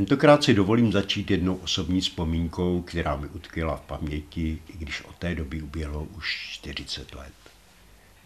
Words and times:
Tentokrát 0.00 0.44
si 0.44 0.54
dovolím 0.54 0.92
začít 0.92 1.30
jednou 1.30 1.54
osobní 1.54 2.00
vzpomínkou, 2.00 2.82
která 2.82 3.16
mi 3.16 3.26
utkvěla 3.26 3.76
v 3.76 3.80
paměti, 3.80 4.58
i 4.68 4.78
když 4.78 5.04
od 5.04 5.16
té 5.16 5.34
doby 5.34 5.62
uběhlo 5.62 6.04
už 6.16 6.48
40 6.52 7.14
let. 7.14 7.32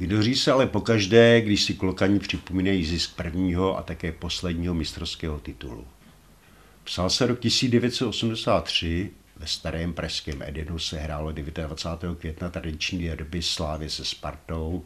Vydoří 0.00 0.34
se 0.34 0.52
ale 0.52 0.66
pokaždé, 0.66 1.41
když 1.41 1.62
si 1.62 1.74
klokani 1.74 2.19
připomínají 2.19 2.84
zisk 2.84 3.16
prvního 3.16 3.78
a 3.78 3.83
také 3.83 4.12
posledního 4.12 4.74
mistrovského 4.74 5.41
titulu. 5.41 5.87
Psal 6.84 7.10
se 7.10 7.27
rok 7.27 7.41
1983, 7.41 9.11
ve 9.36 9.47
starém 9.47 9.92
pražském 9.92 10.42
Edenu 10.42 10.78
se 10.78 10.98
hrálo 10.98 11.33
29. 11.33 12.19
května 12.19 12.50
tradiční 12.50 13.05
derby 13.05 13.42
Slávě 13.42 13.91
se 13.91 14.05
Spartou. 14.05 14.84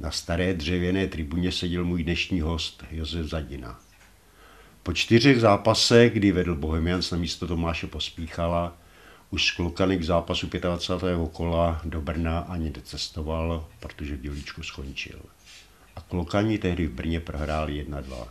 Na 0.00 0.10
staré 0.10 0.54
dřevěné 0.54 1.06
tribuně 1.06 1.52
seděl 1.52 1.84
můj 1.84 2.04
dnešní 2.04 2.40
host 2.40 2.84
Josef 2.90 3.26
Zadina. 3.26 3.89
Po 4.82 4.92
čtyřech 4.92 5.40
zápasech, 5.40 6.12
kdy 6.12 6.32
vedl 6.32 6.54
Bohemians 6.54 7.10
na 7.10 7.18
místo 7.18 7.46
Tomáše 7.46 7.86
Pospíchala, 7.86 8.76
už 9.30 9.50
Klukany 9.50 9.98
k 9.98 10.04
zápasu 10.04 10.48
25. 10.60 11.18
kola 11.32 11.80
do 11.84 12.00
Brna 12.00 12.38
ani 12.38 12.70
necestoval, 12.76 13.66
protože 13.80 14.16
v 14.16 14.20
Dělíčku 14.20 14.62
skončil. 14.62 15.20
A 15.96 16.00
Klukani 16.00 16.58
tehdy 16.58 16.86
v 16.86 16.92
Brně 16.92 17.20
prohráli 17.20 17.86
1-2. 17.86 18.28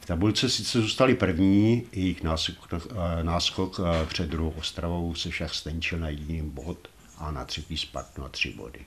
V 0.00 0.06
tabulce 0.06 0.48
sice 0.48 0.80
zůstali 0.80 1.14
první, 1.14 1.86
jejich 1.92 2.22
náskok, 2.22 2.68
eh, 2.74 3.22
náskok 3.22 3.80
eh, 3.80 4.06
před 4.06 4.28
druhou 4.28 4.50
Ostravou 4.50 5.14
se 5.14 5.30
však 5.30 5.54
stenčil 5.54 5.98
na 5.98 6.08
jediný 6.08 6.50
bod 6.50 6.88
a 7.18 7.30
na 7.30 7.44
třetí 7.44 7.76
Spartu 7.76 8.22
na 8.22 8.28
tři 8.28 8.50
body. 8.50 8.80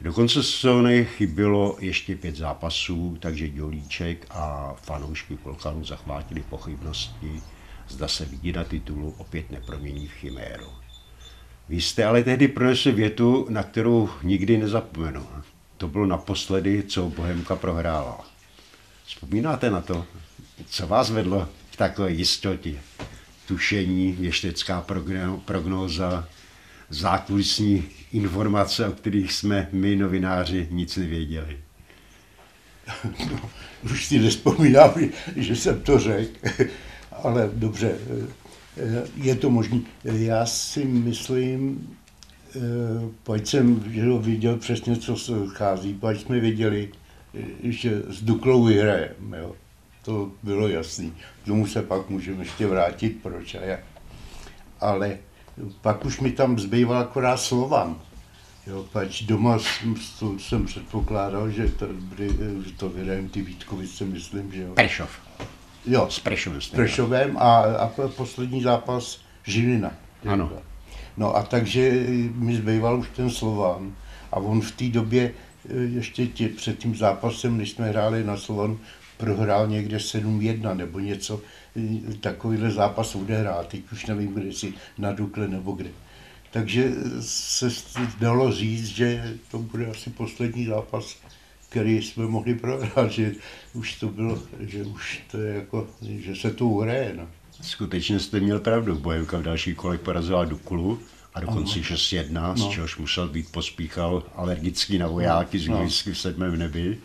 Do 0.00 0.12
konce 0.12 0.42
sezóny 0.42 1.04
chybělo 1.04 1.76
ještě 1.80 2.16
pět 2.16 2.36
zápasů, 2.36 3.16
takže 3.20 3.48
Dělíček 3.48 4.26
a 4.30 4.74
fanoušky 4.82 5.36
Klokanu 5.36 5.84
zachvátili 5.84 6.42
pochybnosti, 6.42 7.42
zda 7.88 8.08
se 8.08 8.24
vidí 8.24 8.52
na 8.52 8.64
titulu 8.64 9.14
opět 9.18 9.50
nepromění 9.50 10.08
v 10.08 10.12
chiméru. 10.12 10.66
Vy 11.68 11.80
jste 11.80 12.04
ale 12.04 12.22
tehdy 12.22 12.48
pronesli 12.48 12.92
větu, 12.92 13.46
na 13.48 13.62
kterou 13.62 14.10
nikdy 14.22 14.58
nezapomenu. 14.58 15.26
To 15.76 15.88
bylo 15.88 16.06
naposledy, 16.06 16.82
co 16.82 17.08
Bohemka 17.08 17.56
prohrála. 17.56 18.20
Vzpomínáte 19.06 19.70
na 19.70 19.80
to? 19.80 20.06
Co 20.66 20.86
vás 20.86 21.10
vedlo 21.10 21.48
v 21.70 21.76
takové 21.76 22.10
jistotě? 22.10 22.74
Tušení, 23.48 24.12
věštecká 24.12 24.84
prognóza, 25.44 26.28
zákulisní 26.94 27.84
informace, 28.12 28.88
o 28.88 28.92
kterých 28.92 29.32
jsme 29.32 29.68
my, 29.72 29.96
novináři, 29.96 30.68
nic 30.70 30.96
nevěděli. 30.96 31.58
No, 33.30 33.50
už 33.92 34.06
si 34.06 34.18
nespomínám, 34.18 34.94
že 35.36 35.56
jsem 35.56 35.80
to 35.80 35.98
řekl, 35.98 36.48
ale 37.12 37.50
dobře, 37.54 37.98
je 39.16 39.34
to 39.34 39.50
možné. 39.50 39.80
Já 40.04 40.46
si 40.46 40.84
myslím, 40.84 41.88
pojď 43.22 43.46
jsem 43.46 43.80
viděl 44.20 44.56
přesně, 44.56 44.96
co 44.96 45.16
se 45.16 45.32
chází, 45.46 45.94
pojď 45.94 46.20
jsme 46.20 46.40
viděli, 46.40 46.92
že 47.62 48.02
s 48.08 48.22
Duklou 48.22 48.64
vyhrajeme. 48.64 49.38
Jo. 49.38 49.56
To 50.04 50.30
bylo 50.42 50.68
jasný. 50.68 51.12
K 51.42 51.46
tomu 51.46 51.66
se 51.66 51.82
pak 51.82 52.10
můžeme 52.10 52.42
ještě 52.42 52.66
vrátit, 52.66 53.22
proč 53.22 53.54
a 53.54 53.60
jak. 53.60 53.80
Ale 54.80 55.18
pak 55.80 56.04
už 56.04 56.20
mi 56.20 56.32
tam 56.32 56.58
zbýval 56.58 56.98
akorát 56.98 57.36
Slovan. 57.36 57.96
Jo, 58.66 58.84
pač 58.92 59.22
doma 59.22 59.58
jsem, 59.58 59.94
jsem 60.38 60.66
předpokládal, 60.66 61.50
že 61.50 61.68
to, 61.68 61.86
že 62.66 62.72
to 62.76 62.88
vydajem 62.88 63.28
ty 63.28 63.42
Vítkovice, 63.42 64.04
myslím, 64.04 64.52
že 64.52 64.62
jo. 64.62 64.72
Prešov. 64.74 65.10
Jo, 65.86 66.06
s 66.10 66.20
Prešovem. 66.20 66.60
S 66.60 66.68
Prešovem 66.68 67.36
a, 67.38 67.60
a 67.60 67.92
poslední 68.16 68.62
zápas 68.62 69.20
Žilina. 69.44 69.92
Ano. 70.26 70.52
No 71.16 71.36
a 71.36 71.42
takže 71.42 72.06
mi 72.34 72.56
zbýval 72.56 72.98
už 72.98 73.08
ten 73.08 73.30
Slovan 73.30 73.92
a 74.32 74.36
on 74.36 74.60
v 74.60 74.72
té 74.72 74.88
době 74.88 75.32
e, 75.68 75.76
ještě 75.76 76.26
tě, 76.26 76.48
před 76.48 76.78
tím 76.78 76.96
zápasem, 76.96 77.58
než 77.58 77.70
jsme 77.70 77.88
hráli 77.88 78.24
na 78.24 78.36
Slovan, 78.36 78.78
prohrál 79.16 79.66
někde 79.66 79.96
7-1 79.96 80.76
nebo 80.76 80.98
něco, 80.98 81.40
takovýhle 82.20 82.70
zápas 82.70 83.14
odehrál. 83.14 83.64
Teď 83.64 83.92
už 83.92 84.06
nevím, 84.06 84.34
kde 84.34 84.52
si 84.52 84.74
na 84.98 85.12
Dukle 85.12 85.48
nebo 85.48 85.72
kde. 85.72 85.90
Takže 86.50 86.90
se 87.20 87.68
dalo 88.20 88.52
říct, 88.52 88.86
že 88.86 89.38
to 89.50 89.58
bude 89.58 89.86
asi 89.86 90.10
poslední 90.10 90.66
zápas, 90.66 91.16
který 91.68 92.02
jsme 92.02 92.26
mohli 92.26 92.54
prohrát, 92.54 93.10
že 93.10 93.32
už 93.72 93.94
to 93.94 94.08
bylo, 94.08 94.42
že 94.60 94.82
už 94.82 95.22
to 95.30 95.40
je 95.40 95.54
jako, 95.54 95.88
že 96.02 96.36
se 96.36 96.50
to 96.50 96.66
uhraje. 96.66 97.14
No. 97.16 97.28
Skutečně 97.62 98.20
jste 98.20 98.40
měl 98.40 98.60
pravdu, 98.60 98.94
Bojevka 98.94 99.38
v 99.38 99.42
další 99.42 99.74
kolek 99.74 100.00
porazila 100.00 100.44
Duklu 100.44 101.00
a 101.34 101.40
dokonce 101.40 101.80
6-1, 101.80 102.32
no. 102.32 102.56
z 102.56 102.68
čehož 102.68 102.96
musel 102.96 103.28
být 103.28 103.52
pospíchal 103.52 104.22
alergický 104.34 104.98
na 104.98 105.08
vojáky 105.08 105.58
z 105.58 105.68
no. 105.68 105.88
v 105.88 106.18
sedmém 106.18 106.58
nebi. 106.58 106.98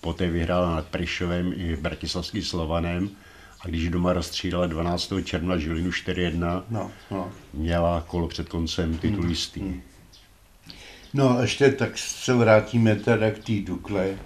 Poté 0.00 0.30
vyhrál 0.30 0.70
nad 0.70 0.86
Prešovem 0.86 1.52
i 1.56 1.76
Bratislavský 1.76 2.42
Slovanem 2.42 3.10
a 3.62 3.68
když 3.68 3.88
doma 3.88 4.12
rozstřídala 4.12 4.66
12. 4.66 5.12
června 5.24 5.58
Žilinu 5.58 5.90
4-1, 5.90 6.62
no, 6.70 6.90
no. 7.10 7.32
měla 7.54 8.04
kolo 8.06 8.28
před 8.28 8.48
koncem 8.48 8.98
titul 8.98 9.20
hmm. 9.20 9.30
jistý. 9.30 9.60
Hmm. 9.60 9.80
No 11.14 11.38
a 11.38 11.42
ještě 11.42 11.72
tak 11.72 11.98
se 11.98 12.34
vrátíme 12.34 12.96
teda 12.96 13.30
k 13.30 13.38
té 13.38 13.52
Dukle. 13.60 14.18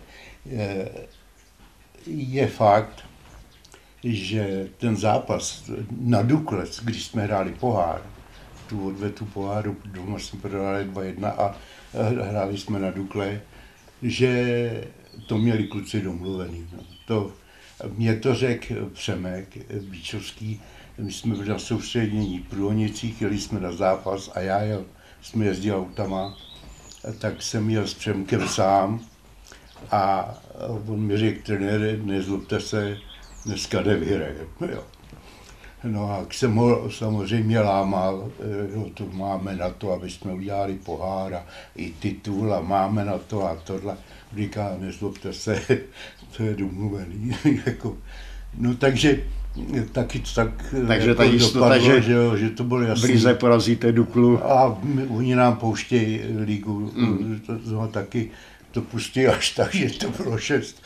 Je 2.06 2.46
fakt, 2.46 3.04
že 4.04 4.68
ten 4.78 4.96
zápas 4.96 5.70
na 6.00 6.22
Dukle, 6.22 6.64
když 6.82 7.04
jsme 7.04 7.22
hráli 7.22 7.52
pohár, 7.52 8.02
tu 8.68 8.88
odvetu 8.88 9.24
poháru, 9.24 9.76
doma 9.84 10.18
jsme 10.18 10.40
prohráli 10.40 10.84
2-1 10.84 11.26
a 11.26 11.56
hráli 12.30 12.58
jsme 12.58 12.78
na 12.78 12.90
Dukle, 12.90 13.40
že 14.02 14.84
to 15.26 15.38
měli 15.38 15.64
kluci 15.64 16.00
domluvený. 16.00 16.66
No. 16.72 16.82
To 17.06 17.32
mě 17.96 18.16
to 18.16 18.34
řekl 18.34 18.90
Přemek 18.92 19.72
Bíčovský, 19.80 20.60
my 20.98 21.12
jsme 21.12 21.34
byli 21.34 21.48
na 21.48 21.58
soustředění 21.58 22.38
v 22.38 22.48
Průhonicích, 22.48 23.22
jeli 23.22 23.38
jsme 23.38 23.60
na 23.60 23.72
zápas 23.72 24.30
a 24.34 24.40
já 24.40 24.62
jel, 24.62 24.84
jsme 25.22 25.44
jezdili 25.44 25.76
autama, 25.76 26.36
tak 27.18 27.42
jsem 27.42 27.70
jel 27.70 27.86
s 27.86 27.94
Přemkem 27.94 28.48
sám 28.48 29.00
a 29.90 30.34
on 30.88 31.00
mi 31.00 31.16
řekl, 31.18 31.42
trenére, 31.42 31.96
nezlobte 31.96 32.60
se, 32.60 32.96
dneska 33.46 33.82
nevyhraje. 33.82 34.46
Jo. 34.72 34.84
No 35.84 36.10
a 36.10 36.26
jsem 36.30 36.54
ho 36.54 36.90
samozřejmě 36.90 37.60
lámal, 37.60 38.30
jo, 38.74 38.90
to 38.94 39.06
máme 39.12 39.56
na 39.56 39.70
to, 39.70 39.92
aby 39.92 40.10
jsme 40.10 40.32
udělali 40.32 40.74
pohár 40.74 41.34
a 41.34 41.46
i 41.76 41.90
titul 41.90 42.54
a 42.54 42.60
máme 42.60 43.04
na 43.04 43.18
to 43.18 43.44
a 43.44 43.56
tohle. 43.56 43.96
Říká, 44.36 44.76
nezlobte 44.78 45.32
se, 45.32 45.60
to 46.36 46.42
je 46.42 46.54
domluvený. 46.54 47.36
jako, 47.66 47.96
no 48.58 48.74
takže 48.74 49.20
taky 49.92 50.22
tak 50.34 50.74
Takže 50.86 51.08
jako 51.08 51.18
ta 51.18 51.24
jistota, 51.24 51.58
dopadlo, 51.58 51.94
že, 51.94 52.02
že, 52.02 52.12
jo, 52.12 52.36
že 52.36 52.50
to 52.50 52.64
bylo 52.64 52.80
jasné. 52.80 53.08
Blíze 53.08 53.34
porazíte 53.34 53.92
Duklu. 53.92 54.46
A 54.46 54.78
my, 54.82 55.06
oni 55.06 55.34
nám 55.34 55.56
pouštějí 55.56 56.20
ligu, 56.44 56.92
mm. 56.96 57.40
to, 57.46 57.58
to, 57.58 57.88
taky 57.88 58.30
to 58.74 58.82
pustí 58.82 59.26
až 59.26 59.50
tak, 59.50 59.74
že 59.74 59.98
to 59.98 60.22
bylo 60.22 60.38
6 60.38 60.82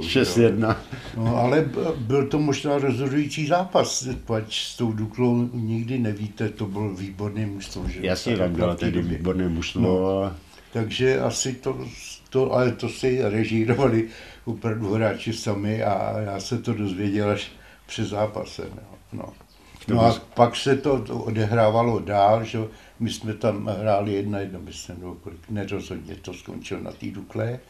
6 0.00 0.36
1 0.36 0.80
No, 1.16 1.36
ale 1.36 1.68
byl 1.96 2.26
to 2.26 2.38
možná 2.38 2.78
rozhodující 2.78 3.46
zápas, 3.46 4.08
pač 4.24 4.64
s 4.64 4.76
tou 4.76 4.92
Duklou 4.92 5.50
nikdy 5.52 5.98
nevíte, 5.98 6.48
to 6.48 6.66
byl 6.66 6.94
výborný 6.94 7.46
mužstvo. 7.46 7.88
Že? 7.88 8.00
Jasně, 8.02 8.36
tam 8.36 8.52
bylo 8.52 8.74
tedy 8.74 9.02
výborné 9.02 9.48
mužstvo. 9.48 9.80
No, 9.80 10.32
takže 10.72 11.20
asi 11.20 11.52
to, 11.52 11.78
to, 12.30 12.52
ale 12.52 12.72
to 12.72 12.88
si 12.88 13.18
režírovali 13.22 14.08
opravdu 14.46 14.94
hráči 14.94 15.32
sami 15.32 15.82
a 15.82 16.20
já 16.20 16.40
se 16.40 16.58
to 16.58 16.74
dozvěděl 16.74 17.30
až 17.30 17.52
před 17.86 18.04
zápasem. 18.04 18.70
Jo. 18.76 18.98
No. 19.12 19.32
No 19.88 20.04
a 20.04 20.20
pak 20.34 20.56
se 20.56 20.76
to, 20.76 21.04
odehrávalo 21.08 21.98
dál, 21.98 22.44
že 22.44 22.58
my 23.00 23.10
jsme 23.10 23.34
tam 23.34 23.66
hráli 23.66 24.12
jedna 24.12 24.38
jedna, 24.38 24.58
myslím, 24.58 25.00
nebo 25.00 25.14
kolik, 25.14 25.50
nerozhodně 25.50 26.14
to 26.14 26.34
skončilo 26.34 26.80
na 26.80 26.92
té 26.92 27.06
Dukle. 27.06 27.60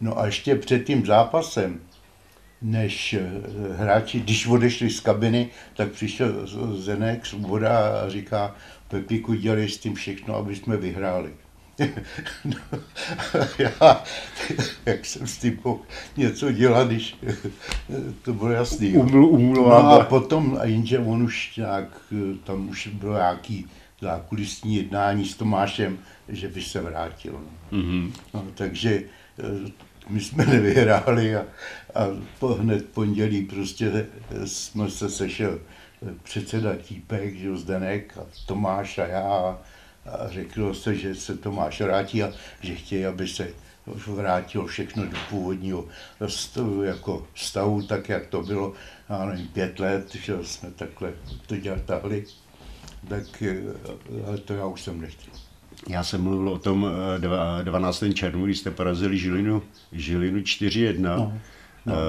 No 0.00 0.18
a 0.18 0.26
ještě 0.26 0.54
před 0.54 0.84
tím 0.84 1.06
zápasem 1.06 1.80
než 2.62 3.12
eh, 3.12 3.30
hráči, 3.76 4.20
když 4.20 4.46
odešli 4.46 4.90
z 4.90 5.00
kabiny, 5.00 5.48
tak 5.76 5.90
přišel 5.90 6.46
Zenek, 6.76 7.26
Svoboda 7.26 8.00
a 8.00 8.08
říká, 8.08 8.54
Pepíku, 8.88 9.34
dělej 9.34 9.68
s 9.68 9.78
tím 9.78 9.94
všechno, 9.94 10.36
aby 10.36 10.56
jsme 10.56 10.76
vyhráli. 10.76 11.32
No, 12.44 12.78
já, 13.58 14.04
jak 14.86 15.06
jsem 15.06 15.26
s 15.26 15.38
tím 15.38 15.58
mohl 15.64 15.80
něco 16.16 16.52
dělat, 16.52 16.86
když 16.86 17.16
to 18.22 18.32
bylo 18.32 18.50
jasný. 18.50 18.92
Uml, 18.92 19.24
uml, 19.24 19.54
no 19.54 19.72
a 19.72 20.04
potom, 20.04 20.58
a 20.60 20.64
jenže 20.64 20.98
on 20.98 21.22
už 21.22 21.56
nějak, 21.56 21.88
tam 22.44 22.68
už 22.68 22.86
bylo 22.86 23.14
nějaký 23.14 23.66
zákulisní 24.00 24.76
jednání 24.76 25.24
s 25.24 25.36
Tomášem, 25.36 25.98
že 26.28 26.48
by 26.48 26.62
se 26.62 26.80
vrátil. 26.80 27.40
Mm-hmm. 27.72 28.12
No, 28.34 28.44
takže 28.54 29.02
eh, 29.38 29.70
my 30.08 30.20
jsme 30.20 30.46
nevyhráli 30.46 31.36
a, 31.36 31.40
a 31.94 32.06
po, 32.38 32.48
hned 32.48 32.88
pondělí 32.88 33.44
prostě 33.44 34.06
jsme 34.44 34.90
se 34.90 35.10
sešel 35.10 35.58
předseda 36.22 36.76
Típek, 36.76 37.36
že 37.36 37.56
Zdenek 37.56 38.18
a 38.18 38.26
Tomáš 38.46 38.98
a 38.98 39.06
já 39.06 39.58
a 40.06 40.28
řeklo 40.28 40.74
se, 40.74 40.94
že 40.94 41.14
se 41.14 41.36
Tomáš 41.36 41.80
vrátí 41.80 42.22
a 42.22 42.32
že 42.60 42.74
chtějí, 42.74 43.06
aby 43.06 43.28
se 43.28 43.48
vrátilo 44.06 44.66
všechno 44.66 45.06
do 45.06 45.16
původního 45.30 45.84
stavu, 46.26 46.82
jako 46.82 47.26
stavu, 47.34 47.82
tak 47.82 48.08
jak 48.08 48.26
to 48.26 48.42
bylo, 48.42 48.72
já 49.10 49.26
nevím, 49.26 49.48
pět 49.48 49.80
let, 49.80 50.14
že 50.14 50.34
jsme 50.42 50.70
takhle 50.70 51.12
to 51.46 51.56
dělali, 51.56 52.24
tak 53.08 53.42
ale 54.26 54.38
to 54.38 54.54
já 54.54 54.66
už 54.66 54.82
jsem 54.82 55.00
nechtěl. 55.00 55.34
Já 55.88 56.04
jsem 56.04 56.22
mluvil 56.22 56.48
o 56.48 56.58
tom 56.58 56.90
12. 57.62 58.02
Eh, 58.02 58.12
červnu, 58.12 58.44
když 58.44 58.58
jste 58.58 58.70
porazili 58.70 59.18
Žilinu, 59.18 59.62
Žilinu 59.92 60.40
4-1. 60.40 61.00
No. 61.00 61.40
No. 61.86 61.94
Uh, 61.94 62.00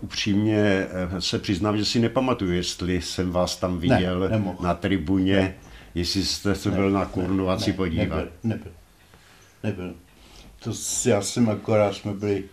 upřímně 0.00 0.56
eh, 0.56 1.20
se 1.20 1.38
přiznám, 1.38 1.76
že 1.76 1.84
si 1.84 2.00
nepamatuju, 2.00 2.52
jestli 2.52 3.02
jsem 3.02 3.30
vás 3.30 3.56
tam 3.56 3.78
viděl 3.78 4.28
ne, 4.28 4.54
na 4.60 4.74
tribuně, 4.74 5.36
ne. 5.36 5.54
Jestli 5.94 6.24
jste 6.24 6.54
se 6.54 6.70
byl 6.70 6.90
na 6.90 7.06
korunovaci 7.06 7.70
ne, 7.70 7.76
podívat. 7.76 8.16
Nebyl, 8.16 8.32
nebyl. 8.44 8.72
nebyl. 9.62 9.94
To 10.58 10.72
já 11.08 11.22
jsem 11.22 11.48
akorát, 11.48 11.94
jsme 11.94 12.12
byli 12.12 12.44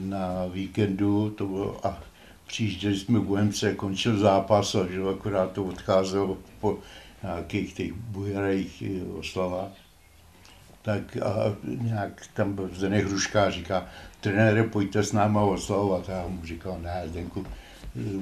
na 0.00 0.46
víkendu, 0.46 1.30
to 1.30 1.46
bylo, 1.46 1.86
a 1.86 2.02
přijížděli 2.46 2.96
jsme 2.96 3.18
v 3.18 3.22
Bohemce, 3.22 3.74
končil 3.74 4.18
zápas 4.18 4.74
a 4.74 4.86
že 4.86 5.00
akorát 5.10 5.52
to 5.52 5.64
odcházelo 5.64 6.38
po 6.60 6.78
nějakých 7.22 7.74
těch 7.74 7.92
bujarejch 7.92 8.82
oslavách 9.18 9.70
tak 10.88 11.16
a 11.16 11.56
nějak 11.64 12.26
tam 12.34 12.52
byl 12.52 12.70
Zdeněk 12.72 13.06
Hruška 13.06 13.50
říká, 13.50 13.86
trenére, 14.20 14.64
pojďte 14.64 15.02
s 15.02 15.12
náma 15.12 15.42
oslavovat. 15.42 16.08
A 16.08 16.12
já 16.12 16.28
mu 16.28 16.44
říkal, 16.44 16.78
ne, 16.80 17.02
Zdenku, 17.06 17.46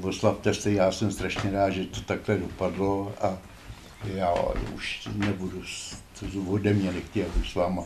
oslavte 0.03 0.55
se, 0.55 0.73
já 0.73 0.93
jsem 0.93 1.13
strašně 1.13 1.51
rád, 1.51 1.71
že 1.71 1.85
to 1.85 2.01
takhle 2.01 2.39
dopadlo 2.39 3.15
a 3.21 3.39
já 4.15 4.35
už 4.75 5.09
nebudu, 5.17 5.63
to 6.21 6.27
ode 6.47 6.73
mě 6.73 6.93
nechtěl, 6.93 7.27
abych 7.35 7.51
s 7.51 7.55
váma 7.55 7.83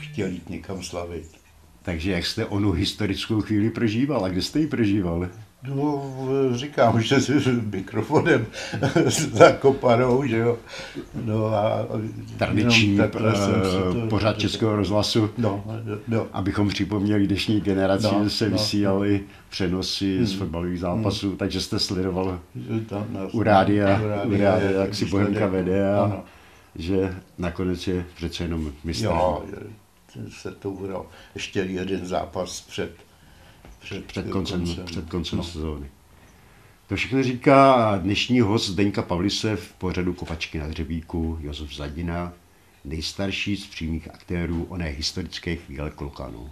chtěl 0.00 0.28
jít 0.28 0.50
někam 0.50 0.82
slavit. 0.82 1.40
Takže 1.82 2.12
jak 2.12 2.26
jste 2.26 2.46
onu 2.46 2.72
historickou 2.72 3.40
chvíli 3.40 3.70
prožíval 3.70 4.24
a 4.24 4.28
kde 4.28 4.42
jste 4.42 4.60
ji 4.60 4.66
prožíval? 4.66 5.28
No, 5.68 6.02
říkám, 6.52 7.00
že 7.00 7.20
s 7.20 7.46
mikrofonem 7.72 8.46
zakopanou, 9.32 10.26
že 10.26 10.36
jo. 10.36 10.58
No 11.24 11.46
a 11.46 11.86
Tradiční 12.36 13.00
eh, 13.00 13.08
to, 13.08 14.06
pořád 14.08 14.38
Českého 14.38 14.76
rozhlasu, 14.76 15.30
no, 15.38 15.64
no. 16.08 16.26
abychom 16.32 16.68
připomněli 16.68 17.26
dnešní 17.26 17.60
generaci, 17.60 18.06
no, 18.12 18.24
že 18.24 18.30
se 18.30 18.44
no, 18.44 18.52
vysílali 18.52 19.12
no. 19.12 19.34
přenosy 19.50 20.16
hmm. 20.16 20.26
z 20.26 20.34
fotbalových 20.34 20.80
zápasů, 20.80 21.28
hmm. 21.28 21.36
takže 21.36 21.60
jste 21.60 21.78
sledoval 21.78 22.40
u 23.32 23.42
rádia, 23.42 24.00
u 24.02 24.30
rádia, 24.30 24.58
jak 24.58 24.94
si 24.94 25.04
Bohemka 25.04 25.46
vede 25.46 25.92
a 25.92 26.04
ano. 26.04 26.24
že 26.76 27.14
nakonec 27.38 27.86
je 27.86 28.04
přece 28.16 28.44
jenom 28.44 28.72
mistrem. 28.84 29.12
Jo, 29.12 29.42
se 30.28 30.50
to 30.50 30.70
uhrál 30.70 31.06
ještě 31.34 31.60
jeden 31.60 32.06
zápas 32.06 32.60
před 32.60 32.90
před, 33.80 34.04
před 34.04 34.30
koncem, 34.30 34.60
koncem, 34.60 34.84
před 34.84 35.10
koncem 35.10 35.36
no. 35.36 35.44
sezóny. 35.44 35.86
To 36.88 36.96
všechno 36.96 37.22
říká 37.22 37.96
dnešní 37.98 38.40
host 38.40 38.66
Zdeňka 38.66 39.02
Pavlise 39.02 39.56
v 39.56 39.72
pořadu 39.72 40.14
Kopačky 40.14 40.58
na 40.58 40.66
dřebíku 40.66 41.38
Josef 41.40 41.74
Zadina, 41.74 42.32
nejstarší 42.84 43.56
z 43.56 43.66
přímých 43.66 44.14
aktérů 44.14 44.66
oné 44.68 44.86
historické 44.86 45.56
chvíle 45.56 45.90
Klokanů. 45.90 46.50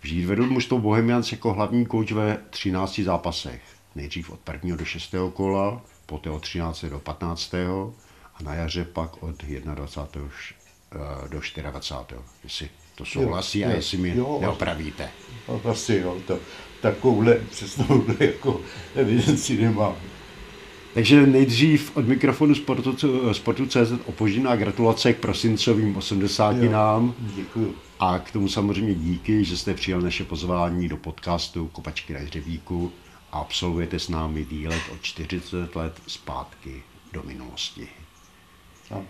Vždy 0.00 0.26
vedl 0.26 0.46
mužstvo 0.46 0.78
Bohemians 0.78 1.32
jako 1.32 1.52
hlavní 1.52 1.86
kouč 1.86 2.12
ve 2.12 2.38
13 2.50 2.98
zápasech. 2.98 3.62
Nejdřív 3.94 4.30
od 4.30 4.40
1. 4.52 4.76
do 4.76 4.84
6. 4.84 5.14
kola, 5.34 5.82
poté 6.06 6.30
od 6.30 6.42
13. 6.42 6.84
do 6.84 6.98
15. 6.98 7.54
a 8.34 8.42
na 8.42 8.54
jaře 8.54 8.84
pak 8.84 9.22
od 9.22 9.44
21. 9.44 9.74
do 11.28 11.40
24. 11.40 12.20
Jestli 12.44 12.68
to 12.94 13.04
souhlasí 13.04 13.60
jo, 13.60 13.68
a 13.68 13.72
jestli 13.72 13.98
mi 13.98 14.16
jo, 14.16 14.38
neopravíte. 14.40 15.10
Asi 15.70 15.94
jo, 15.94 16.16
to, 16.26 16.38
takovouhle 16.80 17.34
představu 17.50 18.06
jako 18.20 18.60
evidenci 18.94 19.56
nemám. 19.62 19.96
Takže 20.94 21.26
nejdřív 21.26 21.96
od 21.96 22.08
mikrofonu 22.08 22.54
Sportu, 22.54 22.96
Sportu 23.32 23.66
CZ 23.66 23.92
opožděná 24.06 24.56
gratulace 24.56 25.12
k 25.12 25.20
prosincovým 25.20 25.96
80 25.96 26.52
nám. 26.52 27.14
Děkuji. 27.18 27.76
A 28.00 28.18
k 28.18 28.30
tomu 28.30 28.48
samozřejmě 28.48 28.94
díky, 28.94 29.44
že 29.44 29.56
jste 29.56 29.74
přijal 29.74 30.00
naše 30.00 30.24
pozvání 30.24 30.88
do 30.88 30.96
podcastu 30.96 31.68
Kopačky 31.72 32.12
na 32.12 32.20
hřebíku 32.20 32.92
a 33.32 33.38
absolvujete 33.38 33.98
s 33.98 34.08
námi 34.08 34.44
výlet 34.44 34.82
o 34.92 34.96
40 35.02 35.76
let 35.76 36.00
zpátky 36.06 36.82
do 37.12 37.22
minulosti. 37.22 37.88
No. 38.90 39.04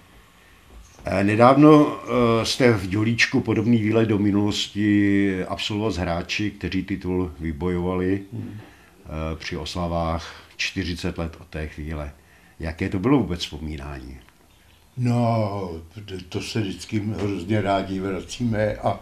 Eh, 1.05 1.25
nedávno 1.25 1.97
eh, 1.97 2.47
jste 2.47 2.73
v 2.73 2.87
Dělíčku 2.87 3.41
podobný 3.41 3.83
výlet 3.83 4.07
do 4.07 4.19
minulosti 4.19 5.45
absolvoval 5.45 5.93
s 5.93 5.97
hráči, 5.97 6.51
kteří 6.51 6.83
titul 6.83 7.33
vybojovali 7.41 8.23
hmm. 8.33 8.59
při 9.35 9.57
oslavách 9.57 10.45
40 10.57 11.19
let 11.19 11.37
od 11.41 11.47
té 11.47 11.69
chvíle. 11.69 12.13
Jaké 12.61 12.89
to 12.89 12.99
bylo 12.99 13.19
vůbec 13.19 13.41
vzpomínání? 13.41 14.19
No, 14.97 15.71
to 16.29 16.41
se 16.41 16.61
vždycky 16.61 16.99
hrozně 17.01 17.61
rádi 17.61 18.01
vracíme 18.01 18.77
a 18.77 19.01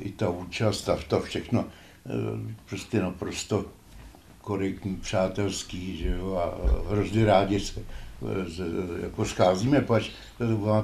i 0.00 0.10
ta 0.10 0.30
účast 0.30 0.88
a 0.88 0.98
to 1.08 1.20
všechno 1.20 1.64
prostě 2.68 3.00
naprosto 3.00 3.64
korektní, 4.40 4.96
přátelský, 4.96 5.96
že 5.96 6.08
jo, 6.08 6.34
a 6.34 6.58
hrozně 6.92 7.24
rádi 7.24 7.60
se 7.60 7.80
jako 9.02 9.24
scházíme, 9.24 9.80
pač 9.80 10.10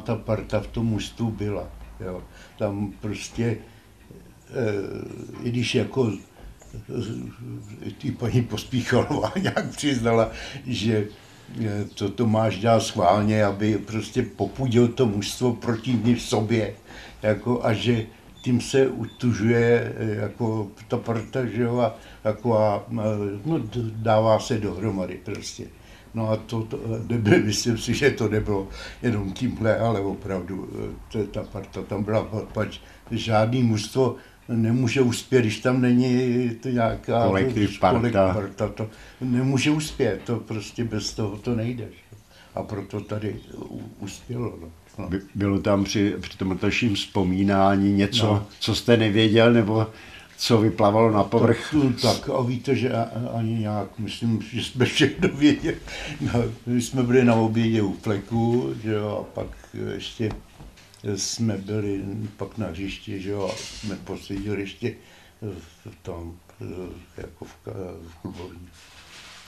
ta 0.04 0.16
parta 0.16 0.60
v 0.60 0.66
tom 0.66 0.86
mužstvu 0.86 1.30
byla. 1.30 1.68
Jo. 2.00 2.22
Tam 2.58 2.92
prostě, 3.00 3.58
eh, 4.50 5.42
i 5.42 5.50
když 5.50 5.74
jako 5.74 6.12
ty 7.98 8.12
paní 8.12 8.42
Pospíchalová 8.42 9.32
nějak 9.42 9.70
přiznala, 9.70 10.30
že 10.66 11.08
eh, 11.64 11.84
to 11.94 12.08
Tomáš 12.08 12.58
dělal 12.58 12.80
schválně, 12.80 13.44
aby 13.44 13.78
prostě 13.78 14.22
popudil 14.22 14.88
to 14.88 15.06
mužstvo 15.06 15.52
proti 15.52 15.92
ní 15.92 16.16
sobě, 16.16 16.74
jako, 17.22 17.64
a 17.64 17.72
že 17.72 18.06
tím 18.42 18.60
se 18.60 18.88
utužuje 18.88 19.94
jako 19.98 20.70
ta 20.88 20.96
parta, 20.96 21.46
že 21.46 21.62
jo, 21.62 21.78
a, 21.78 21.94
jako 22.24 22.58
a, 22.58 22.84
no, 23.44 23.60
dává 23.92 24.38
se 24.38 24.58
dohromady 24.58 25.20
prostě. 25.24 25.66
No 26.16 26.30
a 26.30 26.36
to, 26.36 26.62
to 26.62 26.78
nebyl, 27.08 27.42
myslím 27.44 27.78
si, 27.78 27.94
že 27.94 28.10
to 28.10 28.28
nebylo 28.28 28.68
jenom 29.02 29.32
tímhle, 29.32 29.78
ale 29.78 30.00
opravdu 30.00 30.68
eh, 30.72 30.94
to, 31.12 31.26
ta 31.26 31.42
parta 31.42 31.82
tam 31.82 32.04
byla, 32.04 32.24
pač 32.52 32.78
žádný 33.10 33.62
mužstvo 33.62 34.16
nemůže 34.48 35.00
uspět, 35.00 35.40
když 35.40 35.60
tam 35.60 35.80
není 35.80 36.50
to 36.50 36.68
nějaká 36.68 37.26
kolektiv 37.26 37.80
parta. 37.80 38.34
parta. 38.34 38.68
To 38.68 38.90
nemůže 39.20 39.70
uspět, 39.70 40.20
to 40.24 40.36
prostě 40.36 40.84
bez 40.84 41.12
toho 41.12 41.36
to 41.36 41.54
nejde. 41.54 41.88
A 42.54 42.62
proto 42.62 43.00
tady 43.00 43.36
uspělo. 44.00 44.58
No. 44.60 44.68
No. 44.98 45.10
Bylo 45.34 45.60
tam 45.60 45.84
při, 45.84 46.14
při 46.20 46.38
tom 46.38 46.58
vzpomínání 46.94 47.92
něco, 47.92 48.26
no. 48.26 48.46
co 48.60 48.74
jste 48.74 48.96
nevěděl, 48.96 49.52
nebo 49.52 49.86
co 50.36 50.58
vyplavalo 50.58 51.10
na 51.10 51.24
povrch. 51.24 51.74
Tak, 52.02 52.18
tak 52.18 52.28
a 52.28 52.42
víte, 52.42 52.76
že 52.76 52.92
ani 53.34 53.58
nějak, 53.58 53.98
myslím, 53.98 54.42
že 54.52 54.64
jsme 54.64 54.84
všechno 54.84 55.28
věděli. 55.28 55.76
No, 56.20 56.32
my 56.66 56.82
jsme 56.82 57.02
byli 57.02 57.24
na 57.24 57.34
obědě 57.34 57.82
u 57.82 57.92
Fleku, 57.92 58.74
že 58.82 58.92
jo, 58.92 59.18
a 59.20 59.34
pak 59.34 59.46
ještě 59.94 60.30
jsme 61.16 61.58
byli 61.58 62.04
pak 62.36 62.58
na 62.58 62.66
hřišti, 62.66 63.22
že 63.22 63.30
jo, 63.30 63.50
a 63.52 63.56
jsme 63.56 63.96
posedili 63.96 64.60
ještě 64.60 64.94
v 65.90 65.96
tom, 66.02 66.36
jako 67.16 67.44
v, 67.44 67.56
v 68.08 68.14
klubovní. 68.22 68.68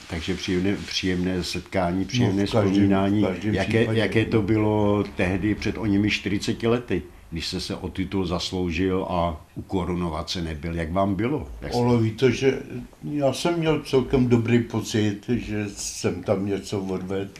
Takže 0.09 0.35
příjemné, 0.35 0.75
příjemné 0.75 1.43
setkání, 1.43 2.05
příjemné 2.05 2.41
no, 2.41 2.47
každém, 2.51 2.71
vzpomínání. 2.71 3.23
Každém 3.23 3.55
jaké, 3.55 3.87
jaké 3.91 4.25
to 4.25 4.41
bylo 4.41 5.03
tehdy 5.03 5.55
před 5.55 5.77
o 5.77 5.85
nimi 5.85 6.09
40 6.09 6.63
lety? 6.63 7.01
Když 7.31 7.47
jste 7.47 7.61
se 7.61 7.75
o 7.75 7.89
titul 7.89 8.25
zasloužil 8.25 9.05
a 9.09 9.45
u 9.55 9.61
korunovace 9.61 10.41
nebyl. 10.41 10.75
Jak 10.75 10.91
vám 10.91 11.15
bylo? 11.15 11.47
Ale 11.73 11.97
víte, 11.97 12.31
že 12.31 12.59
já 13.03 13.33
jsem 13.33 13.59
měl 13.59 13.83
celkem 13.83 14.27
dobrý 14.27 14.63
pocit, 14.63 15.29
že 15.29 15.65
jsem 15.69 16.23
tam 16.23 16.45
něco 16.45 16.81
odvedl 16.81 17.31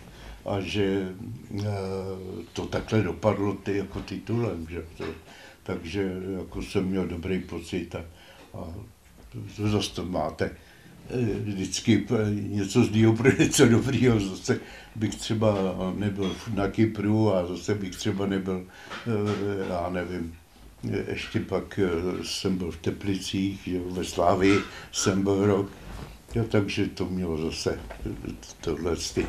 a 0.46 0.60
že 0.60 1.14
e, 1.60 1.64
to 2.54 2.66
takhle 2.66 3.04
dopadlo 3.04 3.54
ty 3.54 3.78
jako 3.78 4.00
titulem. 4.00 4.68
Že? 4.70 4.84
To, 4.98 5.04
takže 5.64 6.12
jako 6.40 6.62
jsem 6.62 6.86
měl 6.86 7.08
dobrý 7.08 7.40
pocit 7.40 7.96
a, 7.96 8.04
a 8.58 8.74
zase 9.58 9.96
to 9.96 10.06
máte 10.06 10.46
eh, 10.46 10.69
vždycky 11.44 12.06
něco 12.32 12.84
z 12.84 13.14
pro 13.18 13.32
něco 13.40 13.68
dobrýho, 13.68 14.20
zase 14.20 14.60
bych 14.96 15.16
třeba 15.16 15.56
nebyl 15.96 16.36
na 16.54 16.68
Kypru 16.68 17.36
a 17.36 17.46
zase 17.46 17.76
bych 17.76 17.96
třeba 17.96 18.26
nebyl, 18.26 18.66
eh, 19.08 19.70
já 19.70 19.90
nevím, 19.90 20.36
ještě 21.08 21.40
pak 21.40 21.80
eh, 21.80 22.24
jsem 22.24 22.58
byl 22.58 22.72
v 22.72 22.78
Teplicích, 22.78 23.70
ve 23.90 24.04
Slávii 24.04 24.60
jsem 24.92 25.24
byl 25.24 25.46
rok, 25.46 25.70
jo, 26.36 26.44
takže 26.50 26.88
to 26.88 27.06
mělo 27.06 27.38
zase 27.38 27.80
tohle 28.62 28.96
ty 28.96 29.26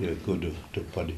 jako 0.00 0.36
do, 0.36 0.48
dopady. 0.74 1.14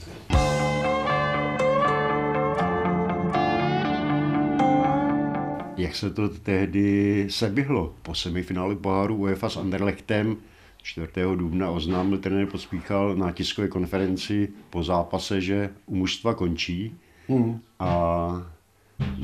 Jak 5.80 5.96
se 5.96 6.10
to 6.10 6.28
tehdy 6.28 7.26
seběhlo? 7.30 7.94
Po 8.02 8.14
semifinále 8.14 8.76
poháru 8.76 9.16
UEFA 9.16 9.48
s 9.50 9.56
Anderlechtem 9.56 10.36
4. 10.82 11.08
dubna 11.36 11.70
oznámil 11.70 12.18
trenér 12.18 12.46
Pospíchal 12.46 13.16
na 13.16 13.32
tiskové 13.32 13.68
konferenci 13.68 14.48
po 14.70 14.82
zápase, 14.82 15.40
že 15.40 15.70
u 15.86 15.94
mužstva 15.94 16.34
končí. 16.34 16.94
Hmm. 17.28 17.60
A 17.78 18.42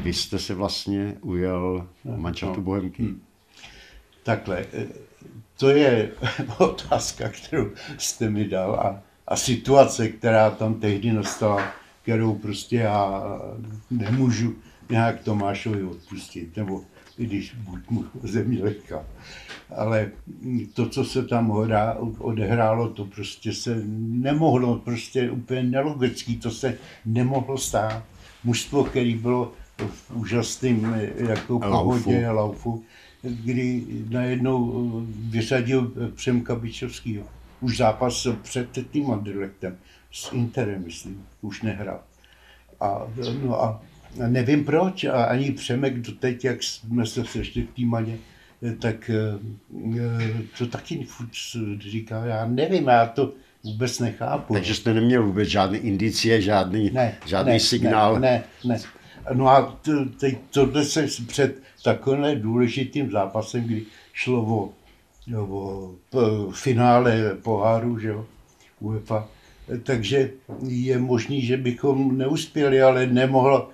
vy 0.02 0.12
jste 0.12 0.38
se 0.38 0.54
vlastně 0.54 1.16
ujel 1.20 1.88
no, 2.04 2.16
manšaftu 2.16 2.56
no. 2.56 2.62
Bohemky. 2.62 3.02
Hmm. 3.02 3.22
Takhle, 4.22 4.64
eh, 4.72 4.86
to 5.58 5.70
je 5.70 6.12
otázka, 6.58 7.28
kterou 7.28 7.70
jste 7.98 8.30
mi 8.30 8.44
dal 8.48 8.74
a, 8.74 9.02
a 9.28 9.36
situace, 9.36 10.08
která 10.08 10.50
tam 10.50 10.74
tehdy 10.74 11.12
nastala, 11.12 11.72
kterou 12.02 12.34
prostě 12.34 12.76
já 12.76 13.22
nemůžu 13.90 14.54
nějak 14.90 15.20
Tomášovi 15.20 15.82
odpustit, 15.82 16.56
nebo 16.56 16.82
i 17.18 17.26
když 17.26 17.54
buď 17.54 17.80
mu 17.90 18.04
země 18.22 18.62
lehká. 18.62 19.04
Ale 19.76 20.10
to, 20.74 20.88
co 20.88 21.04
se 21.04 21.24
tam 21.24 21.50
odehrálo, 22.18 22.88
to 22.88 23.04
prostě 23.04 23.52
se 23.52 23.82
nemohlo, 23.96 24.78
prostě 24.78 25.30
úplně 25.30 25.62
nelogický, 25.62 26.36
to 26.36 26.50
se 26.50 26.78
nemohlo 27.04 27.58
stát. 27.58 28.02
Mužstvo, 28.44 28.84
který 28.84 29.14
bylo 29.14 29.52
v 29.78 30.10
úžasným 30.14 30.94
jako 31.16 31.58
pohodě, 31.58 32.30
laufu, 32.30 32.84
kdy 33.22 33.84
najednou 34.10 34.90
vyřadil 35.08 35.92
Přemka 36.14 36.54
Bičovskýho. 36.54 37.24
Už 37.60 37.76
zápas 37.76 38.26
před 38.42 38.68
tím 38.92 39.10
Anderlechtem, 39.10 39.76
s 40.12 40.32
Interem, 40.32 40.84
myslím, 40.84 41.26
už 41.40 41.62
nehrál. 41.62 42.00
A, 42.80 43.06
no 43.42 43.62
a 43.62 43.82
nevím 44.18 44.64
proč, 44.64 45.04
a 45.04 45.24
ani 45.24 45.52
Přemek 45.52 45.98
doteď, 45.98 46.44
jak 46.44 46.62
jsme 46.62 47.06
se 47.06 47.24
sešli 47.24 47.62
v 47.62 47.74
Týmaně, 47.74 48.18
tak 48.78 49.10
eh, 49.10 50.44
to 50.58 50.66
taky 50.66 51.06
říká, 51.78 52.24
já 52.24 52.46
nevím, 52.46 52.86
já 52.86 53.06
to 53.06 53.32
vůbec 53.64 53.98
nechápu. 53.98 54.54
Takže 54.54 54.74
jste 54.74 54.94
neměl 54.94 55.22
vůbec 55.22 55.48
žádný 55.48 55.78
indicie, 55.78 56.42
žádný, 56.42 56.90
ne, 56.90 57.14
žádný 57.26 57.52
ne, 57.52 57.60
signál? 57.60 58.20
Ne, 58.20 58.44
ne, 58.64 58.74
ne. 58.74 58.78
No 59.32 59.48
a 59.48 59.78
teď 60.20 60.38
tohle 60.50 60.84
se 60.84 61.06
před 61.26 61.62
takovým 61.84 62.40
důležitým 62.40 63.10
zápasem, 63.10 63.64
kdy 63.64 63.82
šlo 64.12 64.42
o, 64.42 64.72
o, 65.36 65.94
o 66.12 66.50
finále 66.50 67.34
poháru, 67.42 67.98
že 67.98 68.08
jo, 68.08 68.26
UEFA, 68.80 69.28
takže 69.82 70.30
je 70.68 70.98
možný, 70.98 71.42
že 71.42 71.56
bychom 71.56 72.18
neuspěli, 72.18 72.82
ale 72.82 73.06
nemohlo, 73.06 73.70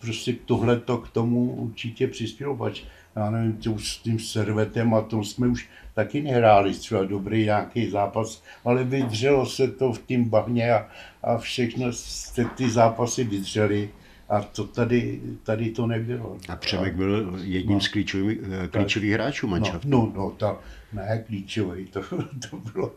prostě 0.00 0.32
tohle 0.44 0.80
to 0.80 0.98
k 0.98 1.08
tomu 1.08 1.52
určitě 1.52 2.06
přispělo, 2.06 2.70
já 3.16 3.30
nevím, 3.30 3.52
to 3.52 3.78
s 3.78 3.98
tím 3.98 4.18
servetem 4.18 4.94
a 4.94 5.00
to 5.00 5.24
jsme 5.24 5.48
už 5.48 5.68
taky 5.94 6.22
nehráli 6.22 6.74
třeba 6.74 7.04
dobrý 7.04 7.44
nějaký 7.44 7.90
zápas, 7.90 8.42
ale 8.64 8.84
vydřelo 8.84 9.46
se 9.46 9.68
to 9.68 9.92
v 9.92 10.02
tím 10.02 10.24
bahně 10.24 10.72
a, 10.72 10.88
a 11.22 11.38
všechno 11.38 11.92
jste 11.92 12.44
ty 12.44 12.70
zápasy 12.70 13.24
vydřeli. 13.24 13.90
A 14.28 14.42
to 14.42 14.64
tady, 14.64 15.20
tady 15.42 15.70
to 15.70 15.86
nebylo. 15.86 16.36
A 16.48 16.56
Přemek 16.56 16.94
byl 16.94 17.38
jedním 17.42 17.74
no, 17.74 17.80
z 17.80 17.88
klíčových, 17.88 18.38
eh, 18.64 18.68
klíčových 18.68 19.12
hráčů 19.12 19.46
manšaftu. 19.46 19.88
No, 19.88 19.98
no, 19.98 20.12
no 20.16 20.30
ta, 20.30 20.58
ne 20.92 21.24
klíčový, 21.26 21.86
to, 21.86 22.00
to 22.50 22.56
bylo, 22.72 22.92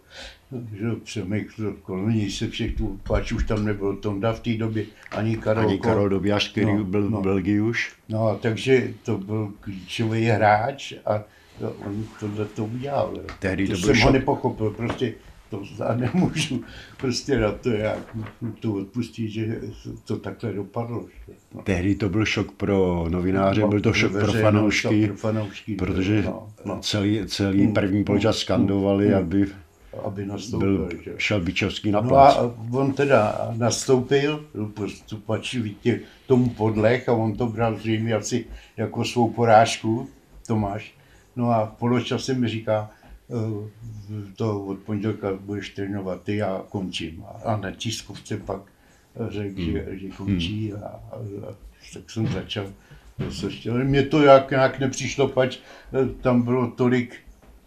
že 0.52 0.86
Přemek, 1.04 1.48
kolem 1.82 2.10
něj 2.10 2.32
se 2.32 2.50
všechno, 2.50 2.98
pač 3.08 3.32
už 3.32 3.44
tam 3.44 3.66
nebyl 3.66 3.96
Tonda 3.96 4.34
v 4.34 4.40
té 4.40 4.54
době, 4.54 4.86
ani 5.12 5.38
Karol. 5.38 5.70
Ani 5.70 5.80
Karol 5.80 6.10
Dobiaš, 6.10 6.50
který 6.50 6.78
no, 6.78 6.84
byl 6.84 7.10
no. 7.10 7.20
v 7.20 7.24
Belgii 7.24 7.62
už. 7.62 7.94
No, 8.10 8.40
takže 8.42 8.94
to 9.04 9.18
byl 9.18 9.54
klíčový 9.60 10.26
hráč 10.26 10.94
a 11.06 11.24
on 11.86 12.06
tohle 12.20 12.46
to 12.46 12.66
udělal. 12.66 13.14
Tehdy 13.40 13.68
to, 13.68 13.74
to 13.74 13.80
jsem 13.80 13.96
šok. 13.96 14.06
ho 14.06 14.12
nepochopil, 14.12 14.70
prostě 14.70 15.14
to 15.54 15.84
já 15.84 15.96
nemůžu 15.96 16.64
prostě 16.98 17.40
na 17.40 17.52
to 17.52 17.70
jak 17.70 18.18
to 18.60 18.74
odpustit, 18.74 19.30
že 19.30 19.60
to 20.06 20.18
takhle 20.18 20.54
dopadlo. 20.54 21.06
No. 21.54 21.62
Tehdy 21.62 21.96
to 21.96 22.10
byl 22.10 22.26
šok 22.26 22.52
pro 22.52 23.06
novináře, 23.10 23.62
no, 23.62 23.68
byl 23.68 23.82
to 23.82 23.94
šok 23.94 24.12
pro 24.12 24.34
fanoušky, 24.34 25.08
pro 25.08 25.16
fanoušky 25.16 25.76
protože 25.76 26.22
no, 26.22 26.48
no. 26.66 26.80
celý, 26.80 27.22
celý 27.28 27.64
hmm, 27.64 27.74
první 27.74 28.04
poločas 28.04 28.38
skandovali, 28.38 29.08
hmm, 29.08 29.18
aby, 29.18 29.48
aby 30.06 30.26
nastoupil, 30.26 30.78
byl, 30.78 31.02
že? 31.04 31.14
šel 31.18 31.42
Bičovský 31.42 31.92
na 31.92 32.02
no 32.02 32.18
a 32.18 32.54
on 32.72 32.94
teda 32.94 33.52
nastoupil, 33.58 34.46
postupač 34.74 35.56
tě, 35.82 36.00
tomu 36.28 36.50
podlech 36.50 37.10
a 37.10 37.14
on 37.14 37.36
to 37.36 37.48
bral 37.48 37.76
zřejmě 37.76 38.14
asi 38.14 38.46
jako 38.78 39.06
svou 39.06 39.30
porážku, 39.30 40.10
Tomáš. 40.48 40.94
No 41.36 41.50
a 41.50 41.66
v 41.66 41.72
poločase 41.80 42.34
mi 42.34 42.48
říká, 42.48 42.90
to 44.36 44.66
od 44.66 44.80
pondělka 44.80 45.34
budeš 45.34 45.70
trénovat 45.70 46.24
ty, 46.24 46.36
já 46.36 46.64
končím. 46.70 47.24
A 47.46 47.58
na 47.58 47.72
tiskovce 47.72 48.38
pak 48.38 48.62
řekl, 49.30 49.62
hmm. 49.62 49.72
že, 49.72 49.88
že 49.92 50.10
končí 50.10 50.72
hmm. 50.72 50.84
a, 50.84 50.88
a, 50.88 51.16
a 51.50 51.56
tak 51.94 52.10
jsem 52.10 52.28
začal. 52.28 52.66
Ale 53.72 53.84
mně 53.84 54.04
to 54.04 54.24
jak, 54.24 54.52
nějak 54.52 54.80
nepřišlo, 54.80 55.28
pač 55.28 55.58
eh, 55.94 56.06
tam 56.22 56.42
bylo 56.42 56.72
tolik 56.72 57.16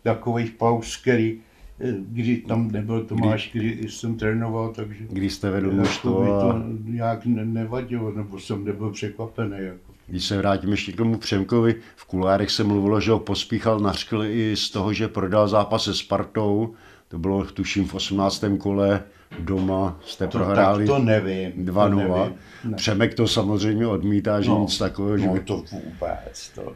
takových 0.03 0.51
pauz, 0.51 0.97
který, 0.97 1.41
eh, 1.81 1.95
kdy 2.09 2.37
tam 2.37 2.71
nebyl 2.71 3.05
Tomáš, 3.05 3.51
kdy, 3.53 3.71
kdy 3.71 3.89
jsem 3.91 4.17
trénoval, 4.17 4.73
takže... 4.73 5.05
Když 5.11 5.33
jste 5.33 5.51
vedl 5.51 5.73
mužstvo 5.73 6.35
a... 6.35 6.53
to 6.53 6.63
nějak 6.85 7.27
nevadilo, 7.27 8.13
nebo 8.13 8.41
jsem 8.41 8.65
nebyl 8.65 8.91
překvapený. 8.91 9.57
Jako. 9.59 9.86
Když 10.07 10.25
se 10.25 10.39
vrátím 10.39 10.71
ještě 10.71 10.93
k 10.93 10.97
tomu 10.97 11.19
Přemkovi, 11.19 11.75
v 11.97 12.05
kulárech 12.05 12.51
se 12.51 12.65
mluvilo, 12.65 13.01
že 13.01 13.11
ho 13.11 13.19
pospíchal 13.19 13.81
nařkl 13.81 14.25
i 14.25 14.57
z 14.57 14.71
toho, 14.71 14.93
že 14.93 15.09
prodal 15.09 15.49
zápas 15.49 15.85
se 15.85 15.95
Spartou. 15.95 16.75
To 17.09 17.19
bylo, 17.19 17.45
tuším, 17.45 17.89
v 17.89 17.95
18. 17.95 18.45
kole 18.59 19.03
doma 19.39 20.01
jste 20.05 20.27
to, 20.27 20.39
prohráli 20.39 20.87
to 20.87 20.99
nevím, 20.99 21.53
2-0. 21.67 22.33
Přemek 22.77 23.15
to 23.15 23.29
samozřejmě 23.29 23.87
odmítá, 23.87 24.41
že 24.41 24.49
no, 24.49 24.61
nic 24.61 24.79
takového. 24.79 25.27
No 25.27 25.37
že... 25.37 25.43
to 25.43 25.57
vůbec. 25.57 26.51
To, 26.55 26.73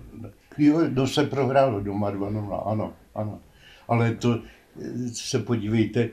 jo, 0.58 0.80
no 0.88 1.06
se 1.06 1.24
prohrálo 1.24 1.80
doma 1.80 2.12
2-0, 2.12 2.62
ano, 2.66 2.92
ano. 3.14 3.38
Ale 3.88 4.14
to 4.14 4.38
se 5.12 5.38
podívejte, 5.38 6.08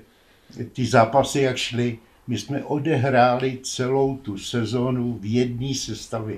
ty 0.73 0.85
zápasy, 0.85 1.41
jak 1.41 1.57
šly, 1.57 1.97
my 2.27 2.37
jsme 2.37 2.63
odehráli 2.63 3.59
celou 3.63 4.17
tu 4.17 4.37
sezónu 4.37 5.17
v 5.21 5.33
jedné 5.33 5.73
sestavě 5.73 6.37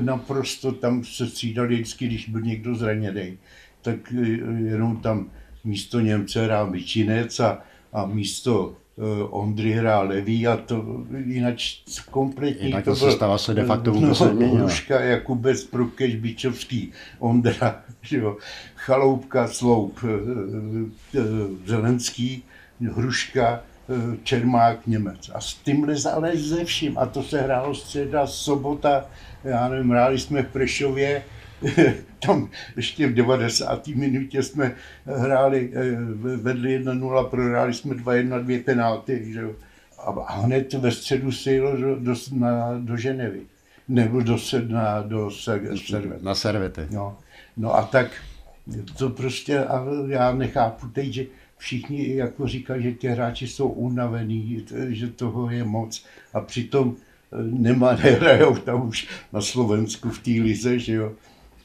naprosto 0.00 0.72
tam 0.72 1.04
se 1.04 1.26
střídali 1.26 1.74
vždycky, 1.74 2.06
když 2.06 2.28
byl 2.28 2.40
někdo 2.40 2.74
zraněný, 2.74 3.38
tak 3.82 3.96
eh, 4.12 4.26
jenom 4.68 4.96
tam 4.96 5.30
místo 5.64 6.00
Němce 6.00 6.44
hrál 6.44 6.70
Myčinec 6.70 7.40
a, 7.40 7.58
a 7.92 8.06
místo 8.06 8.76
uh, 8.96 9.04
Ondry 9.30 9.72
hrál 9.72 10.08
Levý 10.08 10.46
a 10.46 10.56
to 10.56 11.04
jinak 11.24 11.54
kompletní. 12.10 12.66
Jinak 12.66 12.84
to, 12.84 12.90
to 12.90 12.96
se 12.96 13.12
stává 13.12 13.38
se 13.38 13.54
de 13.54 13.64
facto 13.64 13.92
vůbec 13.92 14.20
no, 14.20 14.54
Hruška, 14.54 15.00
Jakubec, 15.00 15.64
Prokeš, 15.64 16.16
Bičovský, 16.16 16.92
Ondra, 17.18 17.82
že 18.02 18.18
jo, 18.18 18.36
Chaloupka, 18.76 19.48
Sloup, 19.48 20.00
Zelenský, 21.66 22.42
Hruška, 22.80 23.62
Čermák, 24.22 24.86
Němec. 24.86 25.30
A 25.34 25.40
s 25.40 25.54
tímhle 25.54 25.94
ale 26.12 26.36
ze 26.36 26.64
vším. 26.64 26.98
A 26.98 27.06
to 27.06 27.22
se 27.22 27.40
hrálo 27.40 27.74
středa, 27.74 28.26
sobota, 28.26 29.04
já 29.44 29.68
nevím, 29.68 29.90
hráli 29.90 30.18
jsme 30.18 30.42
v 30.42 30.52
Prešově, 30.52 31.22
tam 32.26 32.48
ještě 32.76 33.06
v 33.06 33.14
90. 33.14 33.86
minutě 33.86 34.42
jsme 34.42 34.74
hráli, 35.04 35.70
eh, 35.74 35.96
vedli 36.36 36.78
1-0, 36.84 37.28
prohráli 37.28 37.74
jsme 37.74 37.94
2-1, 37.94 38.42
dvě 38.42 38.58
penalty, 38.60 39.32
že 39.32 39.40
jo. 39.40 39.52
A 39.98 40.32
hned 40.32 40.72
ve 40.72 40.90
středu 40.90 41.32
se 41.32 41.52
jelo 41.52 41.76
do, 41.76 41.96
do, 41.96 42.14
na, 42.32 42.78
do 42.78 42.96
Ženevy. 42.96 43.40
nebo 43.88 44.20
do, 44.20 44.38
sedna, 44.38 45.02
do 45.02 45.30
se, 45.30 45.60
servet. 45.86 46.22
Na 46.22 46.34
servete. 46.34 46.86
No. 46.90 47.16
no 47.56 47.74
a 47.74 47.82
tak 47.82 48.10
to 48.98 49.10
prostě, 49.10 49.58
a 49.58 49.84
já 50.06 50.34
nechápu 50.34 50.88
teď, 50.88 51.12
že 51.12 51.26
všichni 51.58 52.16
jako 52.16 52.48
říkají, 52.48 52.82
že 52.82 52.92
ti 52.92 53.08
hráči 53.08 53.48
jsou 53.48 53.68
unavený, 53.68 54.64
že 54.88 55.08
toho 55.08 55.50
je 55.50 55.64
moc 55.64 56.04
a 56.34 56.40
přitom 56.40 56.96
nemá, 57.40 57.94
nehrajou 57.94 58.56
tam 58.56 58.88
už 58.88 59.08
na 59.32 59.40
Slovensku 59.40 60.10
v 60.10 60.18
té 60.18 60.30
lize, 60.30 60.78
že 60.78 60.92
jo 60.94 61.12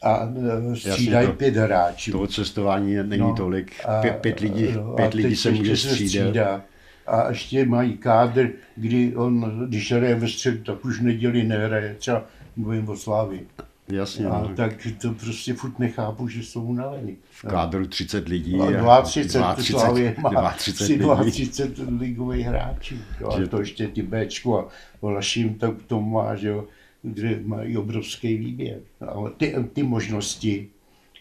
a 0.04 0.30
eh, 0.72 0.76
střídají 0.76 1.32
pět 1.32 1.56
hráčů. 1.56 2.12
To 2.12 2.28
cestování 2.28 2.96
není 2.96 3.22
no, 3.22 3.36
tolik. 3.36 3.72
Pět, 4.02 4.16
pět 4.16 4.40
lidí, 4.40 4.68
no, 4.76 4.94
pět 4.94 5.14
lidí 5.14 5.36
se 5.36 5.52
může 5.52 5.78
střídat. 5.78 6.62
A 7.08 7.30
ještě 7.30 7.66
mají 7.66 7.98
kádr, 7.98 8.50
kdy 8.76 9.16
on, 9.16 9.66
když 9.70 9.92
hraje 9.92 10.16
ve 10.16 10.28
středu, 10.28 10.64
tak 10.64 10.86
už 10.86 11.02
neděli 11.02 11.44
nehraje. 11.44 11.96
Třeba 12.00 12.26
mluvím 12.56 12.90
o 12.90 12.98
Slávii. 12.98 13.48
Jasně. 13.90 14.26
A 14.26 14.42
no. 14.42 14.56
tak 14.56 14.88
to 15.02 15.14
prostě 15.14 15.54
furt 15.54 15.80
nechápu, 15.80 16.28
že 16.28 16.44
jsou 16.44 16.64
unavení. 16.64 17.18
V 17.32 17.42
kádru 17.42 17.88
30 17.88 18.28
lidí. 18.28 18.56
A 18.60 19.02
32, 19.02 19.56
32, 19.56 20.32
má 20.32 20.52
32, 20.52 21.24
32 21.24 21.98
ligových 22.00 22.46
hráčů. 22.46 22.96
Jo, 23.22 23.30
a 23.30 23.48
to 23.48 23.60
ještě 23.60 23.88
ty 23.88 24.02
Bčku 24.04 24.60
a 24.60 24.70
Laším 25.02 25.56
tak 25.56 25.74
to 25.88 26.02
má, 26.02 26.36
že 26.36 26.48
jo, 26.48 26.66
kde 27.02 27.40
mají 27.46 27.78
obrovský 27.78 28.38
výběr. 28.38 28.80
Ale 29.08 29.32
ty, 29.38 29.56
ty 29.74 29.84
možnosti, 29.84 30.70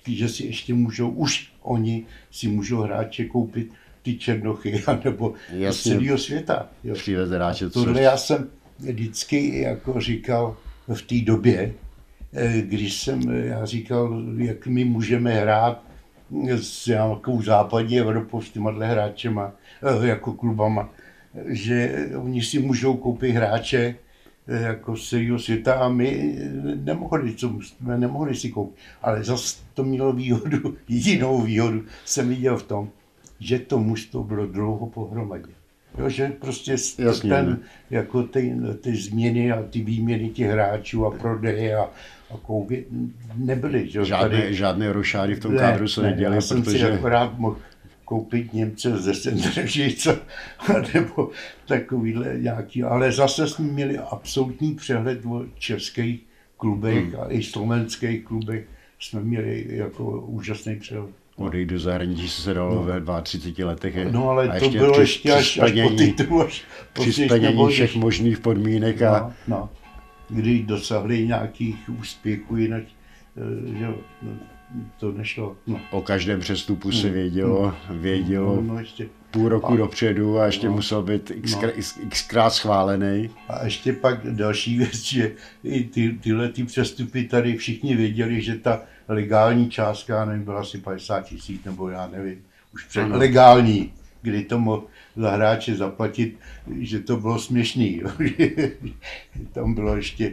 že 0.07 0.29
si 0.29 0.47
ještě 0.47 0.75
můžou, 0.75 1.11
už 1.11 1.53
oni 1.63 2.07
si 2.31 2.49
můžou 2.49 2.81
hráče 2.81 3.25
koupit 3.25 3.73
ty 4.03 4.15
černochy, 4.15 4.83
nebo 5.05 5.35
z 5.71 5.83
celého 5.83 6.19
světa. 6.19 6.69
Jo. 6.85 6.95
hráče. 7.31 7.71
Tohle 7.71 8.03
já 8.03 8.17
jsem 8.17 8.49
vždycky 8.79 9.61
jako 9.61 10.01
říkal 10.01 10.57
v 10.95 11.03
té 11.03 11.21
době, 11.21 11.75
když 12.61 13.01
jsem, 13.03 13.21
já 13.31 13.65
říkal, 13.65 14.23
jak 14.37 14.67
my 14.67 14.85
můžeme 14.85 15.35
hrát 15.35 15.83
s 16.57 16.87
nějakou 16.87 17.43
západní 17.43 17.99
Evropou, 17.99 18.41
s 18.43 18.51
těma 18.51 18.71
hráčema, 18.71 19.53
eh, 19.83 20.07
jako 20.07 20.33
klubama, 20.33 20.91
že 21.47 22.07
oni 22.17 22.43
si 22.43 22.59
můžou 22.59 22.97
koupit 22.97 23.33
hráče 23.33 23.95
eh, 24.49 24.63
jako 24.63 24.97
z 24.97 25.09
celého 25.09 25.39
světa 25.39 25.75
a 25.75 25.89
my 25.89 26.39
nemohli, 26.75 27.35
co 27.35 27.53
jsme 27.61 27.99
nemohli 27.99 28.35
si 28.35 28.49
koupit. 28.51 28.77
Ale 29.03 29.25
zase 29.25 29.57
to 29.75 29.85
mělo 29.85 30.13
výhodu, 30.13 30.77
jinou 30.89 31.41
výhodu 31.41 31.83
jsem 32.05 32.29
viděl 32.29 32.57
v 32.57 32.63
tom, 32.63 32.91
že 33.41 33.59
to 33.59 33.79
mužstvo 33.79 34.25
bylo 34.25 34.47
dlouho 34.47 34.87
pohromadě. 34.87 35.53
Jo, 35.99 36.09
že 36.09 36.29
prostě 36.29 36.73
Jasně, 36.99 37.31
ten, 37.31 37.51
ne? 37.51 37.59
jako 37.91 38.23
ty, 38.23 38.57
ty 38.81 38.97
změny 38.97 39.53
a 39.53 39.63
ty 39.63 39.81
výměny 39.81 40.29
těch 40.29 40.51
hráčů 40.51 41.07
a 41.07 41.11
prodeje 41.11 41.77
a, 41.77 41.83
a 42.31 42.37
koupě 42.43 42.85
nebyly. 43.35 43.89
Že? 43.89 44.05
Žádné, 44.05 44.41
Tady, 44.41 44.55
žádné 44.55 44.93
rošády 44.93 45.35
v 45.35 45.41
tom 45.41 45.55
ne, 45.55 45.59
kádru 45.59 45.89
se 45.89 46.03
ne, 46.03 46.11
neděli, 46.11 46.35
já 46.35 46.41
jsem 46.41 46.63
protože... 46.63 46.79
si 46.79 46.93
akorát 46.93 47.39
mohl 47.39 47.57
koupit 48.05 48.53
Němce 48.53 48.99
ze 48.99 49.15
Sendržice, 49.15 50.19
nebo 50.95 51.31
takovýhle 51.67 52.39
nějaký, 52.39 52.83
ale 52.83 53.13
zase 53.13 53.49
jsme 53.49 53.65
měli 53.65 53.99
absolutní 53.99 54.75
přehled 54.75 55.27
o 55.27 55.45
českých 55.59 56.21
klubech 56.57 57.05
hmm. 57.05 57.21
a 57.21 57.33
i 57.33 57.43
slovenských 57.43 58.25
klubech 58.25 58.65
jsme 58.99 59.21
měli 59.21 59.67
jako 59.69 60.21
úžasný 60.21 60.77
přehled 60.77 61.11
odejít 61.37 61.67
do 61.67 61.79
zahraničí 61.79 62.29
se 62.29 62.55
dalo 62.55 62.75
no. 62.75 62.83
ve 62.83 63.23
32 63.23 63.67
letech. 63.69 64.13
No 64.13 64.29
ale 64.31 64.49
a 64.49 64.59
to 64.59 64.65
ještě 64.65 64.79
bylo 64.79 65.01
ještě 65.01 65.33
až, 65.33 65.59
až 65.59 65.73
po 65.83 65.91
titul, 65.91 66.43
až 66.43 66.65
při 66.93 67.13
splnění 67.13 67.69
všech 67.69 67.97
možných 67.97 68.39
podmínek. 68.39 69.03
A... 69.03 69.21
No, 69.21 69.57
no. 69.57 69.69
Kdy 70.29 70.63
dosahli 70.63 71.27
nějakých 71.27 71.91
úspěchů, 72.01 72.57
jinak 72.57 72.83
eh, 73.37 73.79
že, 73.79 73.87
to 74.99 75.13
nešlo. 75.13 75.57
No. 75.67 75.81
O 75.91 76.01
každém 76.01 76.41
přestupu 76.41 76.93
se 76.93 77.11
vědělo, 77.11 77.75
vědělo 77.91 78.57
no, 78.57 78.63
no, 78.63 78.79
ještě. 78.79 79.09
půl 79.31 79.49
roku 79.49 79.73
a, 79.73 79.77
dopředu 79.77 80.39
a 80.39 80.47
ještě 80.47 80.67
no, 80.67 80.73
musel 80.73 81.03
být 81.03 81.33
xkrát, 81.43 81.75
no. 81.77 82.09
xkrát 82.09 82.53
schválený. 82.53 83.31
A 83.49 83.65
ještě 83.65 83.93
pak 83.93 84.27
další 84.27 84.79
věc, 84.79 85.03
že 85.03 85.33
i 85.65 85.85
ty, 85.85 86.19
tyhle 86.23 86.49
ty 86.49 86.65
přestupy 86.65 87.25
tady 87.25 87.57
všichni 87.57 87.97
věděli, 87.97 88.41
že 88.41 88.55
ta 88.55 88.83
legální 89.09 89.71
částka, 89.71 90.25
nevím, 90.25 90.45
byla 90.45 90.61
asi 90.61 90.79
50 90.79 91.21
tisíc, 91.21 91.65
nebo 91.65 91.89
já 91.89 92.07
nevím, 92.07 92.43
už 92.75 92.85
před 92.85 93.03
ano. 93.03 93.19
legální, 93.19 93.93
kdy 94.27 94.45
to 94.45 94.59
mohl 94.59 94.85
za 95.17 95.31
hráče 95.31 95.75
zaplatit, 95.75 96.39
že 96.81 97.01
to 97.01 97.17
bylo 97.17 97.39
směšný. 97.39 98.03
tam 99.53 99.75
bylo 99.75 99.97
ještě, 99.97 100.33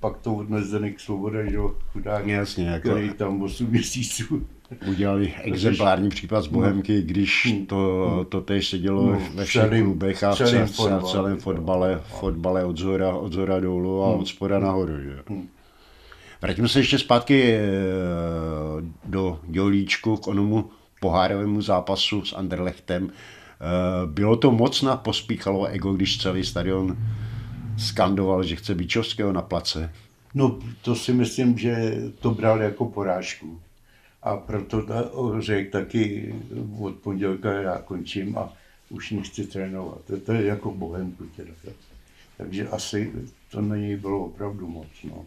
pak 0.00 0.16
to 0.18 0.34
odnes 0.34 0.64
Zdenek 0.64 1.00
Svoboda, 1.00 1.44
že 1.44 1.56
jo, 1.56 1.74
chudák, 1.92 2.26
Jasně, 2.26 2.66
jako... 2.66 2.88
který 2.88 3.10
tam 3.10 3.42
8 3.42 3.66
měsíců 3.66 4.46
udělali 4.88 5.34
exemplární 5.42 6.08
případ 6.08 6.40
z 6.40 6.46
Bohemky, 6.46 6.96
no. 6.96 7.02
když 7.04 7.46
hmm. 7.46 7.66
to, 7.66 8.26
to 8.28 8.40
tež 8.40 8.68
se 8.68 8.78
dělo 8.78 9.06
no, 9.06 9.22
ve 9.34 9.44
všech 9.44 9.62
celým, 9.62 9.84
klubech 9.84 10.24
a 10.24 10.32
v 10.32 10.36
celém, 10.36 10.66
fotbale, 10.66 11.00
v 11.00 11.04
celém 11.04 11.36
fotbale, 11.36 12.00
fotbale 12.20 12.64
od 12.64 12.76
zhora, 12.78 13.14
od 13.14 13.32
zhora 13.32 13.60
dolů 13.60 14.04
a 14.04 14.10
hmm. 14.10 14.20
od 14.20 14.28
spoda 14.28 14.58
nahoru. 14.58 15.00
Že? 15.00 15.22
Hmm. 15.28 15.48
Vraťme 16.42 16.68
se 16.68 16.78
ještě 16.78 16.98
zpátky 16.98 17.52
eh, 17.52 17.60
do 19.04 19.40
Dělíčku 19.48 20.16
k 20.16 20.28
onomu 20.28 20.70
pohárovému 21.00 21.62
zápasu 21.62 22.24
s 22.24 22.32
Anderlechtem. 22.32 23.10
Eh, 23.10 24.06
bylo 24.06 24.36
to 24.36 24.50
moc 24.50 24.82
na 24.82 24.96
pospíchalo 24.96 25.66
ego, 25.66 25.92
když 25.92 26.18
celý 26.18 26.44
stadion 26.44 26.96
skandoval, 27.78 28.42
že 28.42 28.56
chce 28.56 28.74
Bičovského 28.74 29.32
na 29.32 29.42
place? 29.42 29.92
No, 30.34 30.58
to 30.82 30.94
si 30.94 31.12
myslím, 31.12 31.58
že 31.58 31.96
to 32.20 32.30
bral 32.30 32.62
jako 32.62 32.84
porážku. 32.84 33.60
A 34.22 34.36
proto 34.36 34.86
řekl 35.38 35.70
taky 35.70 36.34
od 36.78 36.94
pondělka 36.94 37.52
já 37.52 37.78
končím 37.78 38.38
a 38.38 38.52
už 38.90 39.10
nechci 39.10 39.46
trénovat. 39.46 39.98
To, 40.06 40.20
to 40.20 40.32
je 40.32 40.44
jako 40.44 40.70
bohemku 40.70 41.24
teda. 41.36 41.52
Takže 42.36 42.68
asi 42.68 43.12
to 43.50 43.60
na 43.60 43.76
něj 43.76 43.96
bylo 43.96 44.24
opravdu 44.24 44.68
moc. 44.68 44.86
No. 45.04 45.24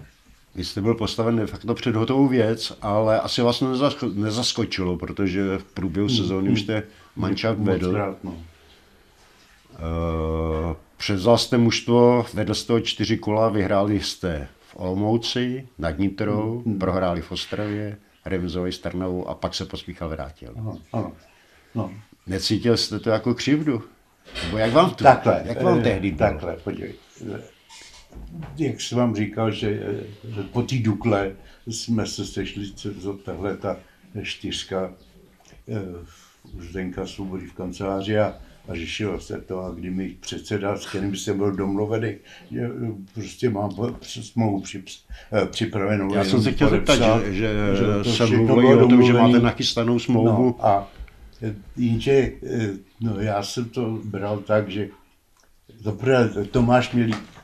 Vy 0.55 0.65
jste 0.65 0.81
byl 0.81 0.95
postaven 0.95 1.35
de 1.35 1.47
facto 1.47 1.73
před 1.73 1.95
hotovou 1.95 2.27
věc, 2.27 2.77
ale 2.81 3.19
asi 3.19 3.41
vás 3.41 3.63
nezaskočilo, 4.13 4.97
protože 4.97 5.57
v 5.57 5.63
průběhu 5.63 6.07
hmm, 6.07 6.17
sezóny 6.17 6.45
hmm. 6.45 6.53
už 6.53 6.61
jste 6.61 6.83
mančat 7.15 7.59
vedl. 7.59 7.93
Rád, 7.93 8.23
no. 8.23 8.31
Uh, 8.31 8.37
převzal 10.97 11.37
jste 11.37 11.57
mužstvo, 11.57 12.25
vedl 12.33 12.53
jste 12.53 12.73
ho 12.73 12.79
čtyři 12.79 13.17
kola, 13.17 13.49
vyhráli 13.49 14.01
jste 14.01 14.47
v 14.61 14.75
Olomouci, 14.75 15.67
nad 15.77 15.99
Nitrou, 15.99 16.51
hmm, 16.51 16.63
hmm. 16.63 16.79
prohráli 16.79 17.21
v 17.21 17.31
Ostravě, 17.31 17.97
remizovali 18.25 18.71
s 18.71 18.79
Trnavou 18.79 19.27
a 19.27 19.35
pak 19.35 19.55
se 19.55 19.65
pospíchal 19.65 20.09
vrátil. 20.09 20.53
Aha, 20.57 20.77
ano. 20.93 21.11
No. 21.75 21.91
Necítil 22.27 22.77
jste 22.77 22.99
to 22.99 23.09
jako 23.09 23.33
křivdu? 23.33 23.83
Nebo 24.43 24.57
jak 24.57 24.73
vám, 24.73 24.89
to, 24.89 25.03
takhle, 25.03 25.41
jak 25.45 25.61
vám 25.61 25.81
tehdy 25.81 26.11
bylo? 26.11 26.29
Takhle, 26.29 26.55
podívej 26.55 26.93
jak 28.57 28.81
jsem 28.81 28.97
vám 28.97 29.15
říkal, 29.15 29.51
že, 29.51 29.79
po 30.51 30.61
té 30.61 30.75
Dukle 30.75 31.31
jsme 31.67 32.05
se 32.05 32.25
sešli 32.25 32.71
tahle 33.23 33.57
ta 33.57 33.77
čtyřka 34.23 34.93
eh, 35.67 35.81
Zdenka 36.59 37.07
Svobody 37.07 37.45
v 37.45 37.53
kanceláři 37.53 38.19
a, 38.19 38.35
a 38.67 38.75
řešilo 38.75 39.19
se 39.19 39.41
to, 39.41 39.59
a 39.59 39.71
kdy 39.71 39.89
mi 39.89 40.09
předseda, 40.19 40.77
s 40.77 40.85
kterým 40.85 41.15
jsem 41.15 41.37
byl 41.37 41.51
domluvený, 41.51 42.15
že 42.51 42.61
eh, 42.61 42.91
prostě 43.13 43.49
mám 43.49 43.71
smlouvu 44.03 44.61
při, 44.61 44.83
eh, 45.33 45.45
připravenou. 45.45 46.15
Já 46.15 46.25
jsem 46.25 46.43
se 46.43 46.51
chtěl 46.51 46.69
zeptat, 46.69 47.23
že, 47.23 47.31
že, 47.31 47.53
že 48.03 48.11
jsem 48.11 48.45
mluvil 48.45 48.83
o 48.83 48.87
tom, 48.87 49.03
že 49.03 49.13
máte 49.13 49.39
nachystanou 49.39 49.99
smlouvu. 49.99 50.45
No, 50.45 50.65
a 50.65 50.91
jenže 51.77 52.31
no, 53.01 53.19
já 53.19 53.43
jsem 53.43 53.69
to 53.69 53.99
bral 54.03 54.37
tak, 54.37 54.69
že 54.69 54.89
zaprvé 55.79 56.29
Tomáš 56.51 56.93
Milík 56.93 57.38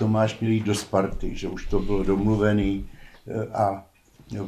Tomáš 0.00 0.40
měl 0.40 0.52
jít 0.52 0.64
do 0.64 0.74
Sparty, 0.74 1.36
že 1.36 1.48
už 1.48 1.66
to 1.66 1.78
bylo 1.78 2.04
domluvený 2.04 2.86
eh, 3.26 3.46
a 3.46 3.86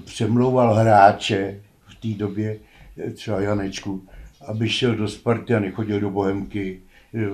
přemlouval 0.04 0.74
hráče 0.74 1.60
v 1.86 1.94
té 1.94 2.18
době, 2.18 2.58
eh, 2.98 3.10
třeba 3.10 3.40
Janečku, 3.40 4.08
aby 4.46 4.68
šel 4.68 4.96
do 4.96 5.08
Sparty 5.08 5.54
a 5.54 5.60
nechodil 5.60 6.00
do 6.00 6.10
Bohemky, 6.10 6.80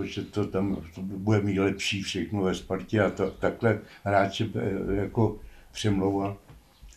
že 0.03 0.25
to 0.25 0.47
tam 0.47 0.77
to 0.95 1.01
bude 1.03 1.41
mít 1.41 1.59
lepší 1.59 2.03
všechno 2.03 2.43
ve 2.43 2.55
Spartě 2.55 3.01
a 3.01 3.11
to, 3.11 3.31
takhle 3.31 3.79
hráče 4.05 4.47
eh, 4.55 4.95
jako 4.95 5.39
přemlouval. 5.73 6.37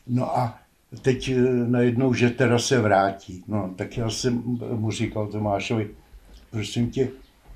No 0.07 0.37
a 0.37 0.59
teď 1.01 1.31
najednou, 1.67 2.13
že 2.13 2.29
teda 2.29 2.59
se 2.59 2.81
vrátí. 2.81 3.43
No, 3.47 3.73
tak 3.75 3.97
já 3.97 4.09
jsem 4.09 4.43
mu 4.75 4.91
říkal 4.91 5.27
Tomášovi, 5.27 5.89
prosím 6.51 6.91
tě, 6.91 7.09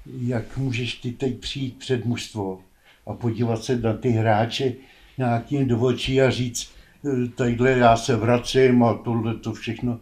jak 0.05 0.57
můžeš 0.57 0.95
ty 0.95 1.11
teď 1.11 1.39
přijít 1.39 1.77
před 1.77 2.05
mužstvo 2.05 2.59
a 3.05 3.13
podívat 3.13 3.63
se 3.63 3.77
na 3.77 3.93
ty 3.93 4.09
hráče 4.09 4.73
nějakým 5.17 5.67
do 5.67 5.79
očí 5.79 6.21
a 6.21 6.29
říct, 6.29 6.69
e, 7.05 7.27
tadyhle 7.27 7.71
já 7.71 7.97
se 7.97 8.15
vracím 8.15 8.83
a 8.83 8.93
tohle 8.93 9.35
to 9.35 9.53
všechno, 9.53 9.99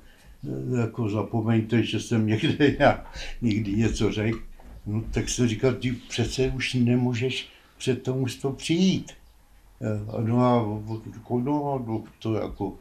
e, 0.78 0.80
jako 0.80 1.10
zapomeňte, 1.10 1.84
že 1.84 2.00
jsem 2.00 2.28
někde 2.28 2.76
já 2.80 3.06
někdy 3.42 3.72
něco 3.72 4.12
řekl. 4.12 4.39
No 4.86 5.04
tak 5.12 5.30
se 5.30 5.48
říkal, 5.48 5.74
ty 5.74 5.92
přece 5.92 6.50
už 6.50 6.74
nemůžeš 6.74 7.50
před 7.78 8.04
to 8.42 8.52
přijít. 8.52 9.12
No 10.24 10.46
a 10.46 10.68
no, 11.30 11.84
no, 11.88 12.04
to 12.20 12.36
jako 12.36 12.74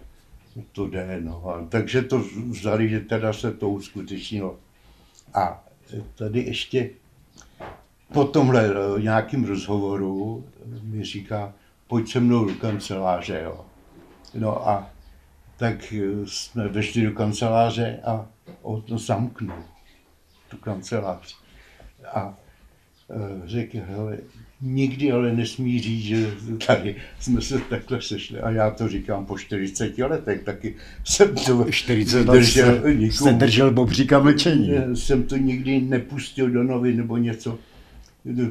to 0.72 0.86
jde, 0.86 1.20
no. 1.20 1.48
A, 1.48 1.66
takže 1.68 2.02
to 2.02 2.24
vzali, 2.50 2.88
že 2.88 3.00
teda 3.00 3.32
se 3.32 3.52
to 3.52 3.70
uskutečnilo. 3.70 4.58
A 5.34 5.64
tady 6.14 6.40
ještě 6.40 6.90
po 8.12 8.24
tomhle 8.24 8.70
eh, 8.70 9.02
nějakým 9.02 9.44
rozhovoru 9.44 10.44
mi 10.82 11.04
říká, 11.04 11.54
pojď 11.86 12.12
se 12.12 12.20
mnou 12.20 12.44
do 12.44 12.54
kanceláře, 12.54 13.40
jo. 13.44 13.64
No 14.34 14.68
a 14.68 14.90
tak 15.56 15.92
eh, 15.92 16.26
jsme 16.26 16.68
vešli 16.68 17.02
do 17.02 17.12
kanceláře 17.12 18.00
a 18.04 18.26
on 18.62 18.82
to 18.82 18.98
zamknul, 18.98 19.64
tu 20.48 20.56
kancelář. 20.56 21.36
A 22.14 22.34
řekl, 23.44 23.78
hele, 23.86 24.18
nikdy 24.60 25.12
ale 25.12 25.32
nesmí 25.32 25.80
říct, 25.80 26.02
že 26.02 26.30
tady 26.66 26.96
jsme 27.20 27.40
se 27.40 27.58
takhle 27.58 28.02
sešli. 28.02 28.40
A 28.40 28.50
já 28.50 28.70
to 28.70 28.88
říkám 28.88 29.26
po 29.26 29.38
40 29.38 29.98
letech, 29.98 30.42
taky 30.42 30.74
jsem 31.04 31.34
to 31.34 31.66
40 31.70 32.28
let 32.28 32.36
držel, 32.36 32.82
jste 32.86 33.32
držel 33.32 33.70
bobříka 33.70 34.18
mlčení. 34.18 34.70
Jsem 34.94 35.22
to 35.22 35.36
nikdy 35.36 35.80
nepustil 35.80 36.50
do 36.50 36.62
novin 36.62 36.96
nebo 36.96 37.16
něco. 37.16 37.58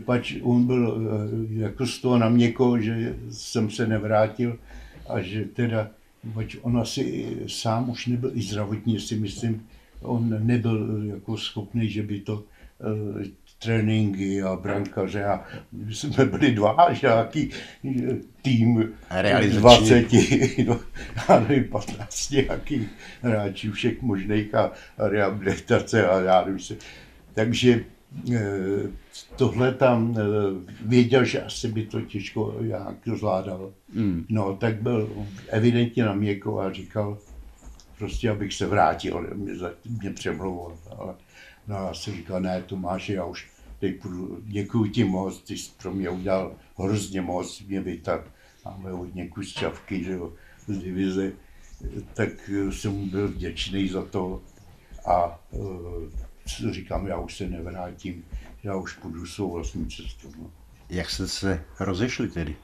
Pač 0.05 0.35
on 0.41 0.67
byl 0.67 1.01
eh, 1.01 1.61
jako 1.61 1.87
z 1.87 1.99
toho 1.99 2.17
na 2.17 2.29
měko, 2.29 2.79
že 2.79 3.15
jsem 3.31 3.69
se 3.69 3.87
nevrátil 3.87 4.57
a 5.09 5.21
že 5.21 5.45
teda, 5.45 5.89
pač 6.33 6.55
on 6.61 6.77
asi 6.77 7.37
sám 7.47 7.89
už 7.89 8.07
nebyl 8.07 8.31
i 8.33 8.41
zdravotně, 8.41 8.99
si 8.99 9.15
myslím, 9.15 9.67
on 10.01 10.47
nebyl 10.47 11.03
jako 11.03 11.37
schopný, 11.37 11.89
že 11.89 12.03
by 12.03 12.19
to 12.19 12.43
eh, 12.43 13.41
tréninky 13.63 14.41
a 14.41 14.55
brankaře 14.55 15.25
a 15.25 15.43
my 15.71 15.95
jsme 15.95 16.25
byli 16.25 16.51
dva 16.51 16.93
žáky, 16.93 17.49
tým 18.41 18.93
20, 19.59 20.07
no, 20.67 20.79
já 21.29 21.39
nevím, 21.39 21.63
15 21.63 22.29
nějakých 22.29 22.89
hráčů 23.21 23.71
všech 23.71 24.01
možných 24.01 24.55
a, 24.55 24.71
a 24.97 25.07
rehabilitace 25.07 26.07
a 26.07 26.19
já 26.19 26.45
nevím 26.45 26.59
se. 26.59 26.75
Takže 27.33 27.83
tohle 29.35 29.73
tam 29.73 30.17
e, 30.17 30.21
věděl, 30.85 31.25
že 31.25 31.43
asi 31.43 31.67
by 31.67 31.85
to 31.85 32.01
těžko 32.01 32.55
jak 32.59 32.95
zvládal. 33.17 33.73
Mm. 33.93 34.25
No, 34.29 34.55
tak 34.55 34.81
byl 34.81 35.25
evidentně 35.47 36.05
na 36.05 36.13
měko 36.13 36.59
a 36.59 36.73
říkal, 36.73 37.17
prostě 37.97 38.29
abych 38.29 38.53
se 38.53 38.67
vrátil, 38.67 39.27
mě, 39.35 39.53
mě 39.99 40.09
přemlouval. 40.09 40.77
Ale 40.97 41.13
No 41.67 41.75
já 41.75 41.93
jsem 41.93 42.13
říkal, 42.13 42.41
ne, 42.41 42.61
Tomáši, 42.61 43.13
já 43.13 43.25
už 43.25 43.49
teď 43.79 44.01
půjdu, 44.01 44.39
děkuji 44.41 44.85
ti 44.85 45.03
moc, 45.03 45.41
ty 45.41 45.57
jsi 45.57 45.71
pro 45.81 45.93
mě 45.93 46.09
udělal 46.09 46.55
hrozně 46.77 47.21
moc, 47.21 47.61
mě 47.61 47.81
vytat, 47.81 48.21
máme 48.65 48.91
hodně 48.91 49.27
kus 49.27 49.53
čavky, 49.53 50.03
že 50.03 50.11
jo, 50.11 50.33
z 50.67 50.77
divize, 50.77 51.31
tak 52.13 52.29
jsem 52.69 53.09
byl 53.09 53.27
vděčný 53.27 53.87
za 53.87 54.05
to 54.05 54.41
a 55.05 55.39
uh, 55.51 56.03
říkám, 56.71 57.07
já 57.07 57.17
už 57.17 57.37
se 57.37 57.47
nevrátím, 57.47 58.23
já 58.63 58.75
už 58.75 58.93
půjdu 58.93 59.25
svou 59.25 59.51
vlastní 59.51 59.89
cestou. 59.89 60.29
No. 60.39 60.51
Jak 60.89 61.09
jste 61.09 61.27
se 61.27 61.63
rozešli 61.79 62.27
tedy? 62.27 62.55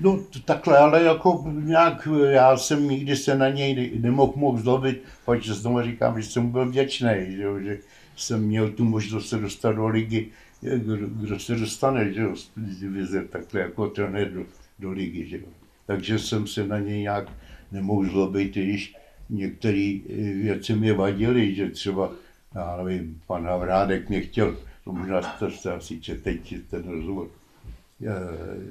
No 0.00 0.24
takhle, 0.44 0.78
ale 0.78 1.02
jako 1.02 1.44
nějak, 1.52 2.08
já 2.30 2.56
jsem 2.56 2.88
nikdy 2.88 3.16
se 3.16 3.36
na 3.36 3.48
něj 3.48 3.92
nemohl 4.00 4.32
moc 4.36 4.60
zlobit, 4.60 5.02
pak 5.24 5.44
znovu 5.44 5.82
říkám, 5.82 6.22
že 6.22 6.28
jsem 6.28 6.50
byl 6.50 6.68
vděčný, 6.68 7.10
že, 7.28 7.62
že 7.62 7.78
jsem 8.16 8.42
měl 8.42 8.70
tu 8.70 8.84
možnost 8.84 9.28
se 9.28 9.38
dostat 9.38 9.72
do 9.72 9.86
ligy, 9.88 10.30
kdo, 10.60 10.96
kdo 10.96 11.38
se 11.38 11.54
dostane 11.54 12.12
že 12.12 12.20
jo, 12.20 12.36
z 12.36 12.50
divize 12.56 13.24
takhle 13.24 13.60
jako 13.60 13.88
trenér 13.88 14.32
do, 14.32 14.44
do 14.78 14.90
ligy. 14.90 15.26
Že 15.26 15.36
jo. 15.36 15.46
Takže 15.86 16.18
jsem 16.18 16.46
se 16.46 16.66
na 16.66 16.78
něj 16.78 17.00
nějak 17.00 17.32
nemohl 17.72 18.04
zlobit, 18.04 18.54
když 18.54 18.96
některé 19.30 19.98
věci 20.42 20.74
mě 20.74 20.92
vadily, 20.92 21.54
že 21.54 21.70
třeba, 21.70 22.12
já 22.54 22.82
nevím, 22.82 23.20
pan 23.26 23.46
Havrádek 23.46 24.08
mě 24.08 24.20
chtěl, 24.20 24.56
to 24.84 24.92
možná 24.92 25.22
jste 25.50 25.72
asi 25.72 26.00
četejte 26.00 26.56
ten 26.70 26.88
rozhovor, 26.90 27.28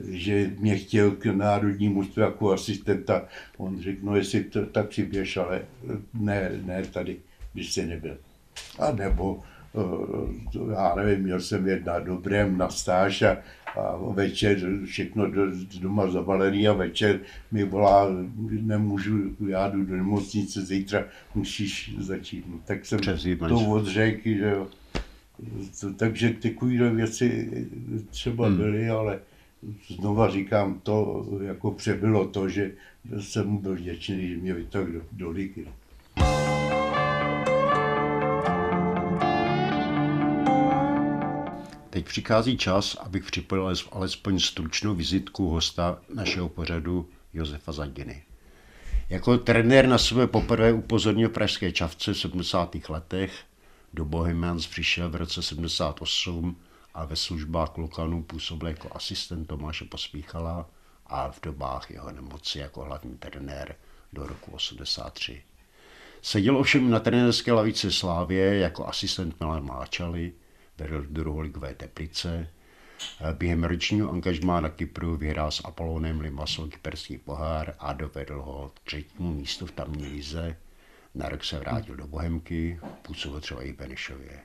že 0.10 0.52
mě 0.60 0.78
chtěl 0.78 1.12
k 1.12 1.26
národnímu 1.26 2.04
jako 2.18 2.52
asistenta. 2.52 3.26
On 3.58 3.82
řekl, 3.82 4.00
no 4.06 4.16
jestli 4.16 4.44
to, 4.44 4.66
tak 4.66 4.94
si 4.94 5.04
běž, 5.04 5.38
ale 5.38 5.62
ne, 6.14 6.52
ne 6.66 6.84
tady, 6.86 7.18
když 7.54 7.74
jsi 7.74 7.86
nebyl. 7.86 8.18
A 8.80 8.92
nebo 8.92 9.44
já 10.72 10.96
nevím, 10.96 11.24
měl 11.24 11.40
jsem 11.40 11.68
jet 11.68 11.86
na 11.86 12.00
dobrém 12.00 12.58
na 12.58 12.70
stáž 12.70 13.22
a, 13.22 13.38
a 13.80 13.98
večer 14.14 14.58
všechno 14.86 15.32
do, 15.32 15.42
doma 15.80 16.12
zabalený 16.12 16.68
a 16.68 16.74
večer 16.74 17.20
mi 17.52 17.64
volá, 17.64 18.08
nemůžu, 18.62 19.36
já 19.48 19.70
jdu 19.70 19.86
do 19.86 19.96
nemocnice, 19.96 20.62
zítra 20.62 21.06
musíš 21.36 21.96
začít. 22.00 22.46
No, 22.48 22.60
tak 22.66 22.86
jsem 22.86 23.00
to 23.50 23.72
odřekl, 23.72 24.30
že 24.30 24.52
jo. 24.52 24.68
Takže 25.96 26.30
takové 26.30 26.90
věci 26.90 27.50
třeba 28.10 28.48
hmm. 28.48 28.58
byly, 28.58 28.90
ale 28.90 29.20
znova 29.88 30.30
říkám, 30.30 30.80
to 30.84 31.26
jako 31.42 31.72
přebylo 31.72 32.28
to, 32.28 32.50
že 32.50 32.72
jsem 33.20 33.48
mu 33.48 33.60
byl 33.60 33.76
vděčný, 33.76 34.28
že 34.28 34.38
mě 34.38 34.54
vytáhl 34.54 34.86
do, 34.86 35.02
do 35.12 35.30
ligy. 35.30 35.68
Teď 41.92 42.06
přichází 42.06 42.58
čas, 42.58 42.96
abych 42.96 43.26
připojil 43.26 43.74
alespoň 43.92 44.40
stručnou 44.40 44.96
vizitku 44.96 45.50
hosta 45.50 46.02
našeho 46.14 46.50
pořadu 46.50 47.10
Josefa 47.34 47.72
Zadiny. 47.72 48.24
Jako 49.10 49.38
trenér 49.38 49.88
na 49.88 49.98
sebe 49.98 50.28
poprvé 50.28 50.74
upozornil 50.74 51.30
Pražské 51.30 51.72
Čavce 51.72 52.14
v 52.14 52.20
70. 52.20 52.76
letech, 52.90 53.44
do 53.94 54.06
Bohemians 54.06 54.68
přišel 54.68 55.10
v 55.10 55.16
roce 55.16 55.42
78 55.42 56.58
a 56.94 57.06
ve 57.06 57.16
službách 57.16 57.70
Klokanů 57.70 58.24
působil 58.24 58.68
jako 58.68 58.90
asistent 58.92 59.48
Tomáše 59.48 59.86
Pospíchala 59.86 60.70
a 61.08 61.32
v 61.32 61.42
dobách 61.42 61.92
jeho 61.92 62.12
nemoci 62.12 62.60
jako 62.60 62.82
hlavní 62.84 63.18
trenér 63.18 63.76
do 64.14 64.28
roku 64.28 64.52
83. 64.52 65.44
Seděl 66.22 66.58
ovšem 66.58 66.90
na 66.90 67.00
trenérské 67.00 67.52
lavici 67.52 67.92
Slávě 67.92 68.60
jako 68.60 68.88
asistent 68.88 69.40
Milan 69.40 69.66
Máčaly, 69.66 70.34
vedl 70.78 71.06
druholigové 71.10 71.76
Teplice. 71.76 72.48
Během 73.38 73.64
ročního 73.64 74.12
angažmá 74.12 74.62
na 74.62 74.70
Kypru 74.70 75.18
vyhrál 75.18 75.52
s 75.52 75.62
Apolonem 75.66 76.20
Limassol 76.20 76.68
kyperský 76.68 77.18
pohár 77.18 77.74
a 77.80 77.94
dovedl 77.94 78.42
ho 78.42 78.72
k 78.74 78.80
třetímu 78.80 79.34
místu 79.34 79.66
v 79.66 79.72
tamní 79.72 80.08
lize. 80.08 80.58
Na 81.16 81.30
rok 81.30 81.44
se 81.44 81.60
vrátil 81.60 81.96
do 81.96 82.08
Bohemky, 82.08 82.80
působil 83.02 83.40
třeba 83.40 83.64
i 83.64 83.74
Benešově. 83.74 84.40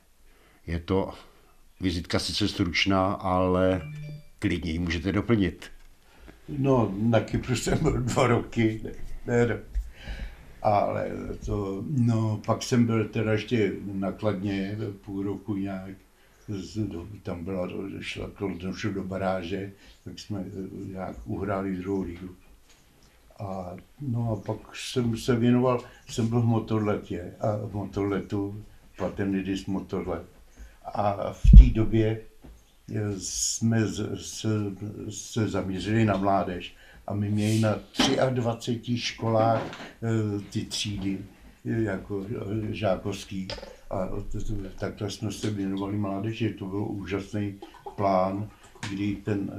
Je 0.67 0.79
to 0.81 1.15
vizitka 1.81 2.19
sice 2.19 2.49
stručná, 2.49 3.12
ale 3.12 3.83
klidně 4.39 4.73
ji 4.73 4.79
můžete 4.79 5.12
doplnit. 5.12 5.71
No, 6.49 6.95
na 6.99 7.21
Kypru 7.21 7.57
jsem 7.57 7.79
byl 7.79 7.93
dva 7.93 8.27
roky, 8.27 8.81
ne, 9.27 9.47
ne, 9.47 9.59
ale 10.62 11.11
to, 11.47 11.85
no, 11.89 12.41
pak 12.47 12.62
jsem 12.62 12.87
byl 12.87 13.09
teda 13.09 13.33
ještě 13.33 13.73
nakladně 13.93 14.77
půl 15.05 15.23
roku 15.23 15.57
nějak 15.57 15.91
tam 17.23 17.45
byla, 17.45 17.69
šla 18.01 18.31
došlo 18.59 18.93
do 18.93 19.05
baráže, 19.05 19.73
tak 20.05 20.19
jsme 20.19 20.45
eh, 20.47 20.93
nějak 20.93 21.17
uhráli 21.25 21.77
druhou 21.77 22.03
ligu. 22.03 22.37
A, 23.39 23.77
no 24.01 24.31
a 24.33 24.37
pak 24.37 24.77
jsem 24.77 25.17
se 25.17 25.37
věnoval, 25.37 25.85
jsem 26.09 26.29
byl 26.29 26.41
v 26.41 26.45
motorletě 26.45 27.35
a 27.41 27.57
v 27.57 27.75
motorletu, 27.75 28.65
Platinidis 28.97 29.67
motorlet. 29.67 30.23
A 30.85 31.33
v 31.33 31.43
té 31.59 31.65
době 31.75 32.21
eh, 32.95 33.01
jsme 33.19 33.89
se, 34.17 34.57
se 35.11 35.49
zaměřili 35.49 36.05
na 36.05 36.17
mládež 36.17 36.75
a 37.07 37.15
my 37.15 37.31
měli 37.31 37.61
na 37.61 37.79
23 38.31 38.99
školách 38.99 39.63
eh, 40.03 40.41
ty 40.51 40.65
třídy 40.65 41.19
jako 41.65 42.27
žákovský 42.71 43.49
a 43.90 44.09
takhle 44.79 45.11
jsme 45.11 45.33
se 45.33 45.51
věnovali 45.51 45.96
mládeži. 45.96 46.55
To 46.55 46.66
byl 46.66 46.83
úžasný 46.83 47.55
plán, 47.96 48.51
kdy 48.90 49.16
ten, 49.16 49.51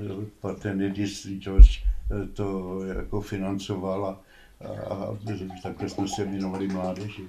ten 0.62 0.82
Edis 0.82 1.28
George 1.28 1.80
eh, 1.80 2.28
to 2.28 2.80
jako 2.84 3.22
financoval 3.22 4.06
a, 4.06 4.20
a 4.90 5.18
takhle 5.64 5.90
jsme 5.90 6.08
se 6.08 6.26
věnovali 6.26 6.68
mládeži. 6.68 7.22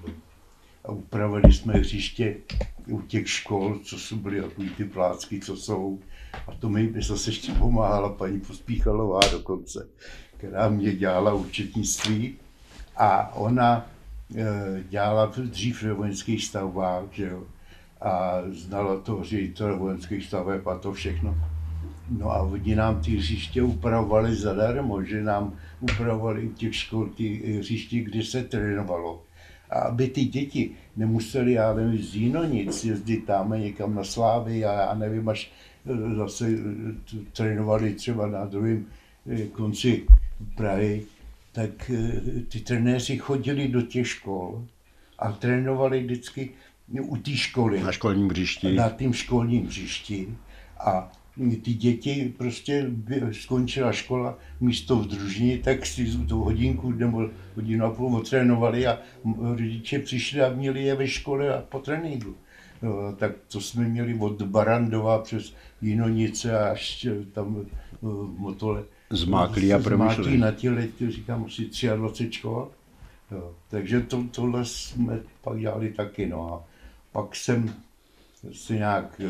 A 0.84 0.92
upravili 0.92 1.52
jsme 1.52 1.72
hřiště 1.72 2.36
u 2.86 3.00
těch 3.02 3.30
škol, 3.30 3.78
co 3.84 3.98
jsou 3.98 4.16
byly 4.16 4.42
takový 4.42 4.70
ty 4.70 4.84
plácky, 4.84 5.40
co 5.40 5.56
jsou. 5.56 6.00
A 6.46 6.54
to 6.54 6.68
mi 6.68 6.86
by 6.86 7.02
zase 7.02 7.30
ještě 7.30 7.52
pomáhala 7.52 8.08
paní 8.08 8.40
Pospíchalová 8.40 9.20
dokonce, 9.32 9.88
která 10.36 10.68
mě 10.68 10.92
dělala 10.92 11.34
účetnictví. 11.34 12.36
A 12.96 13.34
ona 13.34 13.86
Eh, 13.88 13.97
dělala 14.88 15.26
dřív 15.26 15.82
ve 15.82 15.92
vojenských 15.92 16.44
stavbách, 16.44 17.04
že 17.12 17.28
jo, 17.28 17.42
a 18.00 18.42
znala 18.50 19.00
to 19.00 19.24
ředitel 19.24 19.78
vojenských 19.78 20.24
staveb 20.24 20.66
a 20.66 20.78
to 20.78 20.92
všechno. 20.92 21.36
No 22.10 22.30
a 22.30 22.42
oni 22.42 22.76
nám 22.76 23.00
ty 23.00 23.16
hřiště 23.16 23.62
upravovali 23.62 24.34
zadarmo, 24.34 25.02
že 25.02 25.22
nám 25.22 25.52
upravovali 25.80 26.48
u 26.48 26.52
těch 26.52 26.74
škol 26.74 27.06
ty 27.06 27.58
hřiště, 27.58 28.00
kde 28.00 28.24
se 28.24 28.44
trénovalo. 28.44 29.22
A 29.70 29.74
aby 29.74 30.08
ty 30.08 30.24
děti 30.24 30.70
nemuseli, 30.96 31.52
já 31.52 31.74
nevím, 31.74 32.02
z 32.02 32.14
Jínonic 32.14 32.84
jezdit 32.84 33.26
tam 33.26 33.50
někam 33.50 33.94
na 33.94 34.04
Slávy 34.04 34.64
a 34.64 34.72
já 34.72 34.94
nevím, 34.94 35.28
až 35.28 35.50
eh, 35.86 36.14
zase 36.16 36.48
eh, 36.48 37.16
trénovali 37.32 37.94
třeba 37.94 38.26
na 38.26 38.44
druhém 38.44 38.86
eh, 39.30 39.46
konci 39.46 40.06
Prahy, 40.56 41.02
tak 41.58 41.90
ty 42.48 42.60
trenéři 42.60 43.18
chodili 43.18 43.68
do 43.68 43.82
těch 43.82 44.08
škol 44.08 44.64
a 45.18 45.32
trénovali 45.32 46.02
vždycky 46.02 46.50
u 47.00 47.16
té 47.16 47.30
školy. 47.30 47.82
Na 47.82 47.92
školním 47.92 48.28
hřišti. 48.28 48.74
Na 48.74 48.90
tím 48.90 49.12
školním 49.12 49.66
hřišti. 49.66 50.28
A 50.80 51.12
ty 51.36 51.74
děti 51.74 52.34
prostě 52.38 52.90
skončila 53.32 53.92
škola, 53.92 54.38
místo 54.60 54.96
v 54.96 55.06
družině, 55.06 55.58
tak 55.58 55.86
si 55.86 56.06
tu 56.28 56.40
hodinku 56.40 56.90
nebo 56.90 57.30
hodinu 57.56 57.84
a 57.84 57.90
půl 57.90 58.16
otrénovali 58.16 58.86
a 58.86 58.98
rodiče 59.40 59.98
přišli 59.98 60.42
a 60.42 60.50
měli 60.50 60.82
je 60.82 60.94
ve 60.94 61.08
škole 61.08 61.54
a 61.54 61.62
po 61.62 61.78
tréninku. 61.78 62.34
No, 62.82 63.12
tak 63.16 63.32
to 63.48 63.60
jsme 63.60 63.84
měli 63.84 64.14
od 64.18 64.42
Barandova 64.42 65.18
přes 65.18 65.54
Jinonice 65.82 66.58
až 66.58 67.06
tam 67.32 67.56
eh, 67.60 67.96
Motole. 68.36 68.84
Zmáklí 69.10 69.72
a 69.72 69.78
promyšleli. 69.78 70.38
na 70.38 70.52
těle, 70.52 70.88
říkám, 71.08 71.44
asi 71.44 71.70
23 71.96 72.32
škol. 72.32 72.70
Jo, 73.30 73.54
takže 73.68 74.00
to, 74.00 74.24
tohle 74.30 74.64
jsme 74.64 75.20
pak 75.42 75.58
dělali 75.58 75.92
taky. 75.92 76.26
No 76.26 76.54
a 76.54 76.64
pak 77.12 77.36
jsem 77.36 77.74
se 78.52 78.74
nějak 78.74 79.20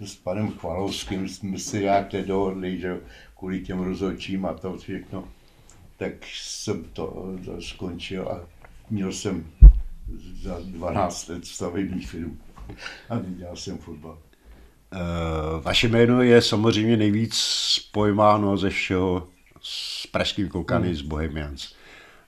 s 0.00 0.14
panem 0.14 0.50
Chvalovským 0.50 1.28
jsme 1.28 1.58
si 1.58 1.80
nějak 1.80 2.12
nedohodli, 2.12 2.80
že 2.80 3.00
kvůli 3.38 3.60
těm 3.60 3.78
rozhodčím 3.78 4.46
a 4.46 4.54
to 4.54 4.78
všechno, 4.78 5.28
tak 5.96 6.12
jsem 6.24 6.84
to, 6.84 7.36
to 7.44 7.62
skončil 7.62 8.28
a 8.28 8.40
měl 8.90 9.12
jsem 9.12 9.46
za 10.42 10.60
12 10.60 11.28
let 11.28 11.46
stavební 11.46 12.00
firmu 12.00 12.36
a 13.08 13.18
nedělal 13.18 13.56
jsem 13.56 13.78
fotbal. 13.78 14.18
Uh, 14.96 15.62
vaše 15.62 15.88
jméno 15.88 16.22
je 16.22 16.42
samozřejmě 16.42 16.96
nejvíc 16.96 17.34
spojováno 17.68 18.56
ze 18.56 18.70
všeho 18.70 19.28
s 19.62 20.06
pražským 20.06 20.48
koukany 20.48 20.86
hmm. 20.86 20.96
z 20.96 21.02
Bohemians. 21.02 21.72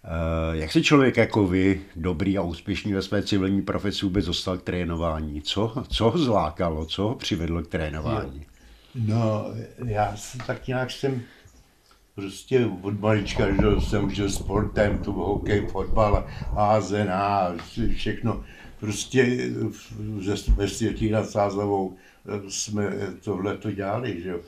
Uh, 0.05 0.57
jak 0.57 0.73
se 0.73 0.83
člověk 0.83 1.17
jako 1.17 1.47
vy, 1.47 1.81
dobrý 1.97 2.39
a 2.39 2.43
úspěšný 2.43 2.93
ve 2.93 3.03
své 3.03 3.23
civilní 3.23 3.63
profesi, 3.63 4.07
vůbec 4.07 4.27
dostal 4.27 4.59
k 4.59 4.63
trénování? 4.63 5.43
Co, 5.43 5.85
co 5.89 6.11
ho 6.11 6.19
zlákalo, 6.19 6.87
co 6.87 7.03
ho 7.03 7.15
přivedlo 7.15 7.63
k 7.63 7.67
trénování? 7.67 8.47
No, 8.95 9.45
já 9.85 10.17
jsem 10.17 10.41
tak 10.47 10.67
nějak 10.67 10.91
jsem 10.91 11.23
prostě 12.15 12.71
od 12.83 13.01
malička 13.01 13.51
že 13.51 13.81
jsem 13.81 14.11
žil 14.11 14.31
sportem, 14.31 14.99
tu 14.99 15.13
hokej, 15.13 15.67
fotbal, 15.67 16.27
házená, 16.53 17.55
všechno. 17.95 18.45
Prostě 18.81 19.51
ve 20.57 20.69
světí 20.69 21.11
nad 21.11 21.31
Sázavou 21.31 21.97
jsme 22.49 22.91
tohle 23.25 23.57
to 23.57 23.73
dělali, 23.73 24.23
že 24.23 24.29
jo 24.29 24.41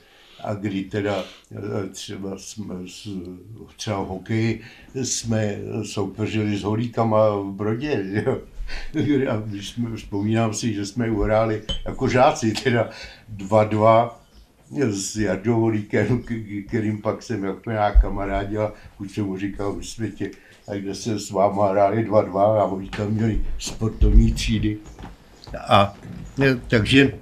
a 0.45 0.55
kdy 0.55 0.85
teda 0.85 1.25
e, 1.85 1.89
třeba 1.89 2.39
jsme, 2.39 2.75
třeba 3.77 4.03
v 4.03 4.07
hokeji 4.07 4.61
jsme 4.95 5.59
soupeřili 5.83 6.59
s 6.59 6.63
holíkama 6.63 7.37
v 7.37 7.53
Brodě, 7.53 8.23
jo. 8.27 8.39
A 9.31 9.43
když 9.47 9.69
jsme, 9.69 9.97
vzpomínám 9.97 10.55
si, 10.55 10.75
že 10.75 10.87
jsme 10.87 11.11
uhráli 11.11 11.63
jako 11.87 12.09
žáci, 12.09 12.53
teda 12.53 12.91
2-2 13.37 14.11
s 14.91 15.17
Jardou 15.17 15.61
Holíkem, 15.61 16.25
kterým 16.69 17.03
pak 17.03 17.23
jsem 17.23 17.45
jako 17.45 17.71
nějak 17.71 18.01
kamarádil, 18.01 18.73
už 18.99 19.13
jsem 19.13 19.25
mu 19.25 19.39
říkal 19.39 19.73
v 19.73 19.83
světě, 19.83 20.31
a 20.69 20.75
kde 20.75 20.95
se 20.95 21.19
s 21.19 21.31
váma 21.31 21.71
hráli 21.71 22.11
2-2 22.11 22.39
a 22.39 22.65
oni 22.65 22.89
tam 22.89 23.11
měli 23.11 23.45
sportovní 23.59 24.33
třídy. 24.33 24.79
A 25.69 25.95
takže 26.69 27.13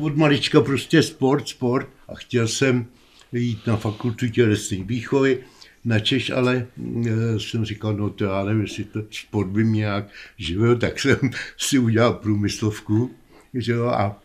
od 0.00 0.16
malička 0.16 0.60
prostě 0.60 1.02
sport, 1.02 1.48
sport. 1.48 1.88
A 2.08 2.14
chtěl 2.14 2.48
jsem 2.48 2.86
jít 3.32 3.66
na 3.66 3.76
fakultu 3.76 4.28
tělesné 4.28 4.84
výchovy, 4.84 5.38
na 5.84 5.98
Češ, 5.98 6.30
ale 6.30 6.66
e, 7.06 7.40
jsem 7.40 7.64
říkal, 7.64 7.96
no 7.96 8.10
to 8.10 8.24
já 8.24 8.44
nevím, 8.44 8.62
jestli 8.62 8.84
to 8.84 9.02
sport 9.10 9.48
by 9.48 9.64
mě 9.64 9.80
nějak 9.80 10.04
živil, 10.36 10.78
tak 10.78 11.00
jsem 11.00 11.18
si 11.56 11.78
udělal 11.78 12.12
průmyslovku, 12.12 13.10
že 13.54 13.72
jo, 13.72 13.86
a 13.86 14.22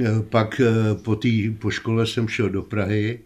e, 0.00 0.22
pak 0.22 0.60
e, 0.60 0.94
po, 0.94 1.16
tý, 1.16 1.50
po 1.50 1.70
škole 1.70 2.06
jsem 2.06 2.28
šel 2.28 2.48
do 2.48 2.62
Prahy, 2.62 3.20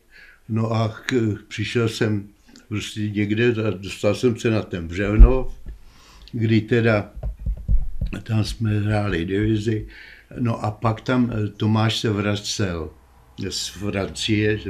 no 0.49 0.73
a 0.73 0.97
k, 1.07 1.37
přišel 1.49 1.89
jsem 1.89 2.29
prostě 2.69 3.11
někde, 3.11 3.55
a 3.69 3.71
dostal 3.71 4.15
jsem 4.15 4.37
se 4.37 4.51
na 4.51 4.63
ten 4.63 4.89
Břevnov, 4.89 5.55
kdy 6.33 6.61
teda 6.61 7.13
tam 8.23 8.45
jsme 8.45 8.81
hráli 8.81 9.25
divizi, 9.25 9.87
no 10.39 10.65
a 10.65 10.71
pak 10.71 11.01
tam 11.01 11.33
Tomáš 11.57 12.01
se 12.01 12.11
vracel 12.11 12.91
z 13.49 13.69
Francie 13.69 14.61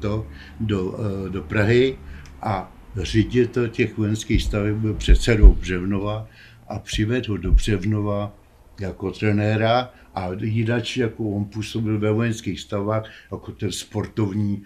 do, 0.00 0.26
do, 0.60 0.98
do 1.28 1.42
Prahy 1.42 1.98
a 2.42 2.72
ředitel 2.96 3.68
těch 3.68 3.96
vojenských 3.98 4.42
staveb 4.42 4.76
byl 4.76 4.94
předsedou 4.94 5.52
Břevnova 5.52 6.26
a 6.68 6.78
přivedl 6.78 7.32
ho 7.32 7.36
do 7.36 7.52
Břevnova 7.52 8.32
jako 8.80 9.10
trenéra 9.10 9.90
a 10.14 10.28
jinak 10.40 10.96
jako 10.96 11.24
on 11.24 11.44
působil 11.44 11.98
ve 11.98 12.12
vojenských 12.12 12.60
stavách 12.60 13.04
jako 13.32 13.52
ten 13.52 13.72
sportovní 13.72 14.62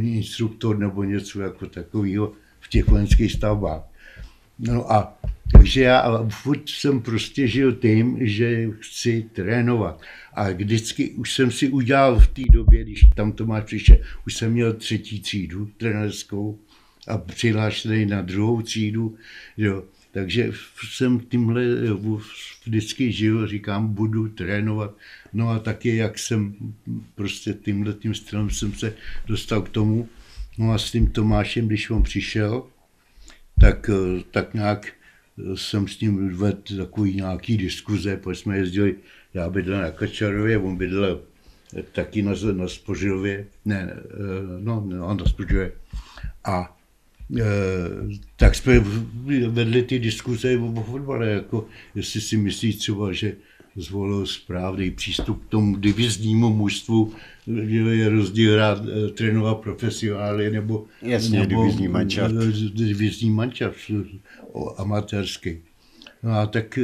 instruktor 0.00 0.78
nebo 0.78 1.04
něco 1.04 1.40
jako 1.40 1.66
takového 1.66 2.32
v 2.60 2.68
těch 2.68 2.88
vojenských 2.88 3.32
stavbách. 3.32 3.82
No 4.58 4.92
a 4.92 5.18
takže 5.54 5.80
já 5.80 6.26
furt 6.28 6.68
jsem 6.68 7.00
prostě 7.00 7.48
žil 7.48 7.72
tím, 7.72 8.18
že 8.20 8.68
chci 8.80 9.26
trénovat. 9.32 10.02
A 10.34 10.50
vždycky 10.50 11.10
už 11.10 11.32
jsem 11.32 11.50
si 11.50 11.68
udělal 11.68 12.20
v 12.20 12.26
té 12.26 12.42
době, 12.52 12.84
když 12.84 13.04
tam 13.14 13.32
Tomáš 13.32 13.64
přišel, 13.64 13.96
už 14.26 14.34
jsem 14.34 14.52
měl 14.52 14.72
třetí 14.72 15.20
třídu 15.20 15.70
trenerskou 15.76 16.58
a 17.08 17.18
přihlášený 17.18 18.06
na 18.06 18.22
druhou 18.22 18.62
třídu. 18.62 19.16
Jo. 19.56 19.84
Takže 20.12 20.52
jsem 20.90 21.20
tímhle 21.20 21.62
vždycky 22.64 23.12
žil, 23.12 23.46
říkám, 23.46 23.94
budu 23.94 24.28
trénovat. 24.28 24.96
No 25.32 25.48
a 25.48 25.58
taky, 25.58 25.96
jak 25.96 26.18
jsem 26.18 26.54
prostě 27.14 27.52
tímhle 27.52 27.92
tím 27.92 28.14
stylem 28.14 28.50
jsem 28.50 28.72
se 28.72 28.94
dostal 29.26 29.62
k 29.62 29.68
tomu. 29.68 30.08
No 30.58 30.72
a 30.72 30.78
s 30.78 30.90
tím 30.90 31.06
Tomášem, 31.06 31.66
když 31.66 31.90
on 31.90 32.02
přišel, 32.02 32.62
tak, 33.60 33.90
tak 34.30 34.54
nějak 34.54 34.92
jsem 35.54 35.88
s 35.88 36.00
ním 36.00 36.36
vedl 36.36 36.76
takový 36.76 37.14
nějaký 37.14 37.56
diskuze, 37.56 38.16
protože 38.16 38.40
jsme 38.40 38.58
jezdili, 38.58 38.96
já 39.34 39.50
bydlel 39.50 39.82
na 39.82 39.90
Kačarově, 39.90 40.58
on 40.58 40.76
bydlel 40.76 41.20
taky 41.92 42.22
na, 42.22 42.32
na 42.52 42.68
Spožilově, 42.68 43.46
ne, 43.64 43.96
no, 44.58 44.84
no, 44.86 45.14
na 45.14 45.24
Spožilově. 45.24 45.72
A 46.44 46.76
e, 47.38 47.44
tak 48.36 48.54
jsme 48.54 48.84
vedli 49.48 49.82
ty 49.82 49.98
diskuze 49.98 50.58
o 50.58 50.82
fotbale, 50.82 51.28
jako 51.28 51.68
jestli 51.94 52.20
si 52.20 52.36
myslí 52.36 52.72
třeba, 52.72 53.12
že 53.12 53.32
zvolil 53.76 54.26
správný 54.26 54.90
přístup 54.90 55.46
k 55.46 55.48
tomu 55.48 55.76
diviznímu 55.76 56.54
mužstvu, 56.54 57.12
že 57.46 57.76
je 57.76 58.08
rozdíl 58.08 58.52
hrát, 58.52 58.78
e, 58.88 59.08
trénovat 59.08 59.58
profesionály 59.58 60.50
nebo, 60.50 60.86
Jasně, 61.02 61.40
nebo 61.40 61.62
divizní 61.62 61.88
mančaft. 61.88 62.34
divizní 62.74 63.30
mančaft 63.30 63.90
amatérský. 64.76 65.58
No 66.22 66.32
a 66.32 66.46
tak 66.46 66.78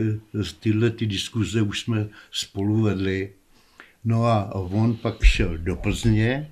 tyhle 0.60 0.90
ty 0.90 1.06
diskuze 1.06 1.62
už 1.62 1.80
jsme 1.80 2.08
spolu 2.32 2.82
vedli. 2.82 3.32
No 4.04 4.24
a 4.24 4.54
on 4.54 4.96
pak 4.96 5.24
šel 5.24 5.58
do 5.58 5.76
Plzně 5.76 6.50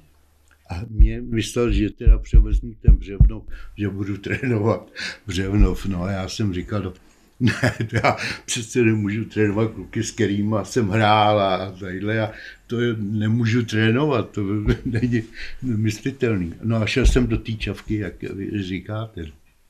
a 0.71 0.81
mě 0.91 1.21
myslel, 1.21 1.73
že 1.73 1.91
teda 1.91 2.19
převezmu 2.19 2.75
ten 2.83 2.97
Břevnov, 2.97 3.43
že 3.77 3.89
budu 3.89 4.17
trénovat 4.17 4.91
Břevnov. 5.27 5.87
No 5.87 6.03
a 6.03 6.11
já 6.11 6.29
jsem 6.29 6.55
říkal, 6.55 6.83
no, 6.83 6.93
ne, 7.41 7.75
já 7.93 8.17
přece 8.45 8.83
nemůžu 8.83 9.25
trénovat 9.25 9.71
kluky, 9.71 10.03
s 10.03 10.11
kterými 10.11 10.57
jsem 10.63 10.89
hrál 10.89 11.41
a 11.41 11.71
tadyhle 11.71 12.21
a 12.21 12.33
to 12.67 12.81
je, 12.81 12.95
nemůžu 12.99 13.65
trénovat, 13.65 14.31
to 14.31 14.43
není 14.85 15.23
myslitelný. 15.63 16.55
No 16.63 16.77
a 16.77 16.87
šel 16.87 17.07
jsem 17.07 17.27
do 17.27 17.39
té 17.39 17.53
čavky, 17.53 17.99
jak 17.99 18.23
vy 18.23 18.63
říkáte. 18.63 19.25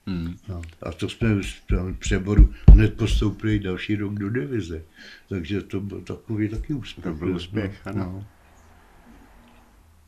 Hmm. 0.07 0.37
No, 0.49 0.63
a 0.83 0.93
to 0.93 1.09
jsme 1.09 1.35
v 1.35 1.99
přeboru 1.99 2.55
hned 2.71 2.95
postoupili 2.95 3.59
další 3.59 3.97
rok 3.97 4.15
do 4.15 4.31
divize. 4.31 4.83
Takže 5.29 5.63
to 5.63 5.81
byl 5.81 6.01
takový 6.01 6.49
taky 6.49 6.75
úspěch. 6.75 7.05
To 7.05 7.15
byl 7.15 7.37
úspěch, 7.37 7.81
no. 7.87 7.93
ano. 7.93 8.27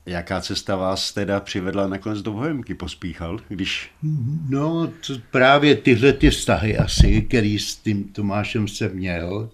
Jaká 0.07 0.41
cesta 0.41 0.77
vás 0.77 1.13
teda 1.13 1.41
přivedla 1.41 1.87
nakonec 1.87 2.23
do 2.23 2.33
Bohemky, 2.33 2.75
pospíchal, 2.75 3.39
když... 3.49 3.91
No, 4.49 4.93
to 5.07 5.15
právě 5.31 5.77
tyhle 5.77 6.13
ty 6.13 6.31
vztahy 6.31 6.79
asi, 6.79 7.23
který 7.23 7.59
s 7.59 7.77
tím 7.77 8.05
Tomášem 8.05 8.69
se 8.69 8.89
měl, 8.89 9.51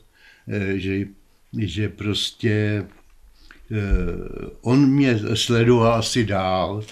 eh, 0.49 0.79
že, 0.79 1.07
že 1.59 1.89
prostě 1.89 2.87
on 4.61 4.91
mě 4.91 5.19
sledoval 5.35 5.95
asi 5.95 6.25
dál 6.25 6.83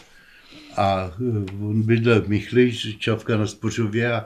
a 0.77 1.11
on 1.61 1.83
bydlel 1.83 2.23
v 2.23 2.29
Michliš, 2.29 2.97
Čavka 2.99 3.37
na 3.37 3.47
Spořově 3.47 4.13
a 4.13 4.25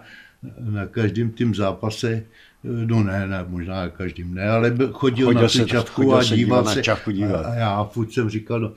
na 0.59 0.87
každém 0.87 1.31
tím 1.31 1.55
zápase 1.55 2.25
No 2.65 3.03
ne, 3.03 3.27
ne, 3.27 3.45
možná 3.49 3.75
na 3.75 3.89
každým 3.89 4.35
ne, 4.35 4.49
ale 4.49 4.71
chodil, 4.71 5.27
chodil 5.27 5.43
na 5.43 5.49
tu 5.49 5.65
čapku 5.65 6.15
a 6.15 6.25
díval 6.25 6.65
se. 6.65 6.83
Čapku 6.83 7.11
dívat. 7.11 7.47
A 7.47 7.55
já 7.55 7.85
furt 7.85 8.13
jsem 8.13 8.31
říkal, 8.31 8.61
no, 8.61 8.73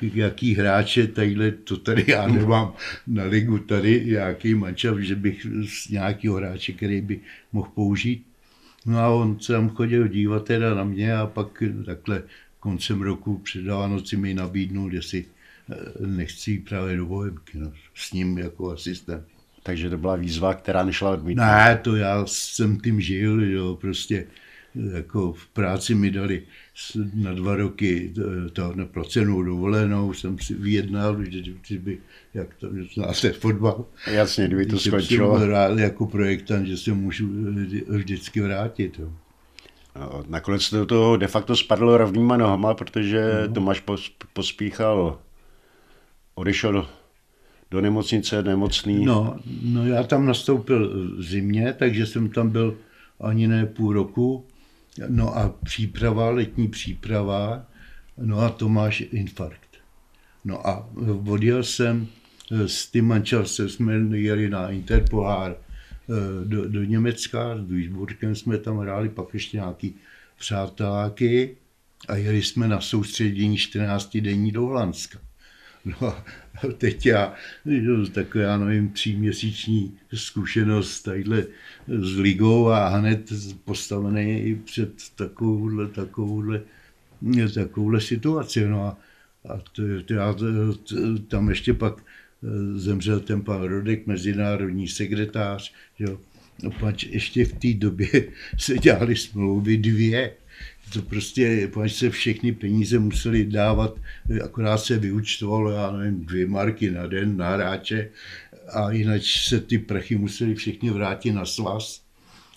jaký 0.00 0.54
hráče 0.54 1.06
tadyhle, 1.06 1.50
to 1.50 1.76
tady 1.76 2.04
já 2.08 2.26
nemám 2.26 2.72
na 3.06 3.24
ligu 3.24 3.58
tady, 3.58 4.02
jaký 4.06 4.54
mančav, 4.54 4.98
že 4.98 5.16
bych 5.16 5.46
z 5.68 5.88
nějakého 5.88 6.36
hráče, 6.36 6.72
který 6.72 7.00
by 7.00 7.20
mohl 7.52 7.70
použít. 7.74 8.26
No 8.86 8.98
a 8.98 9.08
on 9.08 9.40
se 9.40 9.52
tam 9.52 9.68
chodil 9.70 10.08
dívat 10.08 10.44
teda 10.44 10.74
na 10.74 10.84
mě 10.84 11.16
a 11.16 11.26
pak 11.26 11.62
takhle 11.86 12.22
koncem 12.60 13.02
roku 13.02 13.38
před 13.38 13.66
Vánoci 13.66 14.16
mi 14.16 14.34
nabídnul, 14.34 14.94
jestli 14.94 15.24
eh, 15.70 16.06
nechci 16.06 16.58
právě 16.58 16.96
do 16.96 17.06
Bohemky, 17.06 17.58
no, 17.58 17.72
s 17.94 18.12
ním 18.12 18.38
jako 18.38 18.70
asistent. 18.70 19.24
Takže 19.62 19.90
to 19.90 19.98
byla 19.98 20.16
výzva, 20.16 20.54
která 20.54 20.84
nešla 20.84 21.10
odmítnout. 21.10 21.44
Ne, 21.44 21.80
to 21.82 21.96
já 21.96 22.26
jsem 22.26 22.80
tím 22.80 23.00
žil, 23.00 23.44
jo, 23.44 23.78
prostě 23.80 24.26
jako 24.94 25.32
v 25.32 25.46
práci 25.46 25.94
mi 25.94 26.10
dali 26.10 26.42
na 27.14 27.32
dva 27.32 27.56
roky 27.56 28.12
to 28.52 28.72
na 28.74 28.86
placenou 28.86 29.42
dovolenou, 29.42 30.12
jsem 30.12 30.38
si 30.38 30.54
vyjednal, 30.54 31.16
že, 31.62 31.78
by, 31.78 31.98
jak 32.34 32.54
to 32.54 32.68
znáte, 32.94 33.32
fotbal. 33.32 33.84
Jasně, 34.10 34.46
kdyby 34.46 34.66
to 34.66 34.78
skončilo. 34.78 35.38
Jsem 35.38 35.48
rád 35.48 35.78
jako 35.78 36.06
projektant, 36.06 36.66
že 36.66 36.76
se 36.76 36.92
můžu 36.92 37.28
vždycky 37.88 38.40
vrátit. 38.40 38.98
Jo. 38.98 39.08
Nakonec 40.28 40.70
to 40.70 40.86
toho 40.86 41.16
de 41.16 41.26
facto 41.26 41.56
spadlo 41.56 41.98
rovnýma 41.98 42.36
nohama, 42.36 42.74
protože 42.74 43.44
no. 43.48 43.54
Tomáš 43.54 43.82
pospíchal, 44.32 45.18
odešel 46.34 46.88
do 47.70 47.80
nemocnice, 47.80 48.42
nemocný. 48.42 49.04
No, 49.04 49.38
no 49.62 49.86
já 49.86 50.02
tam 50.02 50.26
nastoupil 50.26 51.10
v 51.16 51.22
zimě, 51.22 51.74
takže 51.78 52.06
jsem 52.06 52.28
tam 52.28 52.50
byl 52.50 52.78
ani 53.20 53.48
ne 53.48 53.66
půl 53.66 53.92
roku. 53.92 54.44
No 55.08 55.36
a 55.36 55.48
příprava, 55.48 56.30
letní 56.30 56.68
příprava, 56.68 57.66
no 58.18 58.40
a 58.40 58.48
Tomáš 58.48 59.00
infarkt. 59.12 59.76
No 60.44 60.66
a 60.66 60.90
odjel 61.26 61.62
jsem 61.62 62.06
s 62.50 62.86
tím 62.86 63.06
manželstvem, 63.06 63.68
jsme 63.68 63.94
jeli 64.18 64.50
na 64.50 64.70
Interpohár 64.70 65.56
eh, 65.56 66.44
do, 66.44 66.68
do 66.68 66.84
Německa, 66.84 67.58
s 67.58 67.60
Duisburgem 67.60 68.34
jsme 68.34 68.58
tam 68.58 68.78
hráli, 68.78 69.08
pak 69.08 69.34
ještě 69.34 69.56
nějaký 69.56 69.94
přáteláky 70.38 71.56
a 72.08 72.16
jeli 72.16 72.42
jsme 72.42 72.68
na 72.68 72.80
soustředění 72.80 73.56
14 73.56 74.16
denní 74.16 74.52
do 74.52 74.62
Holandska. 74.62 75.18
No 75.86 76.08
a 76.08 76.24
teď 76.78 77.06
já, 77.06 77.34
taková, 78.12 78.44
já 78.44 78.58
nevím, 78.58 78.88
tříměsíční 78.88 79.98
zkušenost 80.14 81.02
tadyhle 81.02 81.46
s 81.88 82.18
ligou 82.18 82.68
a 82.68 82.88
hned 82.88 83.32
postavený 83.64 84.40
i 84.40 84.54
před 84.54 84.92
takovouhle, 85.14 85.88
takovouhle, 85.88 86.62
takovouhle 87.54 88.00
situaci. 88.00 88.68
No 88.68 88.84
a, 88.84 88.98
a 89.48 89.58
to, 89.58 89.82
to 90.04 90.14
já, 90.14 90.32
to, 90.32 91.18
tam 91.28 91.48
ještě 91.48 91.74
pak 91.74 92.02
eh, 92.02 92.78
zemřel 92.78 93.20
ten 93.20 93.42
pan 93.42 93.62
Rodek, 93.62 94.06
mezinárodní 94.06 94.88
sekretář, 94.88 95.72
jo. 95.98 96.18
No, 96.62 96.70
pač 96.70 97.04
ještě 97.04 97.44
v 97.44 97.52
té 97.52 97.74
době 97.74 98.08
se 98.58 98.78
dělaly 98.78 99.16
smlouvy 99.16 99.76
dvě 99.76 100.32
to 100.92 101.02
prostě, 101.02 101.68
protože 101.72 101.94
se 101.94 102.10
všechny 102.10 102.52
peníze 102.52 102.98
museli 102.98 103.44
dávat, 103.44 103.98
akorát 104.44 104.78
se 104.78 104.98
vyučtovalo, 104.98 105.70
já 105.70 105.90
nevím, 105.90 106.26
dvě 106.26 106.46
marky 106.46 106.90
na 106.90 107.06
den 107.06 107.36
na 107.36 107.50
hráče 107.50 108.08
a 108.72 108.90
jinak 108.90 109.22
se 109.24 109.60
ty 109.60 109.78
prachy 109.78 110.16
museli 110.16 110.54
všechny 110.54 110.90
vrátit 110.90 111.32
na 111.32 111.44
svaz. 111.44 112.02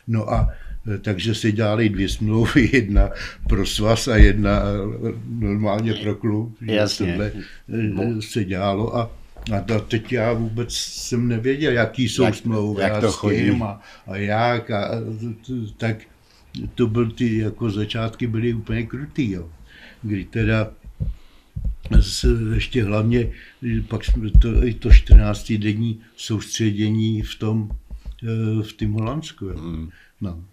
No 0.07 0.33
a 0.33 0.49
e, 0.95 0.97
takže 0.97 1.35
se 1.35 1.51
dělaly 1.51 1.89
dvě 1.89 2.09
smlouvy, 2.09 2.69
jedna 2.73 3.09
pro 3.49 3.65
svaz 3.65 4.07
a 4.07 4.15
jedna 4.15 4.61
e, 4.61 5.13
normálně 5.29 5.93
pro 5.93 6.15
klub. 6.15 6.57
Jasně. 6.61 7.11
Tohle 7.11 7.31
e, 8.17 8.21
se 8.21 8.45
dělalo 8.45 8.97
a 8.97 9.11
a 9.57 9.79
teď 9.87 10.13
já 10.13 10.33
vůbec 10.33 10.73
jsem 10.73 11.27
nevěděl, 11.27 11.73
jaký 11.73 12.09
jsou 12.09 12.23
jak, 12.23 12.35
smlouvy 12.35 12.81
jak 12.81 13.01
to 13.01 13.11
chodí. 13.11 13.51
a, 13.63 13.79
a 14.07 14.15
jak. 14.15 14.71
A, 14.71 14.89
tak 15.77 15.97
to 16.75 16.87
byl 16.87 17.11
ty 17.11 17.37
jako 17.37 17.71
začátky 17.71 18.27
byly 18.27 18.53
úplně 18.53 18.83
krutý, 18.83 19.31
jo. 19.31 19.49
Kdy 20.01 20.25
teda 20.25 20.71
ještě 22.53 22.83
hlavně 22.83 23.31
pak 23.87 24.01
to, 24.41 24.65
i 24.65 24.73
to 24.73 24.91
14 24.91 25.51
denní 25.51 26.01
soustředění 26.15 27.21
v 27.21 27.35
tom, 27.35 27.69
eh, 28.23 28.63
v 28.63 28.73
tom 28.73 28.91
Holandsku. 28.91 29.45
Jo. 29.45 29.57
Mm. 29.57 29.89
No. 30.21 30.43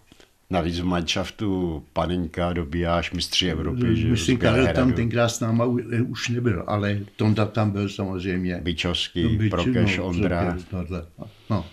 Navíc 0.49 0.79
v 0.79 0.85
manšaftu 0.85 1.83
Panenka 1.93 2.53
dobíjáš 2.53 3.11
mistři 3.11 3.49
Evropy. 3.49 3.95
Že 3.95 4.07
Myslím, 4.07 4.37
Karel 4.37 4.67
tam 4.73 4.93
tenkrát 4.93 5.29
s 5.29 5.39
náma 5.39 5.65
už 6.07 6.29
nebyl, 6.29 6.63
ale 6.67 6.99
Tonda 7.15 7.45
tam 7.45 7.71
byl 7.71 7.89
samozřejmě. 7.89 8.59
Byčovský, 8.63 9.49
Prokeš, 9.49 9.97
no, 9.97 10.05
Ondra. 10.05 10.57
Tohle, 10.69 11.05
no. 11.49 11.65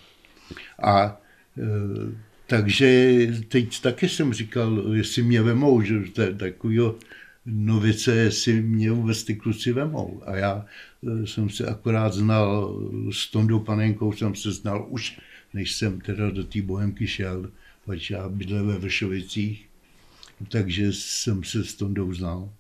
A 0.83 1.21
e, 1.59 1.65
takže 2.47 3.27
teď 3.49 3.81
taky 3.81 4.09
jsem 4.09 4.33
říkal, 4.33 4.95
jestli 4.95 5.23
mě 5.23 5.43
vemou, 5.43 5.83
že 5.83 6.01
to 6.13 6.23
je 6.23 6.35
novice, 7.47 8.15
jestli 8.15 8.63
mě 8.63 8.91
vůbec 8.91 9.25
ty 9.25 9.35
kluci 9.35 9.73
vemou. 9.73 10.23
A 10.27 10.37
já 10.37 10.67
eh, 11.07 11.27
jsem 11.27 11.51
se 11.51 11.67
akorát 11.67 12.15
znal 12.15 12.81
s 13.13 13.31
Tondou 13.31 13.61
Panenkou, 13.61 14.13
jsem 14.13 14.35
se 14.35 14.53
znal 14.53 14.87
už, 14.89 15.21
než 15.55 15.73
jsem 15.73 16.01
teda 16.01 16.31
do 16.31 16.45
té 16.45 16.63
Bohemky 16.63 17.07
šel, 17.07 17.51
protože 17.85 18.15
já 18.15 18.29
bydlel 18.29 18.67
ve 18.67 18.79
Vršovicích, 18.79 19.69
takže 20.49 20.93
jsem 20.93 21.45
se 21.45 21.65
s 21.65 21.75
Tondou 21.75 22.15
znal. 22.15 22.53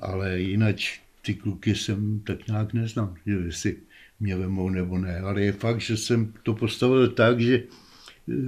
Ale 0.00 0.40
jinak 0.40 0.76
ty 1.22 1.34
kluky 1.34 1.74
jsem 1.74 2.20
tak 2.20 2.46
nějak 2.46 2.72
neznal, 2.72 3.14
že 3.26 3.32
jestli 3.32 3.76
mě 4.20 4.36
vemou 4.36 4.70
nebo 4.70 4.98
ne. 4.98 5.20
Ale 5.20 5.42
je 5.42 5.52
fakt, 5.52 5.80
že 5.80 5.96
jsem 5.96 6.32
to 6.42 6.54
postavil 6.54 7.08
tak, 7.08 7.40
že 7.40 7.62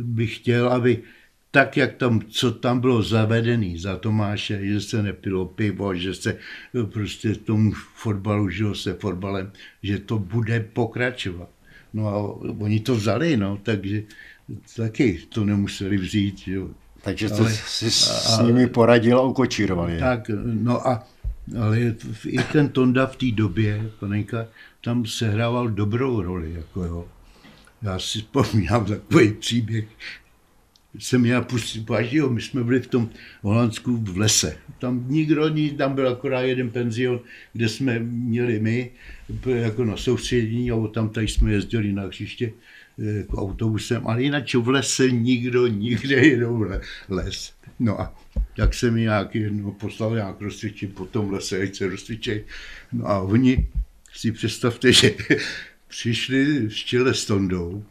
bych 0.03 0.37
chtěl, 0.37 0.69
aby 0.69 1.03
tak, 1.51 1.77
jak 1.77 1.95
tam, 1.95 2.21
co 2.29 2.53
tam 2.53 2.81
bylo 2.81 3.03
zavedený 3.03 3.79
za 3.79 3.97
Tomáše, 3.97 4.67
že 4.67 4.81
se 4.81 5.03
nepilo 5.03 5.47
pivo, 5.47 5.95
že 5.95 6.14
se 6.14 6.37
prostě 6.93 7.35
tomu 7.35 7.73
fotbalu 7.95 8.51
žilo 8.51 8.75
se 8.75 8.95
fotbalem, 8.95 9.53
že 9.83 9.99
to 9.99 10.19
bude 10.19 10.61
pokračovat. 10.61 11.49
No 11.95 12.09
a 12.09 12.17
oni 12.59 12.81
to 12.81 12.95
vzali, 12.95 13.37
no, 13.37 13.59
takže 13.62 14.03
taky 14.77 15.21
to 15.29 15.45
nemuseli 15.45 15.97
vzít. 15.97 16.49
Jo. 16.49 16.69
Takže 17.03 17.29
jste 17.29 17.41
ale, 17.41 17.53
si 17.53 17.91
s, 17.91 18.38
a, 18.38 18.43
nimi 18.43 18.67
poradil 18.67 19.19
a 19.19 19.23
ukočíroval 19.23 19.91
je. 19.91 19.99
Tak, 19.99 20.31
no 20.45 20.88
a 20.88 21.09
ale 21.61 21.95
i 22.27 22.38
ten 22.53 22.69
Tonda 22.69 23.07
v 23.07 23.17
té 23.17 23.27
době, 23.33 23.91
panenka, 24.01 24.47
tam 24.85 25.07
sehrával 25.07 25.69
dobrou 25.69 26.23
roli. 26.23 26.53
Jako 26.53 26.85
jo. 26.85 27.09
Já 27.83 27.99
si 27.99 28.19
vzpomínám 28.19 28.85
takový 28.85 29.33
příběh, 29.33 29.85
jsem 30.99 31.27
já 31.27 31.41
pustil, 31.43 31.85
jo, 32.11 32.31
my 32.31 32.43
jsme 32.43 32.64
byli 32.64 32.81
v 32.81 32.87
tom 32.87 33.11
Holandsku 33.43 33.97
v 33.97 34.19
lese. 34.19 34.57
Tam 34.79 35.05
nikdo 35.09 35.49
nic, 35.49 35.79
tam 35.79 35.95
byl 35.95 36.09
akorát 36.09 36.41
jeden 36.41 36.71
penzion, 36.71 37.21
kde 37.53 37.69
jsme 37.69 37.99
měli 37.99 38.61
my, 38.61 38.91
jako 39.47 39.85
na 39.85 39.97
soustředění, 39.97 40.71
a 40.71 40.87
tam 40.95 41.09
tady 41.09 41.29
jsme 41.29 41.53
jezdili 41.53 41.93
na 41.93 42.03
hřiště 42.03 42.53
jako 42.99 43.37
autobusem, 43.37 44.07
ale 44.07 44.23
jinak 44.23 44.55
v 44.55 44.69
lese 44.69 45.11
nikdo, 45.11 45.67
nikde 45.67 46.17
jenom 46.17 46.67
les. 47.09 47.53
No 47.79 48.01
a 48.01 48.14
tak 48.57 48.75
jsem 48.75 48.95
mi 48.95 49.01
nějaký, 49.01 49.45
no, 49.51 49.73
poslal 49.73 50.14
nějak 50.14 50.41
rozcvičit 50.41 50.95
po 50.95 51.07
tom 51.07 51.33
lese, 51.33 51.62
ať 51.62 51.75
se 51.75 51.88
rozcvičej. 51.88 52.45
No 52.93 53.07
a 53.07 53.21
oni 53.21 53.69
si 54.14 54.33
představte, 54.33 54.93
že 54.93 55.14
přišli 55.88 56.68
v 56.68 56.74
čele 56.74 57.14
s 57.14 57.27
Tondou, 57.27 57.84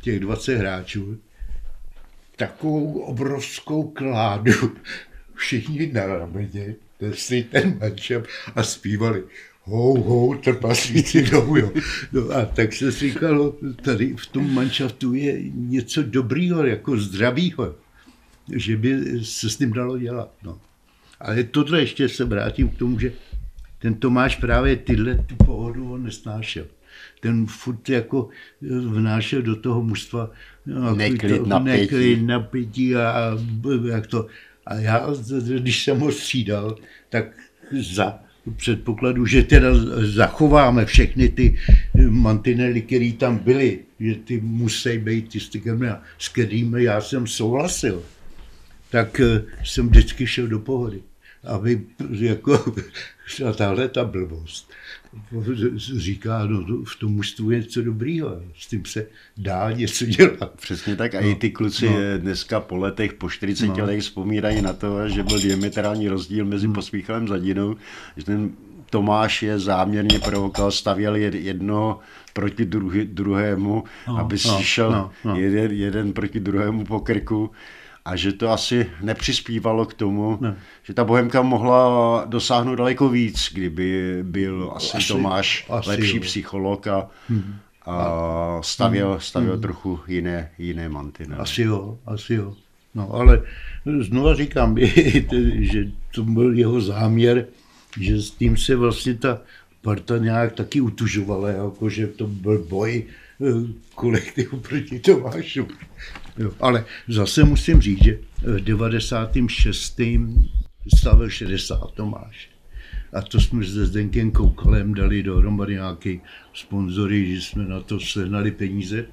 těch 0.00 0.20
20 0.20 0.56
hráčů, 0.56 1.18
takovou 2.36 3.00
obrovskou 3.00 3.82
kládu, 3.82 4.52
všichni 5.34 5.92
na 5.92 6.06
rameně, 6.06 6.74
nesli 7.00 7.42
ten 7.42 7.78
manžel 7.80 8.22
a 8.54 8.62
zpívali 8.62 9.22
hou, 9.64 10.02
hou, 10.02 10.34
trpaslíci 10.34 11.22
domů, 11.22 11.56
jo. 11.56 11.72
No 12.12 12.30
a 12.30 12.44
tak 12.44 12.72
se 12.72 12.90
říkalo, 12.90 13.56
tady 13.82 14.16
v 14.16 14.26
tom 14.26 14.54
manšaftu 14.54 15.14
je 15.14 15.42
něco 15.54 16.02
dobrýho, 16.02 16.66
jako 16.66 16.96
zdravýho, 16.96 17.74
že 18.56 18.76
by 18.76 19.00
se 19.22 19.50
s 19.50 19.56
tím 19.56 19.72
dalo 19.72 19.98
dělat, 19.98 20.34
no. 20.42 20.60
Ale 21.20 21.44
tohle 21.44 21.80
ještě 21.80 22.08
se 22.08 22.24
vrátím 22.24 22.68
k 22.68 22.78
tomu, 22.78 22.98
že 22.98 23.12
ten 23.78 23.94
Tomáš 23.94 24.36
právě 24.36 24.76
tyhle 24.76 25.14
tu 25.14 25.36
pohodu 25.36 25.92
on 25.92 26.04
nesnášel 26.04 26.66
ten 27.20 27.46
furt 27.46 27.88
jako 27.88 28.28
vnášel 28.88 29.42
do 29.42 29.56
toho 29.56 29.82
mužstva 29.82 30.30
no, 30.66 30.94
neklid, 30.94 31.38
to, 31.38 31.46
napětí. 31.46 31.80
neklid, 31.80 32.22
napětí 32.22 32.96
a 32.96 33.38
jak 33.88 34.06
to. 34.06 34.26
A 34.66 34.74
já, 34.74 35.08
když 35.58 35.84
jsem 35.84 35.98
ho 36.00 36.12
střídal, 36.12 36.76
tak 37.08 37.24
za 37.80 38.18
předpokladu, 38.56 39.26
že 39.26 39.42
teda 39.42 39.68
zachováme 39.98 40.86
všechny 40.86 41.28
ty 41.28 41.58
mantinely, 42.08 42.82
které 42.82 43.12
tam 43.18 43.38
byly, 43.38 43.78
že 44.00 44.14
ty 44.14 44.40
musí 44.40 44.98
být 44.98 45.28
ty 45.28 45.40
stykem, 45.40 45.98
s 46.18 46.28
kterými 46.28 46.84
já 46.84 47.00
jsem 47.00 47.26
souhlasil, 47.26 48.02
tak 48.90 49.20
eh, 49.20 49.42
jsem 49.64 49.88
vždycky 49.88 50.26
šel 50.26 50.46
do 50.46 50.58
pohody. 50.58 51.02
Aby 51.44 51.80
jako, 52.10 52.74
a 53.48 53.52
tahle 53.52 53.88
ta 53.88 54.04
blbost 54.04 54.71
říká, 55.96 56.46
no 56.46 56.84
v 56.84 56.96
tom 57.00 57.12
mužstvu 57.12 57.50
je 57.50 57.58
něco 57.58 57.82
dobrýho, 57.82 58.40
s 58.58 58.66
tím 58.66 58.84
se 58.84 59.06
dá 59.36 59.72
něco 59.72 60.06
dělat. 60.06 60.52
Přesně 60.56 60.96
tak 60.96 61.14
a 61.14 61.20
no, 61.20 61.28
i 61.28 61.34
ty 61.34 61.50
kluci 61.50 61.88
no. 61.88 61.96
dneska 62.18 62.60
po 62.60 62.76
letech, 62.76 63.12
po 63.12 63.30
40 63.30 63.66
no. 63.66 63.74
letech 63.78 64.00
vzpomínají 64.00 64.62
na 64.62 64.72
to, 64.72 65.08
že 65.08 65.22
byl 65.22 65.40
diametrální 65.40 66.08
rozdíl 66.08 66.44
mezi 66.44 66.66
hmm. 66.66 66.74
Pospíchalem 66.74 67.28
Zadinou, 67.28 67.76
že 68.16 68.24
ten 68.24 68.50
Tomáš 68.90 69.42
je 69.42 69.58
záměrně 69.58 70.18
provokoval, 70.18 70.70
stavěl 70.70 71.16
jedno 71.16 71.98
proti 72.32 72.64
druhy, 72.64 73.04
druhému, 73.04 73.84
no, 74.08 74.18
aby 74.18 74.38
si 74.38 74.48
no, 74.48 74.62
šel 74.62 74.92
no, 74.92 75.10
no. 75.24 75.36
Jeden, 75.36 75.72
jeden 75.72 76.12
proti 76.12 76.40
druhému 76.40 76.84
po 76.84 77.00
krku 77.00 77.50
a 78.04 78.16
že 78.16 78.32
to 78.32 78.50
asi 78.50 78.90
nepřispívalo 79.00 79.86
k 79.86 79.94
tomu, 79.94 80.38
ne. 80.40 80.56
že 80.82 80.94
ta 80.94 81.04
Bohemka 81.04 81.42
mohla 81.42 82.24
dosáhnout 82.28 82.74
daleko 82.74 83.08
víc, 83.08 83.50
kdyby 83.52 84.18
byl 84.22 84.72
asi, 84.74 84.96
asi 84.96 85.08
Tomáš 85.08 85.66
asi 85.70 85.88
lepší 85.90 86.16
jo. 86.16 86.22
psycholog 86.22 86.86
a, 86.86 87.08
hmm. 87.28 87.54
a 87.86 88.58
stavěl, 88.60 89.10
hmm. 89.10 89.20
stavěl 89.20 89.52
hmm. 89.52 89.62
trochu 89.62 90.00
jiné, 90.08 90.50
jiné 90.58 90.88
mantiny. 90.88 91.34
Asi 91.34 91.62
jo, 91.62 91.98
asi 92.06 92.34
jo. 92.34 92.54
No 92.94 93.14
ale 93.14 93.42
znova 94.00 94.34
říkám, 94.34 94.76
že 95.58 95.84
to 96.14 96.24
byl 96.24 96.58
jeho 96.58 96.80
záměr, 96.80 97.46
že 98.00 98.22
s 98.22 98.30
tím 98.30 98.56
se 98.56 98.76
vlastně 98.76 99.14
ta 99.14 99.40
parta 99.82 100.18
nějak 100.18 100.52
taky 100.52 100.80
utužovala, 100.80 101.48
jako 101.48 101.88
že 101.88 102.06
to 102.06 102.26
byl 102.26 102.58
boj 102.68 103.04
eh, 103.04 103.72
kolektivu 103.94 104.60
proti 104.60 104.98
Tomášu. 104.98 105.68
Jo, 106.38 106.52
ale 106.60 106.84
zase 107.08 107.44
musím 107.44 107.80
říct, 107.80 108.04
že 108.04 108.18
v 108.42 108.60
96. 108.60 110.00
stavil 110.96 111.30
60 111.30 111.90
Tomáš. 111.94 112.48
A 113.12 113.22
to 113.22 113.40
jsme 113.40 113.64
se 113.64 113.86
Zdenkem 113.86 114.30
Koukalem 114.30 114.94
dali 114.94 115.22
dohromady 115.22 115.72
nějaký 115.74 116.20
sponzory, 116.54 117.34
že 117.34 117.42
jsme 117.42 117.64
na 117.64 117.80
to 117.80 118.00
sehnali 118.00 118.50
peníze. 118.50 119.06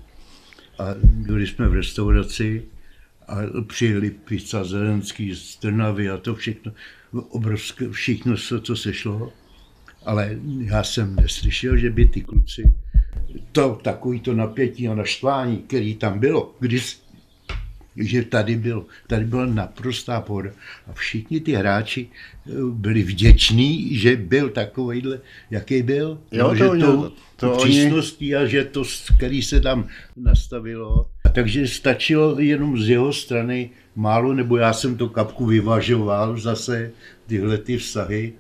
A 0.79 0.83
byli 1.03 1.47
jsme 1.47 1.67
v 1.67 1.73
restauraci 1.73 2.65
a 3.27 3.35
přijeli 3.67 4.11
pizza 4.11 4.63
Zelenský 4.63 5.35
z 5.35 5.55
Trnavy 5.55 6.09
a 6.09 6.17
to 6.17 6.35
všechno, 6.35 6.71
obrovské, 7.11 7.89
všechno 7.89 8.37
se 8.37 8.59
to 8.59 8.75
sešlo. 8.75 9.33
Ale 10.05 10.39
já 10.59 10.83
jsem 10.83 11.15
neslyšel, 11.15 11.77
že 11.77 11.89
by 11.89 12.07
ty 12.07 12.21
kluci 12.21 12.73
to 13.51 13.79
takový 13.83 14.19
to 14.19 14.33
napětí 14.33 14.87
a 14.87 14.95
naštvání, 14.95 15.57
který 15.57 15.95
tam 15.95 16.19
bylo, 16.19 16.55
když 16.59 16.99
že 17.99 18.23
tady, 18.23 18.55
byl, 18.55 18.85
tady 19.07 19.25
byla 19.25 19.45
naprostá 19.45 20.21
pohoda. 20.21 20.49
A 20.87 20.93
všichni 20.93 21.39
ty 21.39 21.51
hráči 21.51 22.07
eh, 22.07 22.51
byli 22.71 23.03
vděční, 23.03 23.95
že 23.97 24.15
byl 24.15 24.49
takovýhle, 24.49 25.19
jaký 25.51 25.81
byl. 25.83 26.19
Jo, 26.31 26.47
no, 26.47 26.55
že 26.55 26.63
to, 26.63 26.77
to, 26.77 27.11
to 27.35 27.57
přísností 27.57 28.35
a 28.35 28.45
že 28.45 28.63
to, 28.65 28.83
který 29.17 29.41
se 29.41 29.61
tam 29.61 29.87
nastavilo. 30.17 31.05
Takže 31.33 31.67
stačilo 31.67 32.39
jenom 32.39 32.79
z 32.79 32.89
jeho 32.89 33.13
strany 33.13 33.69
málo, 33.95 34.33
nebo 34.33 34.57
já 34.57 34.73
jsem 34.73 34.97
to 34.97 35.09
kapku 35.09 35.45
vyvažoval 35.45 36.37
zase, 36.37 36.91
tyhle 37.27 37.57
ty 37.57 37.77
vztahy, 37.77 38.33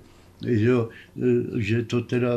že, 0.47 0.71
eh, 0.71 1.61
že 1.61 1.83
to 1.83 2.01
teda 2.01 2.29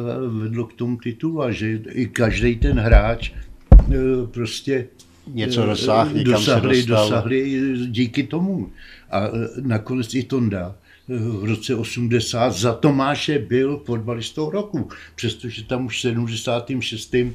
vedlo 0.42 0.66
k 0.66 0.72
tomu 0.72 0.96
titulu 0.96 1.42
a 1.42 1.50
že 1.50 1.80
i 1.88 2.06
každý 2.06 2.56
ten 2.56 2.78
hráč 2.78 3.30
eh, 3.30 3.94
prostě 4.30 4.88
něco 5.26 5.66
dosáhli, 5.66 6.18
někam 6.18 6.32
dosahli, 6.32 6.82
se 6.82 6.88
dostal. 6.88 7.08
dosahli 7.08 7.60
díky 7.86 8.22
tomu. 8.22 8.72
A 9.10 9.26
e, 9.26 9.30
nakonec 9.60 10.14
i 10.14 10.22
Tonda 10.22 10.74
e, 11.08 11.18
v 11.18 11.44
roce 11.44 11.74
80 11.74 12.50
za 12.52 12.72
Tomáše 12.72 13.38
byl 13.38 13.82
fotbalistou 13.86 14.50
roku, 14.50 14.88
přestože 15.14 15.64
tam 15.64 15.86
už 15.86 15.98
v 15.98 16.00
76. 16.00 17.14
E, 17.14 17.30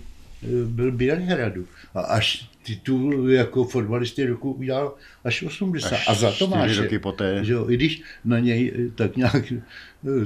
byl 0.65 0.91
Bělehradu. 0.91 1.65
A 1.95 2.01
až 2.01 2.49
titul 2.63 3.31
jako 3.31 3.63
fotbalisty 3.63 4.25
roku 4.25 4.51
udělal 4.51 4.95
až 5.23 5.43
80. 5.43 5.95
Až 5.95 6.07
a 6.07 6.13
za 6.13 6.31
Tomáše. 6.31 6.81
roky 6.81 6.99
poté. 6.99 7.45
Že 7.45 7.53
jo, 7.53 7.69
I 7.69 7.75
když 7.75 8.01
na 8.25 8.39
něj 8.39 8.73
tak 8.95 9.17
nějak 9.17 9.53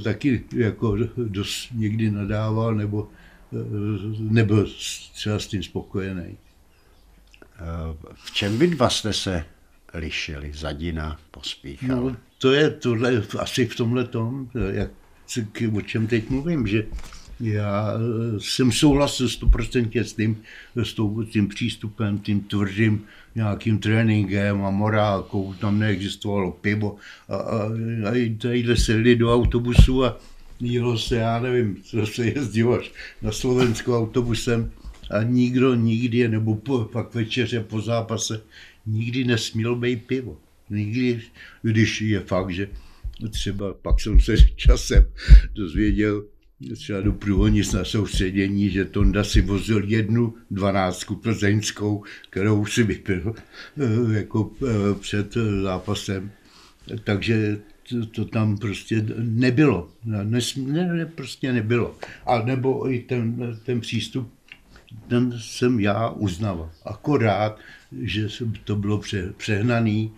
taky 0.03 0.43
jako 0.55 0.97
dost 1.17 1.67
někdy 1.75 2.11
nadával 2.11 2.75
nebo 2.75 3.07
nebyl 4.19 4.67
třeba 5.13 5.39
s 5.39 5.47
tím 5.47 5.63
spokojený. 5.63 6.37
V 8.13 8.31
čem 8.31 8.57
vy 8.57 8.67
dva 8.67 8.89
jste 8.89 9.13
se 9.13 9.45
lišili? 9.93 10.51
Zadina, 10.53 11.19
pospíchal? 11.31 12.03
No, 12.03 12.15
to 12.37 12.51
je 12.51 12.69
tohle, 12.69 13.23
asi 13.39 13.65
v 13.65 13.75
tomhle 13.75 14.03
tom, 14.05 14.49
jak, 14.71 14.89
o 15.73 15.81
čem 15.81 16.07
teď 16.07 16.29
mluvím, 16.29 16.67
že 16.67 16.85
já 17.41 17.93
eh, 17.93 18.39
jsem 18.39 18.71
souhlasil 18.71 19.29
stoprocentně 19.29 20.03
s 20.03 20.13
tím, 20.13 20.43
s 20.83 20.95
tím 21.31 21.47
přístupem, 21.47 22.19
tím 22.19 22.41
tvrdým 22.41 23.05
nějakým 23.35 23.79
tréninkem 23.79 24.65
a 24.65 24.69
morálkou, 24.69 25.53
tam 25.53 25.79
neexistovalo 25.79 26.51
pivo 26.51 26.95
a, 27.29 27.35
a, 27.35 27.65
a 28.09 28.37
tadyhle 28.41 28.77
sedli 28.77 29.15
do 29.15 29.33
autobusu 29.33 30.05
a 30.05 30.17
jelo 30.59 30.97
se, 30.97 31.15
já 31.15 31.39
nevím, 31.39 31.77
co 31.83 32.05
se 32.05 32.25
jezdilo 32.25 32.81
na 33.21 33.31
Slovensku 33.31 33.97
autobusem 33.97 34.71
a 35.11 35.23
nikdo 35.23 35.75
nikdy, 35.75 36.27
nebo 36.27 36.55
po, 36.55 36.79
pak 36.79 37.15
večeře 37.15 37.59
po 37.59 37.81
zápase, 37.81 38.41
nikdy 38.85 39.23
nesměl 39.23 39.75
být 39.75 40.05
pivo. 40.05 40.37
Nikdy, 40.69 41.21
když 41.61 42.01
je 42.01 42.19
fakt, 42.19 42.49
že 42.49 42.67
třeba 43.29 43.73
pak 43.73 43.99
jsem 43.99 44.19
se 44.19 44.35
časem 44.55 45.05
dozvěděl, 45.53 46.23
třeba 46.73 47.01
do 47.01 47.13
průhonic 47.13 47.73
na 47.73 47.85
soustředění, 47.85 48.69
že 48.69 48.85
Tonda 48.85 49.23
si 49.23 49.41
vozil 49.41 49.83
jednu 49.83 50.33
dvanáctku 50.51 51.15
plzeňskou, 51.15 52.03
kterou 52.29 52.65
si 52.65 52.83
vypil 52.83 53.33
eh, 53.35 54.17
jako 54.17 54.51
eh, 54.63 54.99
před 54.99 55.37
zápasem. 55.63 56.31
Takže 57.03 57.61
to, 57.89 58.05
to 58.05 58.25
tam 58.25 58.57
prostě 58.57 59.05
nebylo. 59.17 59.91
Ne, 60.05 60.41
ne, 60.57 61.05
prostě 61.05 61.53
nebylo. 61.53 61.95
A 62.25 62.41
nebo 62.41 62.91
i 62.91 62.99
ten, 62.99 63.57
ten 63.65 63.81
přístup 63.81 64.31
ten 65.07 65.33
jsem 65.39 65.79
já 65.79 66.09
uznával. 66.09 66.69
Akorát, 66.85 67.59
že 68.01 68.27
to 68.63 68.75
bylo 68.75 68.97
pře, 68.97 69.33
přehnaný, 69.37 70.11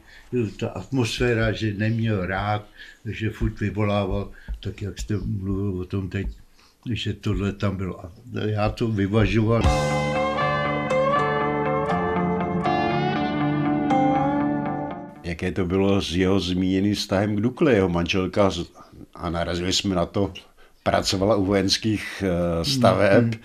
ta 0.59 0.69
atmosféra, 0.69 1.51
že 1.51 1.74
neměl 1.74 2.26
rád, 2.26 2.65
že 3.05 3.30
furt 3.30 3.59
vyvolával, 3.59 4.32
tak 4.59 4.82
jak 4.82 4.99
jste 4.99 5.17
mluvil 5.17 5.82
o 5.82 5.86
tom 5.86 6.09
teď, 6.09 6.28
že 6.91 7.13
tohle 7.13 7.53
tam 7.53 7.78
bylo. 7.78 8.05
A 8.05 8.11
já 8.45 8.69
to 8.69 8.88
vyvažoval. 8.88 9.61
Jaké 15.24 15.51
to 15.51 15.65
bylo 15.65 16.01
s 16.01 16.15
jeho 16.15 16.39
zmíněným 16.39 16.95
vztahem 16.95 17.36
k 17.36 17.41
Dukle, 17.41 17.74
jeho 17.74 17.89
manželka, 17.89 18.49
a 19.15 19.30
narazili 19.30 19.74
jsme 19.74 19.95
na 19.95 20.05
to, 20.05 20.34
pracovala 20.84 21.36
u 21.36 21.45
vojenských 21.45 22.24
eh, 22.26 22.65
staveb, 22.65 23.26
mm-hmm 23.26 23.39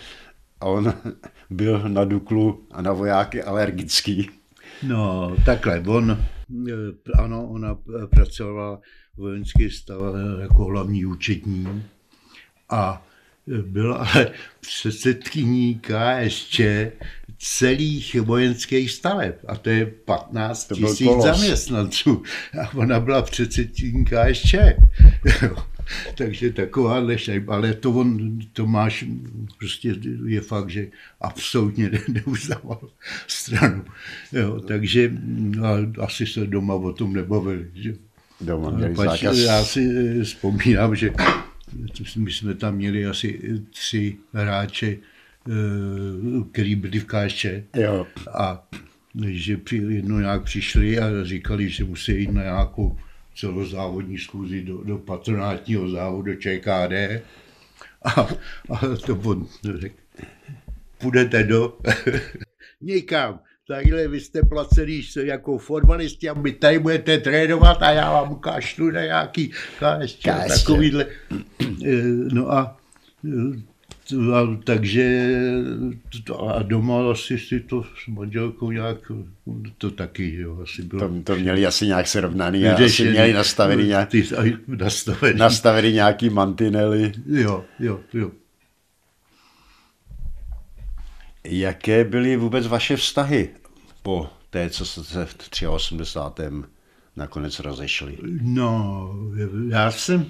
a 0.60 0.66
on 0.66 0.94
byl 1.50 1.88
na 1.88 2.04
Duklu 2.04 2.66
a 2.70 2.82
na 2.82 2.92
vojáky 2.92 3.42
alergický. 3.42 4.30
No, 4.82 5.36
takhle, 5.44 5.80
on, 5.86 6.24
eh, 6.68 6.72
ano, 7.22 7.48
ona 7.48 7.78
pracovala 8.10 8.80
v 9.16 9.18
vojenský 9.18 9.70
stav 9.70 10.00
jako 10.40 10.64
hlavní 10.64 11.04
účetní 11.04 11.82
a 12.70 13.06
byla 13.62 13.96
ale 13.96 14.30
předsedkyní 14.60 15.80
KSČ 15.80 16.60
celých 17.38 18.20
vojenských 18.20 18.90
staveb. 18.90 19.34
A 19.48 19.56
to 19.56 19.70
je 19.70 19.86
15 19.86 20.72
tisíc 20.74 21.22
zaměstnanců. 21.22 22.22
A 22.62 22.74
ona 22.74 23.00
byla 23.00 23.22
předsedkyní 23.22 24.04
KSČ. 24.04 24.54
Takže 26.14 26.52
taková 26.52 27.16
šajba, 27.16 27.54
ale 27.54 27.74
to 27.74 27.90
on, 27.92 28.38
to 28.52 28.66
máš, 28.66 29.04
prostě 29.58 29.94
je 30.26 30.40
fakt, 30.40 30.70
že 30.70 30.88
absolutně 31.20 31.90
neuznával 32.08 32.80
stranu. 33.26 33.84
Jo, 34.32 34.60
takže 34.60 35.12
asi 36.00 36.26
se 36.26 36.46
doma 36.46 36.74
o 36.74 36.92
tom 36.92 37.12
nebavili. 37.12 37.70
Že? 37.74 37.94
Doma 38.40 38.70
měli 38.70 38.94
Pač, 38.94 39.22
Já 39.22 39.64
si 39.64 39.88
eh, 39.96 40.24
vzpomínám, 40.24 40.96
že 40.96 41.12
my 42.16 42.32
jsme 42.32 42.54
tam 42.54 42.76
měli 42.76 43.06
asi 43.06 43.60
tři 43.70 44.16
hráče, 44.32 44.96
eh, 45.48 45.52
který 46.52 46.74
byli 46.74 46.98
v 46.98 47.04
káště. 47.04 47.64
Jo. 47.76 48.06
A 48.38 48.68
že 49.26 49.58
jednou 49.72 50.18
nějak 50.18 50.42
přišli 50.42 50.98
a 50.98 51.24
říkali, 51.24 51.68
že 51.68 51.84
musí 51.84 52.12
jít 52.12 52.32
na 52.32 52.42
nějakou 52.42 52.96
celozávodní 53.38 54.18
schůzi 54.18 54.62
do, 54.62 54.84
do 54.84 54.98
patronátního 54.98 55.88
závodu 55.88 56.34
ČKD 56.34 57.22
a, 58.04 58.10
a 58.70 58.80
to 59.06 59.20
on 59.24 59.46
řekl, 59.78 59.96
půjdete 60.98 61.42
do 61.44 61.78
nikam. 62.80 63.40
Takhle 63.68 64.08
vy 64.08 64.20
jste 64.20 64.42
placený 64.42 65.02
jako 65.22 65.58
formalisti 65.58 66.28
a 66.28 66.34
my 66.34 66.52
tady 66.52 66.78
budete 66.78 67.18
trénovat 67.18 67.82
a 67.82 67.90
já 67.90 68.12
vám 68.12 68.34
kašlu 68.34 68.90
na 68.90 69.02
nějaký 69.02 69.52
KSČ, 69.78 70.28
takovýhle. 70.48 71.06
No 72.32 72.52
a 72.52 72.76
a, 74.12 74.58
takže 74.64 75.30
a 76.48 76.62
doma 76.62 77.10
asi 77.10 77.38
si 77.38 77.60
to 77.60 77.82
s 77.82 78.06
manželkou 78.08 78.70
nějak, 78.70 79.12
to 79.78 79.90
taky, 79.90 80.34
jo, 80.34 80.60
asi 80.62 80.82
bylo. 80.82 81.08
To, 81.08 81.22
to 81.24 81.36
měli 81.36 81.66
asi 81.66 81.86
nějak 81.86 82.08
srovnaný 82.08 82.66
a 82.66 82.84
asi 82.84 83.10
měli 83.10 83.32
nastavený, 83.32 83.84
nějak, 83.84 84.08
ty, 84.08 84.28
nastavený. 84.66 85.38
nastavený 85.38 85.92
nějaký 85.92 86.30
mantinely. 86.30 87.12
Jo, 87.26 87.64
jo, 87.78 88.00
jo. 88.14 88.30
Jaké 91.44 92.04
byly 92.04 92.36
vůbec 92.36 92.66
vaše 92.66 92.96
vztahy 92.96 93.48
po 94.02 94.30
té, 94.50 94.70
co 94.70 94.86
jste 94.86 95.04
se 95.04 95.26
v 95.26 95.68
83. 95.68 96.44
nakonec 97.16 97.60
rozešli? 97.60 98.18
No, 98.42 99.10
já 99.68 99.90
jsem, 99.90 100.26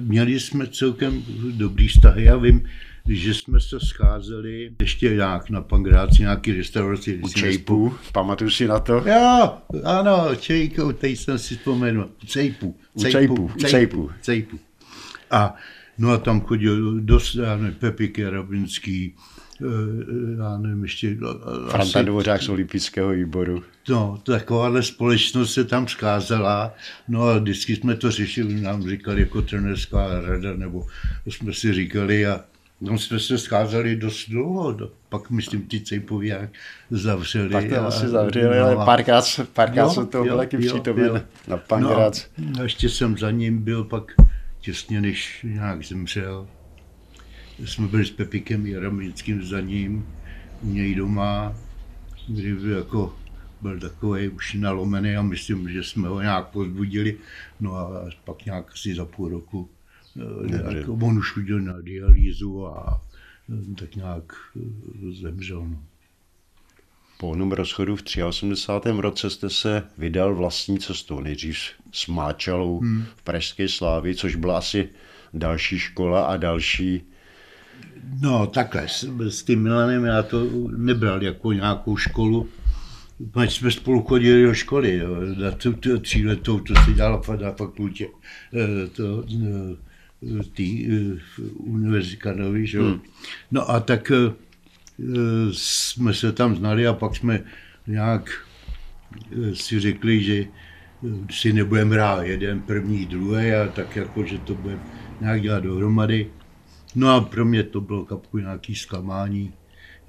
měli 0.00 0.40
jsme 0.40 0.66
celkem 0.66 1.24
dobrý 1.50 1.88
vztahy, 1.88 2.24
já 2.24 2.36
vím, 2.36 2.68
že 3.08 3.34
jsme 3.34 3.60
se 3.60 3.80
scházeli 3.80 4.70
ještě 4.80 5.14
nějak 5.14 5.50
na 5.50 5.60
Pangráci, 5.60 6.22
nějaký 6.22 6.52
restauraci. 6.52 7.20
U 7.24 7.28
Čejpu, 7.28 7.88
jsme... 7.88 8.12
pamatuju 8.12 8.50
si 8.50 8.68
na 8.68 8.78
to? 8.80 8.92
Jo, 8.92 9.52
ano, 9.84 10.34
Čejko, 10.40 10.92
teď 10.92 11.18
jsem 11.18 11.38
si 11.38 11.56
vzpomenul. 11.56 12.08
Cejpu. 12.26 12.76
U 12.94 13.04
Čejpu, 13.04 13.50
Cejpu. 13.58 14.10
Cejpu. 14.20 14.58
A 15.30 15.54
no 15.98 16.10
a 16.10 16.18
tam 16.18 16.40
chodil 16.40 17.00
dost, 17.00 17.34
já 17.34 17.56
nevím, 17.56 17.74
Pepik 17.74 18.18
Jarabinský, 18.18 19.14
eh, 19.60 19.64
já 20.38 20.58
nevím, 20.58 20.82
ještě... 20.82 21.16
Franta 21.68 21.98
asi, 21.98 22.04
Dvořák 22.04 22.42
z 22.42 22.48
olympijského 22.48 23.10
výboru. 23.10 23.62
No, 23.88 24.22
takováhle 24.26 24.82
společnost 24.82 25.52
se 25.52 25.64
tam 25.64 25.88
scházela, 25.88 26.74
no 27.08 27.22
a 27.22 27.38
vždycky 27.38 27.76
jsme 27.76 27.96
to 27.96 28.10
řešili, 28.10 28.60
nám 28.60 28.88
říkali 28.88 29.20
jako 29.20 29.42
trenerská 29.42 30.20
rada, 30.20 30.54
nebo 30.54 30.86
jsme 31.26 31.52
si 31.52 31.72
říkali 31.72 32.26
a 32.26 32.44
No, 32.80 32.98
jsme 32.98 33.20
se 33.20 33.38
scházeli 33.38 33.96
dost 33.96 34.28
dlouho, 34.28 34.76
pak 35.08 35.30
myslím 35.30 35.62
ty 35.62 35.80
Cejpovi 35.80 36.28
jak 36.28 36.50
zavřeli. 36.90 37.50
Pak 37.50 37.68
to 37.68 37.86
asi 37.86 38.08
zavřeli, 38.08 38.58
no, 38.58 38.64
ale 38.64 38.76
párkrát, 38.76 39.24
párkrát 39.52 39.88
jsem 39.88 40.06
to 40.06 40.22
byl 40.22 40.36
taky 40.36 40.58
přítomen 40.58 41.26
na 41.48 41.56
Pankrác. 41.56 42.26
No, 42.38 42.60
a 42.60 42.62
ještě 42.62 42.88
jsem 42.88 43.18
za 43.18 43.30
ním 43.30 43.62
byl 43.62 43.84
pak 43.84 44.12
těsně, 44.60 45.00
než 45.00 45.40
nějak 45.42 45.84
zemřel. 45.84 46.46
Jsme 47.64 47.88
byli 47.88 48.04
s 48.04 48.10
Pepikem 48.10 48.66
Jaramickým 48.66 49.44
za 49.44 49.60
ním, 49.60 50.06
u 50.62 50.70
něj 50.70 50.94
doma, 50.94 51.54
kdy 52.28 52.54
byl 52.54 52.76
jako 52.78 53.16
byl 53.60 53.80
takový 53.80 54.28
už 54.28 54.54
nalomený 54.54 55.16
a 55.16 55.22
myslím, 55.22 55.68
že 55.68 55.82
jsme 55.82 56.08
ho 56.08 56.20
nějak 56.20 56.46
pozbudili. 56.46 57.16
No 57.60 57.76
a 57.76 58.08
pak 58.24 58.44
nějak 58.44 58.72
asi 58.72 58.94
za 58.94 59.04
půl 59.04 59.28
roku 59.28 59.68
nějak, 60.46 60.88
on 60.88 61.18
už 61.18 61.30
chodil 61.32 61.60
na 61.60 61.80
dialýzu 61.80 62.66
a 62.66 63.00
eh, 63.50 63.74
tak 63.74 63.96
nějak 63.96 64.32
eh, 64.56 65.12
zemřel. 65.20 65.66
No. 65.68 65.82
Po 67.18 67.28
onom 67.28 67.52
rozchodu 67.52 67.96
v 67.96 68.02
83. 68.26 68.90
roce 69.00 69.30
jste 69.30 69.50
se 69.50 69.82
vydal 69.98 70.34
vlastní 70.34 70.78
cestou, 70.78 71.20
nejdřív 71.20 71.56
s 71.92 72.06
Máčalou 72.06 72.80
hmm. 72.80 73.04
v 73.16 73.22
Pražské 73.22 73.68
Slávi, 73.68 74.14
což 74.14 74.36
byla 74.36 74.58
asi 74.58 74.88
další 75.34 75.78
škola 75.78 76.26
a 76.26 76.36
další... 76.36 77.02
No 78.20 78.46
takhle, 78.46 78.88
s, 78.88 79.08
s 79.28 79.42
tím 79.42 79.62
Milanem 79.62 80.04
já 80.04 80.22
to 80.22 80.48
nebral 80.76 81.22
jako 81.22 81.52
nějakou 81.52 81.96
školu, 81.96 82.48
Pač 83.32 83.52
jsme 83.52 83.70
spolu 83.70 84.02
chodili 84.02 84.42
do 84.42 84.54
školy, 84.54 84.96
jo, 84.96 85.16
na 85.38 85.50
tu, 85.50 85.72
tu 85.72 85.98
tříletou, 85.98 86.60
to 86.60 86.74
se 86.84 86.92
dělalo 86.92 87.22
na 87.40 87.52
fakultě. 87.52 88.08
Eh, 88.54 88.88
to, 88.88 89.24
tý, 90.52 90.86
eh, 90.86 91.42
univerzity 91.54 92.16
Karlovy, 92.16 92.66
že? 92.66 92.80
Hmm. 92.80 93.00
No 93.50 93.70
a 93.70 93.80
tak 93.80 94.10
eh, 94.10 94.32
jsme 95.52 96.14
se 96.14 96.32
tam 96.32 96.56
znali 96.56 96.86
a 96.86 96.92
pak 96.92 97.16
jsme 97.16 97.44
nějak 97.86 98.30
eh, 99.32 99.54
si 99.54 99.80
řekli, 99.80 100.22
že 100.22 100.44
si 101.30 101.52
nebudeme 101.52 101.94
hrát 101.94 102.22
jeden, 102.22 102.60
první, 102.60 103.06
druhý 103.06 103.52
a 103.52 103.68
tak 103.68 103.96
jako, 103.96 104.24
že 104.24 104.38
to 104.38 104.54
budeme 104.54 104.82
nějak 105.20 105.42
dělat 105.42 105.62
dohromady. 105.62 106.30
No 106.94 107.14
a 107.14 107.20
pro 107.20 107.44
mě 107.44 107.62
to 107.62 107.80
bylo 107.80 108.04
kapku 108.04 108.38
nějaký 108.38 108.74
zklamání 108.74 109.52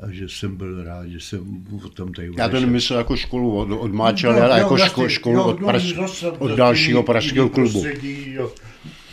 a 0.04 0.12
že 0.12 0.30
jsem 0.30 0.56
byl 0.56 0.84
rád, 0.84 1.08
že 1.08 1.20
jsem 1.20 1.66
o 1.86 1.90
tom 1.90 2.14
tady 2.14 2.32
Já 2.38 2.50
to 2.50 2.60
nemyslel 2.60 3.00
jako 3.00 3.16
školu 3.16 3.58
od, 3.58 3.72
od 3.72 3.94
Máčel, 3.94 4.34
no, 4.34 4.42
ale 4.42 4.50
no, 4.50 4.58
jako 4.58 4.70
vlastně, 4.70 4.90
školu, 4.90 5.10
školu 5.10 5.36
jo, 5.36 5.44
od, 5.44 5.60
praž, 5.60 5.94
no, 5.94 6.32
od 6.40 6.52
dalšího 6.52 7.04
pražského 7.04 7.50
klubu. 7.50 7.84
Jo. 8.26 8.52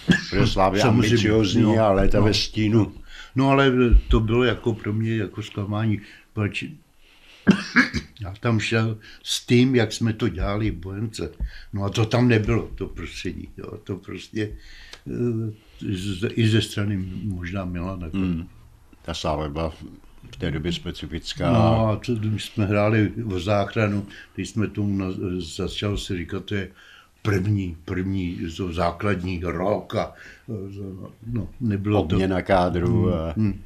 Protože 0.06 0.46
Slávě 0.46 0.82
ambiciozní 0.82 1.62
no, 1.62 1.78
a 1.78 1.92
léta 1.92 2.18
no, 2.18 2.24
ve 2.24 2.34
stínu. 2.34 2.92
No, 3.36 3.50
ale 3.50 3.72
to 4.08 4.20
bylo 4.20 4.44
jako 4.44 4.74
pro 4.74 4.92
mě 4.92 5.16
jako 5.16 5.42
zklamání, 5.42 6.00
proč 6.32 6.64
já 8.20 8.34
tam 8.40 8.60
šel 8.60 8.98
s 9.22 9.46
tím, 9.46 9.74
jak 9.74 9.92
jsme 9.92 10.12
to 10.12 10.28
dělali 10.28 10.70
v 10.70 10.74
Bojence. 10.74 11.30
No 11.72 11.84
a 11.84 11.90
to 11.90 12.06
tam 12.06 12.28
nebylo, 12.28 12.70
to 12.74 12.86
prostředí. 12.86 13.48
Jo. 13.56 13.78
To 13.84 13.96
prostě 13.96 14.50
eh, 15.06 16.28
i 16.28 16.48
ze 16.48 16.62
strany 16.62 16.96
možná 17.22 17.64
Milana. 17.64 18.06
Hmm. 18.14 18.48
Ta 19.02 19.14
Sláva 19.14 19.48
byla 19.48 19.70
v 20.30 20.36
té 20.38 20.50
době 20.50 20.72
specifická. 20.72 21.52
No 21.52 21.88
a 21.88 21.96
to, 21.96 22.14
když 22.14 22.44
jsme 22.44 22.66
hráli 22.66 23.12
o 23.24 23.40
záchranu, 23.40 24.06
když 24.34 24.48
jsme 24.48 24.66
tomu 24.66 25.12
začal 25.38 25.96
si 25.96 26.16
říkat, 26.16 26.44
to 26.44 26.54
je 26.54 26.70
první, 27.28 27.76
první 27.84 28.38
základní 28.70 29.40
rok 29.44 29.94
a 29.94 30.12
no, 31.26 31.48
nebylo 31.60 32.02
Obměna 32.02 32.36
to... 32.36 32.42
kádru 32.42 33.04
hmm, 33.04 33.14
a 33.14 33.32
hmm. 33.36 33.60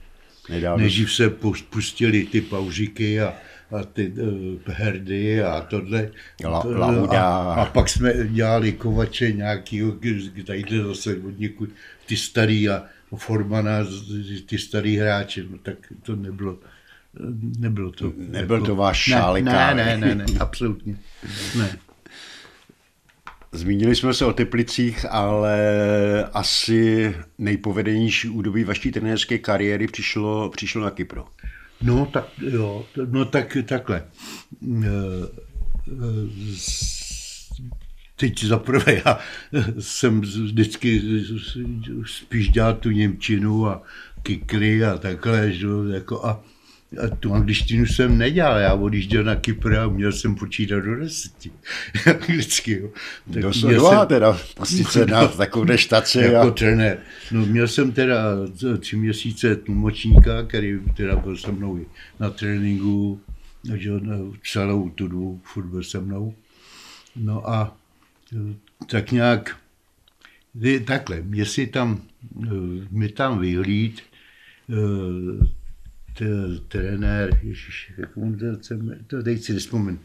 Nejdřív 0.76 1.12
se 1.12 1.30
pustili 1.70 2.24
ty 2.24 2.40
paužiky 2.40 3.20
a, 3.20 3.34
a 3.70 3.84
ty 3.84 4.08
uh, 4.08 4.58
herdy 4.66 5.42
a 5.42 5.60
tohle. 5.60 6.10
La, 6.44 6.62
lauda. 6.64 7.22
A, 7.22 7.54
a, 7.54 7.64
pak 7.64 7.88
jsme 7.88 8.14
dělali 8.28 8.72
kovače 8.72 9.32
nějakýho, 9.32 9.96
tady 10.46 10.64
zase 10.86 11.16
od 11.16 11.38
někud, 11.38 11.70
ty 12.06 12.16
starý 12.16 12.68
a 12.68 12.82
Formana, 13.16 13.84
ty 14.46 14.58
starý 14.58 14.96
hráči, 14.96 15.46
no 15.50 15.58
tak 15.58 15.76
to 16.02 16.16
nebylo, 16.16 16.58
nebylo 17.58 17.92
to. 17.92 18.12
Nebyl 18.16 18.56
jako, 18.56 18.66
to 18.66 18.76
váš 18.76 18.98
šálek 18.98 19.44
ne, 19.44 19.52
ne, 19.52 19.74
ne, 19.74 19.96
ne, 19.96 20.14
ne, 20.14 20.24
absolutně. 20.40 20.96
Ne. 21.58 21.78
Zmínili 23.52 23.96
jsme 23.96 24.14
se 24.14 24.24
o 24.24 24.32
Teplicích, 24.32 25.06
ale 25.10 25.58
asi 26.32 27.14
nejpovedenější 27.38 28.28
údobí 28.28 28.64
vaší 28.64 28.92
trenérské 28.92 29.38
kariéry 29.38 29.86
přišlo, 29.86 30.50
přišlo 30.50 30.82
na 30.82 30.90
Kypro. 30.90 31.24
No 31.82 32.06
tak 32.06 32.28
jo, 32.38 32.86
no 33.10 33.24
tak 33.24 33.56
takhle. 33.64 34.04
Eh, 34.84 34.88
eh, 35.88 36.28
teď 38.16 38.44
zaprvé 38.44 39.02
já 39.04 39.18
jsem 39.78 40.20
vždycky 40.20 41.02
spíš 42.06 42.48
dělal 42.48 42.74
tu 42.74 42.90
Němčinu 42.90 43.66
a 43.66 43.82
kikry 44.22 44.84
a 44.84 44.98
takhle, 44.98 45.52
že, 45.52 45.66
jako 45.92 46.26
a 46.26 46.44
a 46.96 47.16
tu 47.16 47.34
angličtinu 47.34 47.86
jsem 47.86 48.18
nedělal, 48.18 48.58
já 48.58 48.74
odjížděl 48.74 49.24
na 49.24 49.36
Kypr 49.36 49.74
a 49.74 49.88
měl 49.88 50.12
jsem 50.12 50.34
počítat 50.34 50.80
do 50.80 50.96
deseti. 50.96 51.50
Anglicky, 52.06 52.72
jo. 52.72 52.88
Tak 53.32 53.42
Doslova 53.42 53.98
jsem, 53.98 54.08
teda, 54.08 54.38
prostě 54.56 54.84
se 54.84 55.06
na 55.06 55.28
takovou 55.28 55.76
štaci. 55.76 56.18
Jako 56.18 56.48
a... 56.48 56.50
trenér. 56.50 56.98
No 57.32 57.46
měl 57.46 57.68
jsem 57.68 57.92
teda 57.92 58.34
tři 58.78 58.96
měsíce 58.96 59.56
tlumočníka, 59.56 60.42
který 60.42 60.78
teda 60.96 61.16
byl 61.16 61.36
se 61.36 61.52
mnou 61.52 61.86
na 62.20 62.30
tréninku, 62.30 63.20
že 63.74 63.90
celou 64.52 64.90
tu 64.90 65.08
dobu 65.08 65.40
furt 65.44 65.66
byl 65.66 65.82
se 65.82 66.00
mnou. 66.00 66.34
No 67.16 67.50
a 67.50 67.76
tak 68.86 69.12
nějak, 69.12 69.56
takhle, 70.84 71.22
jestli 71.30 71.66
tam, 71.66 72.02
mi 72.90 73.08
tam 73.08 73.38
vyhlíd, 73.38 74.00
trenér, 76.68 77.40
ježiš, 77.42 77.92
jak 77.98 78.16
on 78.16 78.38
to, 78.38 78.74
to 79.06 79.22
teď 79.22 79.42
si 79.42 79.52
nespomenu. 79.52 79.98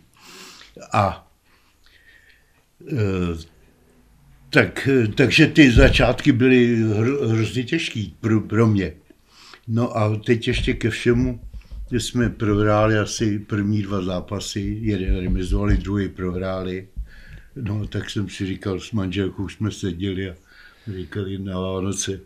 A 0.94 1.32
e, 2.92 3.54
tak, 4.50 4.90
takže 5.16 5.48
ty 5.48 5.72
začátky 5.72 6.32
byly 6.32 6.76
hrozně 7.28 7.64
těžký 7.64 8.18
pro, 8.20 8.42
pro 8.42 8.68
mě. 8.68 8.94
No 9.68 9.98
a 9.98 10.16
teď 10.16 10.48
ještě 10.48 10.74
ke 10.74 10.90
všemu, 10.90 11.40
jsme 11.92 12.30
prohráli 12.30 12.98
asi 12.98 13.40
první 13.40 13.82
dva 13.82 14.02
zápasy, 14.02 14.78
jeden 14.82 15.20
remizovali, 15.20 15.78
druhý 15.78 16.10
prohráli. 16.10 16.88
No, 17.56 17.88
tak 17.88 18.10
jsem 18.10 18.30
si 18.30 18.46
říkal, 18.46 18.80
s 18.80 18.92
manželkou 18.92 19.50
jsme 19.50 19.72
seděli 19.72 20.30
a 20.30 20.36
říkali 20.96 21.38
na 21.38 21.60
Vánoce, 21.60 22.20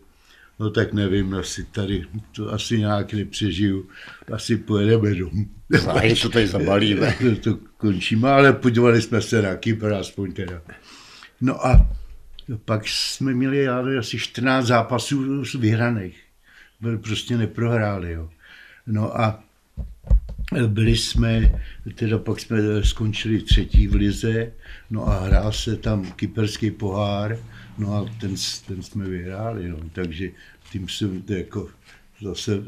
no 0.58 0.70
tak 0.70 0.92
nevím, 0.92 1.34
asi 1.34 1.64
tady, 1.64 2.04
to 2.32 2.52
asi 2.52 2.78
nějak 2.78 3.12
nepřežiju, 3.12 3.88
asi 4.32 4.56
pojedeme 4.56 5.14
domů. 5.14 5.46
Záhy 5.68 6.14
to 6.14 6.28
tady 6.28 6.46
zabalíme. 6.46 7.16
to, 7.20 7.36
to 7.54 7.58
končíme, 7.76 8.30
ale 8.30 8.52
podívali 8.52 9.02
jsme 9.02 9.22
se 9.22 9.42
na 9.42 9.56
Kypr 9.56 9.92
aspoň 9.92 10.32
teda. 10.32 10.62
No 11.40 11.66
a 11.66 11.90
pak 12.64 12.88
jsme 12.88 13.34
měli 13.34 13.58
já 13.58 13.84
asi 13.98 14.18
14 14.18 14.66
zápasů 14.66 15.42
vyhraných. 15.58 16.20
Byl 16.80 16.98
prostě 16.98 17.36
neprohráli. 17.36 18.12
Jo. 18.12 18.30
No 18.86 19.20
a 19.20 19.42
byli 20.66 20.96
jsme, 20.96 21.62
teda 21.94 22.18
pak 22.18 22.40
jsme 22.40 22.58
skončili 22.84 23.42
třetí 23.42 23.86
v 23.86 23.94
lize, 23.94 24.52
no 24.90 25.08
a 25.08 25.20
hrál 25.20 25.52
se 25.52 25.76
tam 25.76 26.12
kyperský 26.12 26.70
pohár, 26.70 27.38
no 27.78 27.94
a 27.94 28.06
ten, 28.20 28.34
ten 28.66 28.82
jsme 28.82 29.08
vyhráli, 29.08 29.68
no. 29.68 29.76
takže 29.92 30.30
tím 30.72 30.88
jsem 30.88 31.22
to 31.22 31.32
jako 31.32 31.68
zase, 32.22 32.62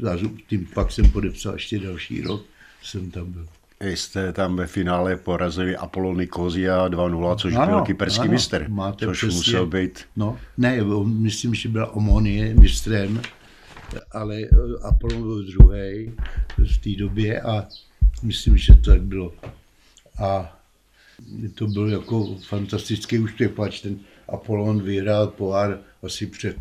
tím 0.47 0.67
pak 0.73 0.91
jsem 0.91 1.11
podepsal 1.11 1.53
ještě 1.53 1.79
další 1.79 2.21
rok, 2.21 2.45
jsem 2.83 3.11
tam 3.11 3.31
byl. 3.31 3.47
Jste 3.81 4.33
tam 4.33 4.55
ve 4.55 4.67
finále 4.67 5.17
porazili 5.17 5.75
Apollo 5.75 6.13
Nikozia 6.13 6.87
2-0, 6.87 7.35
což 7.35 7.53
ano, 7.55 7.67
byl 7.67 7.81
kyperský 7.81 8.21
ano, 8.21 8.31
mistr, 8.31 8.65
máte 8.69 9.05
což 9.05 9.17
přesně, 9.17 9.37
musel 9.37 9.65
být. 9.65 10.05
No, 10.15 10.39
ne, 10.57 10.83
myslím, 11.05 11.55
že 11.55 11.69
byla 11.69 11.91
Omonie 11.91 12.55
mistrem, 12.55 13.21
ale 14.11 14.37
eh, 14.41 14.47
Apollo 14.81 15.21
byl 15.21 15.43
druhý 15.43 16.11
v 16.57 16.77
té 16.77 16.89
době 16.89 17.41
a 17.41 17.67
myslím, 18.23 18.57
že 18.57 18.73
to 18.73 18.91
tak 18.91 19.01
bylo. 19.01 19.33
A 20.19 20.59
to 21.55 21.67
byl 21.67 21.89
jako 21.89 22.37
fantastický 22.47 23.19
úspěch, 23.19 23.51
pač 23.51 23.81
ten 23.81 23.99
Apollon 24.31 24.81
vyhrál 24.81 25.27
pohár 25.27 25.79
asi 26.03 26.27
před 26.27 26.57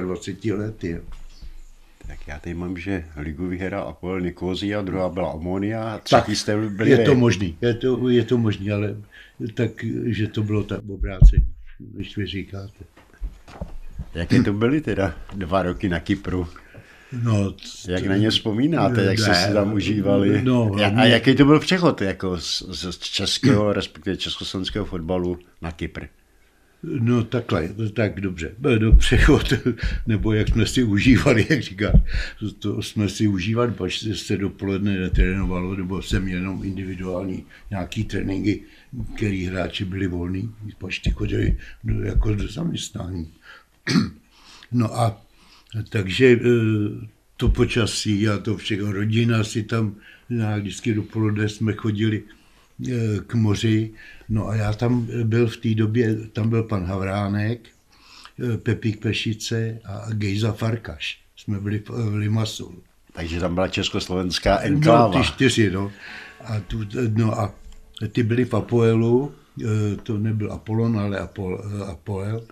25 0.00 0.54
lety. 0.54 1.00
Tak 2.06 2.28
já 2.28 2.38
tady 2.38 2.54
mám, 2.54 2.76
že 2.76 3.04
ligu 3.16 3.48
vyhrál 3.48 3.88
Apollo 3.88 4.18
Nikozia, 4.18 4.82
druhá 4.82 5.08
byla 5.08 5.32
Amonia, 5.32 5.98
třetí 5.98 6.36
jste 6.36 6.68
byli... 6.68 6.90
Je 6.90 6.98
to 6.98 7.14
možný, 7.14 7.56
je 7.60 7.74
to, 7.74 8.08
je 8.08 8.24
to 8.24 8.38
možný, 8.38 8.70
ale 8.70 8.96
tak, 9.54 9.70
že 10.06 10.28
to 10.28 10.42
bylo 10.42 10.62
tak 10.62 10.80
obráceně, 10.88 11.42
když 11.78 12.16
vy 12.16 12.26
říkáte. 12.26 12.84
Jaké 14.14 14.42
to 14.42 14.52
byly 14.52 14.80
teda 14.80 15.14
dva 15.34 15.62
roky 15.62 15.88
na 15.88 16.00
Kypru? 16.00 16.48
No, 17.22 17.54
jak 17.88 18.06
na 18.06 18.16
ně 18.16 18.30
vzpomínáte, 18.30 19.04
jak 19.04 19.18
jste 19.18 19.34
si 19.34 19.52
tam 19.52 19.72
užívali? 19.72 20.42
No, 20.42 20.72
a, 20.74 20.86
a 20.86 21.04
jaký 21.04 21.34
to 21.34 21.44
byl 21.44 21.60
přechod 21.60 22.00
jako 22.00 22.40
z, 22.40 22.62
z 22.90 22.98
českého, 22.98 23.72
respektive 23.72 24.16
československého 24.16 24.84
fotbalu 24.84 25.38
na 25.62 25.72
Kypr? 25.72 26.04
No 26.82 27.24
takhle, 27.24 27.68
tak 27.92 28.20
dobře, 28.20 28.54
do 28.78 28.92
přechod, 28.92 29.52
nebo 30.06 30.32
jak 30.32 30.48
jsme 30.48 30.66
si 30.66 30.82
užívali, 30.82 31.46
jak 31.50 31.62
říká, 31.62 31.92
to 32.58 32.82
jsme 32.82 33.08
si 33.08 33.28
užívali, 33.28 33.72
pač 33.72 34.04
se 34.12 34.36
dopoledne 34.36 35.00
netrénovalo, 35.00 35.76
nebo 35.76 36.02
jsem 36.02 36.28
jenom 36.28 36.64
individuální 36.64 37.46
nějaký 37.70 38.04
tréninky, 38.04 38.62
který 39.16 39.44
hráči 39.44 39.84
byli 39.84 40.06
volní, 40.06 40.54
pač 40.78 40.98
ty 40.98 41.10
chodili 41.10 41.56
do, 41.84 42.02
jako 42.02 42.34
do 42.34 42.48
zaměstnání. 42.48 43.32
No 44.72 45.00
a 45.00 45.22
takže 45.88 46.26
e, 46.26 46.38
to 47.36 47.48
počasí 47.48 48.28
a 48.28 48.38
to 48.38 48.56
všechno, 48.56 48.92
rodina 48.92 49.44
si 49.44 49.62
tam, 49.62 49.96
vždycky 50.58 50.94
dopoledne 50.94 51.48
jsme 51.48 51.72
chodili 51.72 52.22
k 53.26 53.34
moři, 53.34 53.90
no 54.28 54.48
a 54.48 54.54
já 54.54 54.72
tam 54.72 55.08
byl 55.22 55.48
v 55.48 55.56
té 55.56 55.74
době, 55.74 56.14
tam 56.32 56.50
byl 56.50 56.62
pan 56.62 56.84
Havránek, 56.84 57.68
e, 58.54 58.56
Pepík 58.56 59.00
Pešice 59.00 59.80
a 59.84 60.06
Gejza 60.12 60.52
Farkaš. 60.52 61.20
Jsme 61.36 61.60
byli 61.60 61.82
v 61.88 62.14
Limassolu. 62.14 62.82
Takže 63.12 63.40
tam 63.40 63.54
byla 63.54 63.68
československá 63.68 64.58
enkláva. 64.58 65.18
No, 65.18 65.22
ty 65.22 65.28
čtyři, 65.28 65.70
no. 65.70 65.92
A, 66.44 66.60
tu, 66.60 66.80
no 67.14 67.40
a 67.40 67.54
ty 68.12 68.22
byli 68.22 68.44
v 68.44 68.54
Apoelu, 68.54 69.34
to 70.02 70.18
nebyl 70.18 70.52
Apollon, 70.52 70.98
ale 70.98 71.18
Apol, 71.18 71.64
Apoel. 71.86 72.46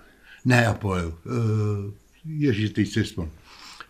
Ne 0.44 0.66
Apoel, 0.66 1.14
Ježíš, 2.24 2.70
teď 2.70 2.88
se 2.88 3.02
vzpomínám. 3.02 3.34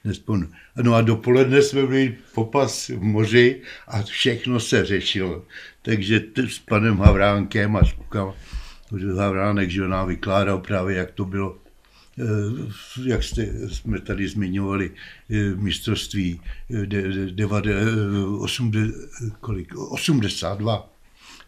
Nespomínám. 0.04 0.52
No 0.82 0.94
a 0.94 1.02
dopoledne 1.02 1.62
jsme 1.62 1.86
byli 1.86 2.16
popas 2.34 2.88
v 2.88 3.02
moři 3.02 3.60
a 3.88 4.02
všechno 4.02 4.60
se 4.60 4.84
řešilo. 4.84 5.44
Takže 5.88 6.20
s 6.48 6.58
panem 6.58 6.98
Havránkem 7.00 7.76
a 7.76 7.84
s 7.84 7.92
klukama, 7.92 8.34
Havránek, 9.16 9.70
že 9.70 9.88
nám 9.88 10.08
vykládal 10.08 10.58
právě, 10.58 10.96
jak 10.96 11.10
to 11.10 11.24
bylo, 11.24 11.58
eh, 12.20 12.24
jak 13.04 13.24
jste, 13.24 13.46
jsme 13.68 14.00
tady 14.00 14.28
zmiňovali, 14.28 14.90
eh, 15.30 15.56
mistrovství 15.56 16.40
82 19.90 20.92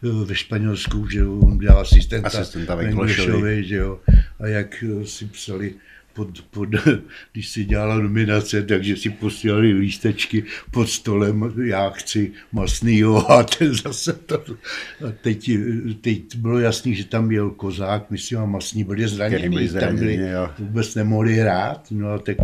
eh, 0.03 0.25
ve 0.25 0.35
Španělsku, 0.35 1.07
že 1.09 1.25
on 1.25 1.57
dělal 1.57 1.79
asistenta, 1.79 2.27
asistenta 2.27 2.75
Venglošovi, 2.75 3.63
že 3.63 3.75
jo, 3.75 3.99
a 4.39 4.47
jak 4.47 4.83
si 5.05 5.25
psali 5.25 5.73
pod, 6.13 6.41
pod, 6.41 6.69
když 7.33 7.49
si 7.49 7.65
dělala 7.65 7.99
nominace, 7.99 8.63
takže 8.63 8.97
si 8.97 9.09
posílali 9.09 9.73
lístečky 9.73 10.43
pod 10.71 10.89
stolem, 10.89 11.53
já 11.65 11.89
chci 11.89 12.31
masnýho 12.51 13.31
a 13.31 13.43
ten 13.57 13.73
zase 13.73 14.13
to. 14.13 14.43
A 15.07 15.11
teď, 15.21 15.51
teď 16.01 16.35
bylo 16.35 16.59
jasný, 16.59 16.95
že 16.95 17.05
tam 17.05 17.27
byl 17.27 17.49
kozák, 17.49 18.11
myslím, 18.11 18.39
a 18.39 18.45
masní 18.45 18.83
byli 18.83 19.07
zraněni, 19.07 19.49
byli 19.49 19.67
zraněni 19.67 19.97
tam 19.97 19.99
byli, 19.99 20.19
vůbec 20.59 20.95
nemohli 20.95 21.33
hrát, 21.35 21.87
no 21.91 22.09
a 22.09 22.17
tak 22.17 22.37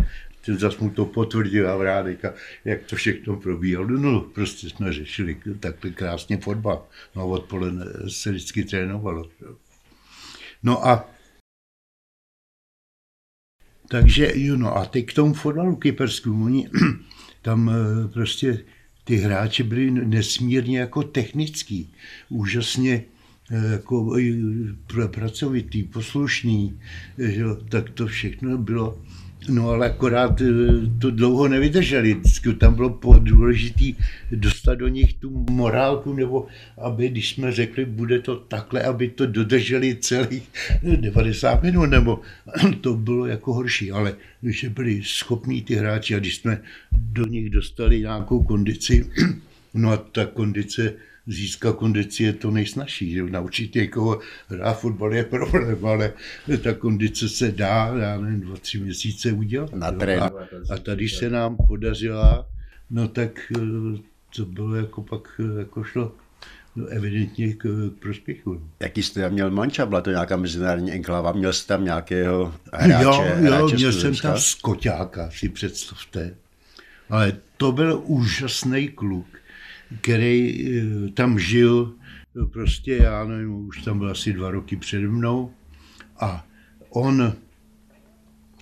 ten 0.48 0.58
zase 0.58 0.76
mu 0.80 0.90
to 0.90 1.04
potvrdil 1.04 1.70
a 1.70 1.76
vrádek 1.76 2.24
a 2.24 2.34
jak 2.64 2.82
to 2.82 2.96
všechno 2.96 3.36
probíhalo. 3.36 3.86
No, 3.88 4.12
no 4.12 4.20
prostě 4.20 4.70
jsme 4.70 4.92
řešili 4.92 5.36
takhle 5.60 5.90
krásně 5.90 6.36
fotbal. 6.38 6.86
No 7.16 7.28
odpoledne 7.28 7.84
se 8.08 8.30
vždycky 8.30 8.64
trénovalo. 8.64 9.28
No 10.62 10.88
a 10.88 11.10
takže 13.88 14.32
jo, 14.34 14.56
no 14.56 14.76
a 14.76 14.84
teď 14.84 15.06
k 15.06 15.12
tomu 15.12 15.34
fotbalu 15.34 15.76
kyperskému, 15.76 16.44
oni 16.44 16.68
tam 17.42 17.70
eh, 17.70 18.08
prostě 18.08 18.58
ty 19.04 19.16
hráči 19.16 19.62
byli 19.62 19.90
nesmírně 19.90 20.78
jako 20.78 21.02
technický, 21.02 21.92
úžasně 22.28 23.04
eh, 23.50 23.72
jako 23.72 24.16
pracovitý, 25.10 25.82
poslušný, 25.82 26.80
že, 27.18 27.44
tak 27.68 27.90
to 27.90 28.06
všechno 28.06 28.58
bylo 28.58 29.02
No 29.48 29.68
ale 29.70 29.86
akorát 29.86 30.40
eh, 30.40 30.46
to 30.98 31.10
dlouho 31.10 31.48
nevydrželi. 31.48 32.20
Tam 32.58 32.74
bylo 32.74 32.98
důležité 33.18 33.84
dostat 34.30 34.74
do 34.74 34.88
nich 34.88 35.14
tu 35.14 35.46
morálku, 35.50 36.14
nebo 36.14 36.46
aby, 36.78 37.08
když 37.08 37.34
jsme 37.34 37.52
řekli, 37.52 37.84
bude 37.84 38.18
to 38.18 38.36
takhle, 38.36 38.82
aby 38.82 39.08
to 39.08 39.26
dodrželi 39.26 39.96
celých 39.96 40.48
90 40.82 41.62
minut, 41.62 41.86
nebo 41.86 42.20
to 42.80 42.94
bylo 42.94 43.26
jako 43.26 43.54
horší. 43.54 43.92
Ale 43.92 44.16
když 44.40 44.64
byli 44.64 45.00
schopní 45.04 45.62
ty 45.62 45.74
hráči 45.74 46.14
a 46.14 46.18
když 46.18 46.36
jsme 46.36 46.60
do 46.92 47.26
nich 47.26 47.50
dostali 47.50 48.00
nějakou 48.00 48.42
kondici, 48.42 49.10
no 49.74 49.90
a 49.90 49.96
ta 49.96 50.26
kondice 50.26 50.94
získat 51.28 51.76
kondici 51.76 52.22
je 52.22 52.32
to 52.32 52.50
nejsnažší. 52.50 53.12
Že? 53.12 53.22
Naučit 53.22 53.74
někoho 53.74 54.20
hrát 54.48 54.80
fotbal 54.80 55.14
je 55.14 55.24
problém, 55.24 55.86
ale 55.86 56.12
ta 56.62 56.74
kondice 56.74 57.28
se 57.28 57.52
dá, 57.52 57.94
já 57.98 58.20
nevím, 58.20 58.40
dva, 58.40 58.56
tři 58.56 58.78
měsíce 58.78 59.32
udělat. 59.32 59.74
Na 59.74 59.86
a, 60.20 60.30
a 60.70 60.78
tady 60.78 61.08
se 61.08 61.30
nám 61.30 61.56
podařila, 61.56 62.46
no 62.90 63.08
tak 63.08 63.52
eh, 63.56 63.98
to 64.36 64.44
bylo 64.44 64.74
jako 64.74 65.02
pak, 65.02 65.40
eh, 65.40 65.58
jako 65.58 65.84
šlo 65.84 66.12
no, 66.76 66.86
evidentně 66.86 67.54
k, 67.54 67.62
k 67.96 67.98
prospěchu. 67.98 68.62
Jaký 68.80 69.02
jste 69.02 69.20
tam 69.20 69.32
měl 69.32 69.50
manča? 69.50 69.86
Byla 69.86 70.00
to 70.00 70.10
nějaká 70.10 70.36
mezinárodní 70.36 70.92
enklava? 70.92 71.32
Měl 71.32 71.52
jste 71.52 71.68
tam 71.68 71.84
nějakého 71.84 72.54
hráče? 72.72 73.04
Jo, 73.04 73.12
jo 73.12 73.34
hráče 73.36 73.76
měl 73.76 73.92
jsem 73.92 74.16
tam 74.16 74.38
skoťáka, 74.38 75.30
si 75.30 75.48
představte. 75.48 76.34
Ale 77.10 77.36
to 77.56 77.72
byl 77.72 78.02
úžasný 78.04 78.88
kluk 78.88 79.37
který 80.00 80.68
eh, 80.78 81.10
tam 81.10 81.38
žil, 81.38 81.94
prostě 82.52 82.96
já 82.96 83.24
nevím, 83.24 83.66
už 83.66 83.82
tam 83.82 83.98
byl 83.98 84.10
asi 84.10 84.32
dva 84.32 84.50
roky 84.50 84.76
přede 84.76 85.08
mnou 85.08 85.52
a 86.20 86.46
on 86.90 87.32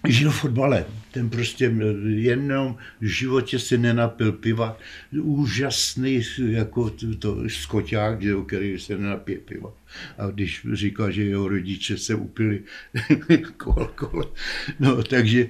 žil 0.08 0.30
v 0.30 0.36
fotbale. 0.36 0.86
Ten 1.10 1.30
prostě 1.30 1.74
jenom 2.06 2.76
v 3.00 3.04
životě 3.04 3.58
si 3.58 3.78
nenapil 3.78 4.32
piva. 4.32 4.78
Úžasný 5.20 6.22
jako 6.38 6.90
to, 6.90 7.16
to 7.16 7.48
skoťák, 7.48 8.22
že, 8.22 8.34
který 8.46 8.78
se 8.78 8.98
nenapije 8.98 9.38
piva. 9.38 9.72
A 10.18 10.26
když 10.26 10.66
říkal, 10.72 11.10
že 11.10 11.24
jeho 11.24 11.48
rodiče 11.48 11.98
se 11.98 12.14
upili 12.14 12.62
kol, 13.56 13.90
kol. 13.94 14.32
No, 14.80 15.02
takže 15.02 15.48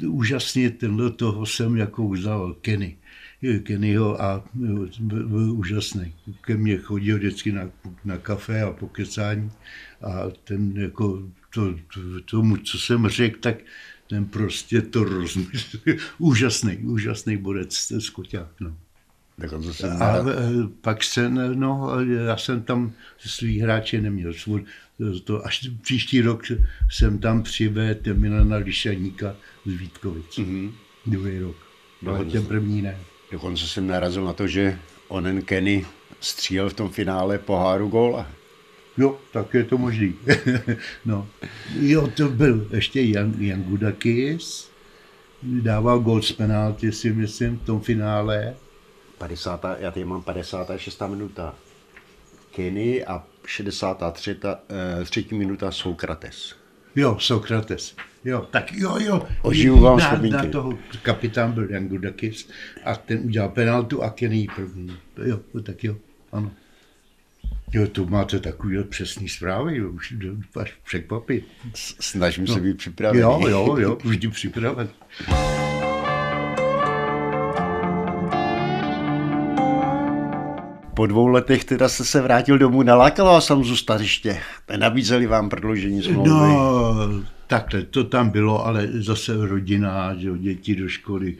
e, 0.00 0.06
úžasně 0.06 0.70
tenhle 0.70 1.10
toho 1.10 1.46
jsem 1.46 1.76
jako 1.76 2.08
vzal 2.08 2.54
Kenny. 2.60 2.96
Kennyho 3.62 4.22
a 4.22 4.44
byl, 4.54 4.90
byl 5.00 5.52
úžasný. 5.52 6.14
Ke 6.40 6.56
mně 6.56 6.76
chodil 6.76 7.16
vždycky 7.16 7.52
na, 7.52 7.70
na 8.04 8.18
kafe 8.18 8.62
a 8.62 8.72
pokecání 8.72 9.50
a 10.02 10.30
ten 10.44 10.72
jako 10.76 11.22
to, 11.54 11.74
to, 11.94 12.00
tomu, 12.24 12.56
co 12.56 12.78
jsem 12.78 13.08
řekl, 13.08 13.38
tak 13.40 13.56
ten 14.06 14.24
prostě 14.24 14.82
to 14.82 15.04
rozmyslel. 15.04 15.82
úžasný, 16.18 16.76
úžasný 16.76 17.36
bodec, 17.36 17.92
Skoťák. 17.98 18.60
No. 18.60 18.76
A 20.00 20.16
e, 20.16 20.22
pak 20.80 21.04
se, 21.04 21.30
no, 21.54 21.90
já 22.26 22.36
jsem 22.36 22.62
tam 22.62 22.92
svý 23.18 23.60
hráče 23.60 24.00
neměl. 24.00 24.32
Svůj, 24.32 24.64
to, 25.24 25.46
až 25.46 25.70
příští 25.82 26.20
rok 26.20 26.42
jsem 26.90 27.18
tam 27.18 27.42
přivedl 27.42 28.14
Milana 28.14 28.56
Lišaníka 28.56 29.36
z 29.66 29.72
Vítkovic. 29.72 30.38
Mm-hmm. 30.38 30.72
Druhý 31.06 31.38
rok. 31.38 31.56
Ale 32.06 32.24
ten 32.24 32.46
první 32.46 32.82
ne. 32.82 32.96
Dokonce 33.32 33.68
jsem 33.68 33.86
narazil 33.86 34.24
na 34.24 34.32
to, 34.32 34.46
že 34.46 34.78
onen 35.08 35.42
Kenny 35.42 35.86
střílel 36.20 36.70
v 36.70 36.74
tom 36.74 36.90
finále 36.90 37.38
poháru 37.38 37.88
góla. 37.88 38.26
Jo, 38.98 39.18
tak 39.32 39.54
je 39.54 39.64
to 39.64 39.78
možný. 39.78 40.14
no. 41.04 41.28
Jo, 41.80 42.08
to 42.16 42.28
byl 42.28 42.66
ještě 42.70 43.00
Jan, 43.02 43.34
Jan 43.38 43.62
Gudakis, 43.62 44.70
dával 45.42 46.00
gol 46.00 46.22
z 46.22 46.32
penalty, 46.32 46.92
si 46.92 47.12
myslím, 47.12 47.58
v 47.58 47.66
tom 47.66 47.80
finále. 47.80 48.54
50, 49.18 49.64
já 49.78 49.90
tady 49.90 50.04
mám 50.04 50.22
56. 50.22 51.02
minuta 51.06 51.54
Kenny 52.50 53.04
a 53.04 53.24
63. 53.46 54.36
Eh, 54.44 55.04
třetí 55.04 55.34
minuta 55.34 55.70
Sokrates. 55.70 56.59
Jo, 56.96 57.16
Sokrates. 57.18 57.96
Jo, 58.24 58.46
tak 58.50 58.72
jo, 58.72 58.98
jo. 59.00 59.26
Oživu 59.42 59.80
vám 59.80 59.98
na, 59.98 60.18
na 60.42 60.44
toho 60.44 60.78
kapitán 61.02 61.52
byl 61.52 61.70
Jan 61.70 61.88
Gudakis 61.88 62.48
a 62.84 62.96
ten 62.96 63.20
udělal 63.24 63.48
penaltu 63.48 64.02
a 64.02 64.10
Kenny 64.10 64.46
první. 64.56 64.96
Jo, 65.24 65.40
tak 65.62 65.84
jo, 65.84 65.96
ano. 66.32 66.50
Jo, 67.72 67.86
to 67.86 68.06
máte 68.06 68.40
takový 68.40 68.84
přesný 68.84 69.28
zprávy, 69.28 69.84
už 69.84 70.14
až 70.60 70.74
překvapit. 70.84 71.44
Snažím 72.00 72.44
no. 72.44 72.54
se 72.54 72.60
být 72.60 72.76
připravený. 72.76 73.20
Jo, 73.20 73.40
jo, 73.48 73.76
jo, 73.78 73.98
vždy 74.04 74.28
připraven. 74.28 74.88
Po 81.00 81.06
dvou 81.06 81.26
letech 81.26 81.64
teda 81.64 81.88
se 81.88 82.04
se 82.04 82.20
vrátil 82.20 82.58
domů, 82.58 82.82
nalákalo 82.82 83.30
vás 83.30 83.46
tam 83.46 83.64
zůstariště. 83.64 84.40
Nenabízeli 84.68 85.26
vám 85.26 85.48
prodloužení 85.48 86.02
smlouvy? 86.02 86.28
No, 86.28 86.94
takhle, 87.46 87.82
to 87.82 88.04
tam 88.04 88.30
bylo, 88.30 88.66
ale 88.66 88.88
zase 88.92 89.46
rodina, 89.46 90.14
že 90.14 90.38
děti 90.38 90.76
do 90.76 90.88
školy. 90.88 91.36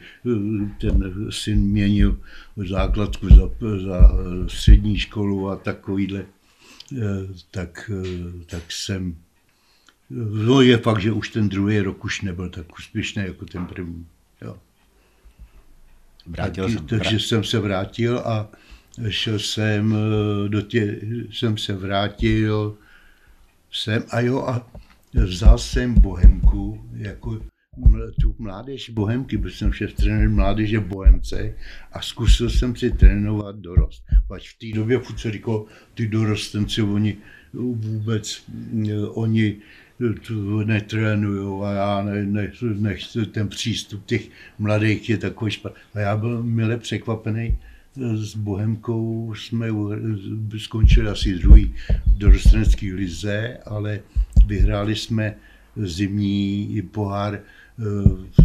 Ten 0.81 1.27
syn 1.29 1.59
měnil 1.59 2.17
základku 2.57 3.27
za, 3.29 3.49
za 3.85 4.11
střední 4.47 4.97
školu 4.97 5.49
a 5.49 5.55
takovýhle. 5.55 6.25
Tak, 7.51 7.91
tak 8.45 8.71
jsem 8.71 9.15
No 10.09 10.61
je 10.61 10.77
fakt, 10.77 11.01
že 11.01 11.11
už 11.11 11.29
ten 11.29 11.49
druhý 11.49 11.79
rok 11.79 12.05
už 12.05 12.21
nebyl 12.21 12.49
tak 12.49 12.79
úspěšný 12.79 13.23
jako 13.23 13.45
ten 13.45 13.65
první. 13.65 14.05
Jo. 14.41 14.57
Vrátil 16.27 16.63
tak, 16.63 16.73
jsem, 16.73 16.87
takže 16.87 17.09
vrát... 17.09 17.21
jsem 17.21 17.43
se 17.43 17.59
vrátil 17.59 18.19
a 18.19 18.47
šel 19.09 19.39
jsem 19.39 19.95
eh, 19.95 20.49
do 20.49 20.61
tě, 20.61 20.99
jsem 21.31 21.57
se 21.57 21.73
vrátil 21.73 22.77
jsem 23.71 24.03
a 24.09 24.19
jo 24.19 24.39
a 24.47 24.71
vzal 25.13 25.57
jsem 25.57 25.93
Bohemku 25.93 26.85
jako 26.93 27.41
tu 28.21 28.35
mládež 28.39 28.89
Bohemky, 28.89 29.37
byl 29.37 29.51
jsem 29.51 29.73
šéf 29.73 29.93
trenér 29.93 30.29
mládeže 30.29 30.79
Bohemce 30.79 31.55
a 31.91 32.01
zkusil 32.01 32.49
jsem 32.49 32.75
si 32.75 32.91
trénovat 32.91 33.55
dorost. 33.55 34.03
Pač 34.27 34.49
v 34.49 34.59
té 34.59 34.77
době 34.77 34.99
furt 34.99 35.19
se 35.19 35.31
říkalo, 35.31 35.65
ty 35.93 36.07
dorostenci, 36.07 36.81
oni 36.81 37.17
vůbec, 37.53 38.43
eh, 38.89 39.07
oni 39.07 39.57
netrénují 40.65 41.63
a 41.63 41.71
já 41.71 42.03
ne, 42.03 42.25
ne, 42.25 42.51
nechci, 42.61 43.25
ten 43.25 43.47
přístup 43.47 44.05
těch 44.05 44.29
mladých 44.59 45.09
je 45.09 45.17
takový 45.17 45.51
špatný. 45.51 45.81
A 45.93 45.99
já 45.99 46.17
byl 46.17 46.43
mile 46.43 46.77
překvapený, 46.77 47.57
s 47.95 48.35
Bohemkou 48.35 49.33
jsme 49.35 49.67
skončili 50.57 51.09
asi 51.09 51.33
druhý 51.33 51.75
v 52.05 52.17
dorostenecké 52.17 52.93
lize, 52.93 53.57
ale 53.65 53.99
vyhráli 54.45 54.95
jsme 54.95 55.35
zimní 55.75 56.81
pohár, 56.91 57.35
eh, 57.35 58.43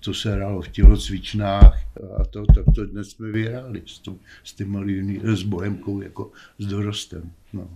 to 0.00 0.14
se 0.14 0.32
hrálo 0.32 0.62
v 0.62 0.68
tělocvičnách 0.68 1.78
a 2.20 2.24
to, 2.24 2.46
tak 2.46 2.64
to 2.74 2.86
dnes 2.86 3.10
jsme 3.10 3.30
vyhráli 3.30 3.82
s, 3.86 3.98
tom, 3.98 4.16
s, 4.44 4.52
tím, 4.52 5.20
s 5.24 5.42
Bohemkou 5.42 6.00
jako 6.00 6.30
s 6.58 6.66
dorostem. 6.66 7.30
No. 7.52 7.70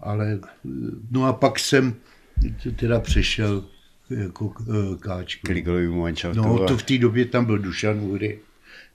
Ale, 0.00 0.40
no 1.10 1.24
a 1.24 1.32
pak 1.32 1.58
jsem 1.58 1.94
teda 2.76 3.00
přešel 3.00 3.64
jako 4.10 4.54
eh, 4.60 4.96
káčku. 4.98 5.46
K 5.46 5.54
No, 6.36 6.66
to 6.66 6.76
v 6.76 6.82
té 6.82 6.98
době 6.98 7.24
tam 7.24 7.44
byl 7.44 7.58
Dušan 7.58 7.98
Můry, 7.98 8.40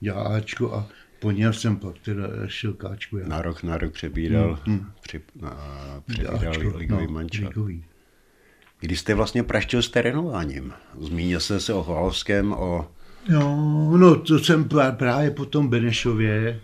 děláčko 0.00 0.74
a 0.74 0.88
po 1.22 1.30
něm 1.30 1.52
jsem 1.52 1.76
pak 1.76 1.98
teda 1.98 2.24
šel 2.46 2.72
káčku. 2.72 3.18
Já. 3.18 3.28
Na 3.28 3.42
rok, 3.42 3.62
na 3.62 3.78
rok 3.78 3.92
přebíral, 3.92 4.58
hmm, 4.64 4.78
hmm. 4.78 4.90
Při, 5.00 5.20
na, 5.40 5.56
přebíral 6.06 6.36
Ačko, 6.50 6.76
ligový 6.76 7.06
no, 7.06 7.12
mančat. 7.12 7.48
Ligový. 7.48 7.84
Kdy 8.80 8.96
jste 8.96 9.14
vlastně 9.14 9.42
praštil 9.42 9.82
s 9.82 9.90
terénováním? 9.90 10.72
Zmínil 11.00 11.40
jste 11.40 11.60
se 11.60 11.72
o 11.72 11.82
Hvalovském, 11.82 12.52
o... 12.52 12.90
No, 13.28 13.96
no, 13.96 14.16
to 14.16 14.38
jsem 14.38 14.68
právě 14.96 15.30
po 15.30 15.44
tom 15.44 15.68
Benešově, 15.68 16.60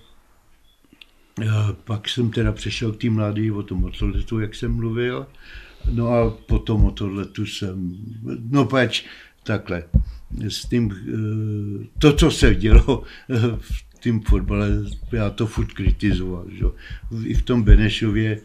pak 1.85 2.09
jsem 2.09 2.31
teda 2.31 2.53
přešel 2.53 2.93
k 2.93 2.97
tým 2.97 3.15
mladý 3.15 3.51
o 3.51 3.63
tom 3.63 3.81
motoletu, 3.81 4.41
jak 4.41 4.55
jsem 4.55 4.73
mluvil. 4.73 5.27
No 5.91 6.09
a 6.09 6.31
potom 6.31 6.85
o 6.85 6.91
tohletu 6.91 7.47
jsem, 7.47 7.97
no 8.51 8.65
pač, 8.65 9.05
takhle, 9.43 9.85
s 10.49 10.69
tím, 10.69 10.91
eh, 10.93 11.87
to, 11.99 12.13
co 12.13 12.31
se 12.31 12.55
dělo 12.55 13.03
v 13.59 13.88
tým 14.01 14.21
fotbale, 14.21 14.69
já 15.13 15.31
to 15.31 15.47
furt 15.47 15.73
kritizoval. 15.73 16.47
Že? 16.51 16.65
I 17.25 17.35
v 17.35 17.43
tom 17.43 17.63
Benešově, 17.63 18.41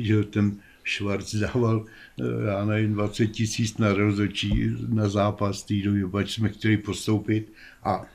že 0.00 0.24
ten 0.24 0.56
Schwarz 0.84 1.34
dával, 1.34 1.84
eh, 2.20 2.46
já 2.46 2.64
nevím, 2.64 2.92
20 2.92 3.26
tisíc 3.26 3.78
na 3.78 3.92
rozhodčí 3.92 4.70
na 4.88 5.08
zápas 5.08 5.62
té 5.62 5.74
doby, 5.74 6.08
pač 6.08 6.34
jsme 6.34 6.48
chtěli 6.48 6.76
postoupit 6.76 7.52
a 7.84 8.06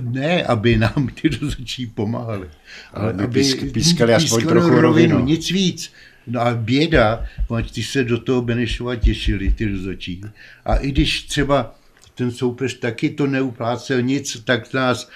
ne, 0.00 0.44
aby 0.44 0.76
nám 0.76 1.08
ty 1.20 1.28
rozhodčí 1.28 1.86
pomáhali, 1.86 2.48
ale, 2.92 3.12
ale 3.12 3.24
aby 3.24 3.40
pískali, 3.40 3.70
pískali 3.70 4.14
aspoň 4.14 4.46
trochu 4.46 4.68
rovinu, 4.68 4.80
rovinu. 4.80 5.24
Nic 5.24 5.50
víc. 5.50 5.92
No 6.26 6.40
a 6.40 6.54
běda, 6.54 7.26
ty 7.74 7.82
se 7.82 8.04
do 8.04 8.18
toho 8.18 8.42
Benešova 8.42 8.96
těšili, 8.96 9.52
ty 9.52 9.66
rozhodčí. 9.66 10.20
A 10.64 10.76
i 10.76 10.92
když 10.92 11.22
třeba 11.22 11.79
ten 12.20 12.30
soupeř 12.30 12.78
taky 12.78 13.10
to 13.10 13.26
neuplácel 13.26 14.02
nic, 14.02 14.42
tak 14.44 14.74
nás 14.74 15.10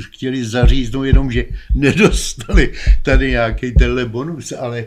chtěli 0.00 0.44
zaříznout 0.44 1.04
jenom, 1.04 1.32
že 1.32 1.44
nedostali 1.74 2.72
tady 3.02 3.30
nějaký 3.30 3.72
tenhle 3.72 4.04
bonus, 4.04 4.52
ale 4.52 4.84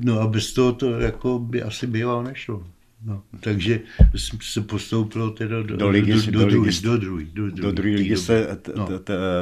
no 0.00 0.20
a 0.20 0.26
bez 0.26 0.52
toho 0.52 0.72
to 0.72 1.00
jako 1.00 1.38
by 1.38 1.62
asi 1.62 1.86
býval 1.86 2.22
nešlo. 2.22 2.66
No, 3.04 3.22
takže 3.40 3.80
se 4.42 4.60
postoupilo 4.60 5.30
teda 5.30 5.62
do, 5.62 5.76
do 5.76 5.88
ligy, 5.88 6.12
do, 6.12 6.30
do, 6.30 6.40
do, 6.40 6.50
druhý, 6.50 6.80
do, 6.82 6.96
druhý, 6.96 7.24
do, 7.24 7.50
druhý, 7.50 7.62
do 7.62 7.72
druhé 7.72 7.94
ligy 7.94 8.16
jste 8.16 8.46
no. 8.76 8.88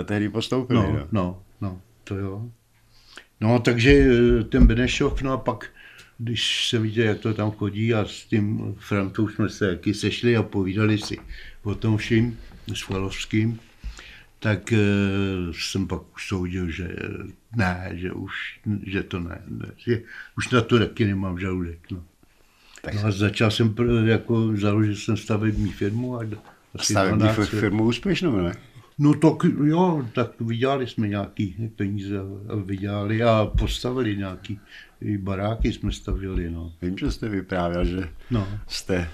tehdy 0.04 0.28
postoupili. 0.28 0.78
No, 0.78 1.08
no, 1.12 1.42
no, 1.60 1.80
to 2.04 2.16
jo. 2.16 2.48
No, 3.40 3.58
takže 3.58 3.90
eh, 3.92 4.44
ten 4.44 4.66
Benešov, 4.66 5.22
no 5.22 5.32
a 5.32 5.36
pak 5.36 5.70
když 6.18 6.68
se 6.68 6.78
viděl, 6.78 7.06
jak 7.06 7.18
to 7.18 7.34
tam 7.34 7.50
chodí 7.50 7.94
a 7.94 8.04
s 8.04 8.24
tím 8.24 8.74
Frantou 8.78 9.28
jsme 9.28 9.48
se 9.48 9.70
taky 9.70 9.94
sešli 9.94 10.36
a 10.36 10.42
povídali 10.42 10.98
si 10.98 11.18
o 11.62 11.74
tom 11.74 11.96
vším 11.96 12.38
s 12.74 12.82
Falovským, 12.82 13.60
tak 14.38 14.72
uh, 14.72 15.52
jsem 15.52 15.88
pak 15.88 16.02
soudil, 16.28 16.70
že 16.70 16.88
ne, 17.56 17.90
že 17.92 18.12
už, 18.12 18.60
že 18.86 19.02
to 19.02 19.20
ne, 19.20 19.42
ne 19.48 19.66
že 19.76 20.02
už 20.36 20.50
na 20.50 20.60
to 20.60 20.78
taky 20.78 21.04
nemám 21.04 21.38
žaludek. 21.38 21.90
No. 21.90 22.04
No 22.94 23.04
a 23.04 23.10
začal 23.10 23.50
jsem, 23.50 23.74
jako 24.04 24.56
založil 24.56 24.96
jsem 24.96 25.16
stavební 25.16 25.72
firmu. 25.72 26.20
A 26.20 26.24
stavební 26.80 27.28
firmu 27.28 27.84
úspěšnou, 27.84 28.36
ne? 28.36 28.52
No 28.98 29.14
tak 29.14 29.44
jo, 29.64 30.08
tak 30.14 30.40
vydělali 30.40 30.86
jsme 30.86 31.08
nějaký 31.08 31.70
peníze, 31.76 32.20
vydělali 32.64 33.22
a 33.22 33.52
postavili 33.58 34.16
nějaký 34.16 34.60
i 35.00 35.18
baráky 35.18 35.72
jsme 35.72 35.92
stavili. 35.92 36.50
No. 36.50 36.72
Vím, 36.82 36.98
že 36.98 37.10
jste 37.10 37.28
vyprávěl, 37.28 37.84
že 37.84 38.08
no. 38.30 38.48
jste 38.66 39.10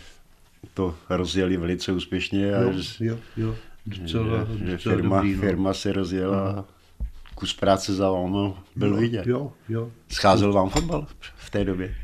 to 0.74 0.96
rozjeli 1.10 1.56
velice 1.56 1.92
úspěšně 1.92 2.54
a 2.54 2.60
jo, 2.60 2.72
že, 2.72 3.04
jo, 3.04 3.18
jo. 3.36 3.56
Docela, 3.86 4.46
že, 4.58 4.66
že 4.66 4.78
firma, 4.78 5.16
dobrý, 5.16 5.34
no. 5.34 5.40
firma 5.40 5.74
se 5.74 5.92
rozjela 5.92 6.52
no. 6.52 6.64
kus 7.34 7.54
práce 7.54 7.94
za 7.94 8.10
vámi 8.10 8.54
byl 8.76 8.88
jo, 8.88 8.96
vidět. 8.96 9.26
Jo, 9.26 9.52
jo. 9.68 9.92
Scházel 10.08 10.52
vám 10.52 10.70
fotbal 10.70 11.06
v 11.36 11.50
té 11.50 11.64
době? 11.64 11.94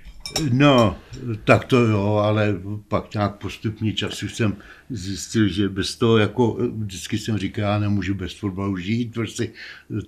No, 0.52 0.98
tak 1.44 1.64
to 1.64 1.76
jo, 1.76 2.14
ale 2.14 2.60
pak 2.88 3.14
nějak 3.14 3.38
postupně 3.38 3.92
času 3.92 4.28
jsem 4.28 4.56
zjistil, 4.90 5.48
že 5.48 5.68
bez 5.68 5.96
toho, 5.96 6.18
jako 6.18 6.70
vždycky 6.76 7.18
jsem 7.18 7.38
říkal, 7.38 7.64
já 7.64 7.78
nemůžu 7.78 8.14
bez 8.14 8.34
fotbalu 8.34 8.76
žít, 8.76 9.14
prostě 9.14 9.52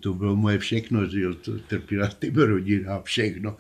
to 0.01 0.15
bylo 0.15 0.37
moje 0.37 0.59
všechno, 0.59 1.07
že 1.07 1.21
jo, 1.21 1.35
to 1.35 1.59
trpěla 1.59 2.09
ty 2.09 2.33
rodina, 2.35 3.03
všechno. 3.03 3.57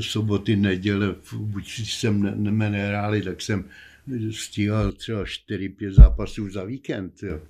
Soboty, 0.00 0.56
neděle, 0.56 1.14
buď 1.36 1.78
jsem 1.78 2.22
ne, 2.22 2.70
nehráli, 2.70 3.22
tak 3.22 3.42
jsem 3.42 3.64
stíhal 4.30 4.92
třeba 4.92 5.24
4-5 5.24 5.92
zápasů 5.92 6.50
za 6.50 6.64
víkend, 6.64 7.22
jo. 7.22 7.40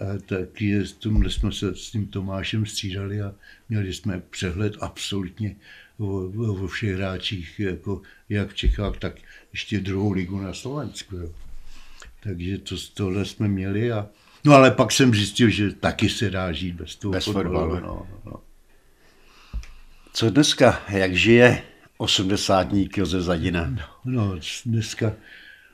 A 0.00 0.18
tak 0.26 0.60
jsme 0.60 1.52
se 1.52 1.74
s 1.74 1.90
tím 1.90 2.06
Tomášem 2.06 2.66
střídali 2.66 3.22
a 3.22 3.34
měli 3.68 3.92
jsme 3.92 4.22
přehled 4.30 4.76
absolutně 4.80 5.56
o, 5.98 6.06
o 6.64 6.66
všech 6.66 6.94
hráčích, 6.94 7.60
jako 7.60 8.02
jak 8.28 8.50
v 8.50 8.54
Čechách, 8.54 8.98
tak 8.98 9.14
ještě 9.52 9.80
druhou 9.80 10.12
ligu 10.12 10.40
na 10.40 10.54
Slovensku. 10.54 11.16
Jo. 11.16 11.30
Takže 12.22 12.58
to, 12.58 12.76
tohle 12.94 13.24
jsme 13.24 13.48
měli 13.48 13.92
a 13.92 14.08
No 14.44 14.52
ale 14.52 14.70
pak 14.70 14.92
jsem 14.92 15.14
zjistil, 15.14 15.50
že 15.50 15.72
taky 15.72 16.08
se 16.08 16.30
dá 16.30 16.52
žít 16.52 16.74
bez 16.74 16.96
toho 16.96 17.12
bez 17.12 17.24
fotbalu. 17.24 17.80
No, 17.80 18.06
no. 18.24 18.40
Co 20.12 20.30
dneska? 20.30 20.82
Jak 20.88 21.16
žije 21.16 21.62
osmdesátník 21.96 22.98
Josef 22.98 23.22
Zadina? 23.22 23.70
No, 23.70 23.82
no, 24.04 24.40
dneska 24.66 25.12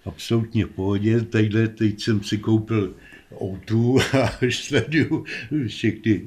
absolutně 0.05 0.65
v 0.65 0.69
pohodě. 0.69 1.21
Tadyhle, 1.21 1.69
teď 1.69 2.01
jsem 2.01 2.23
si 2.23 2.39
koupil 2.39 2.95
outu 3.43 3.99
a 4.23 4.31
sleduju 4.51 5.25
všechny 5.67 6.25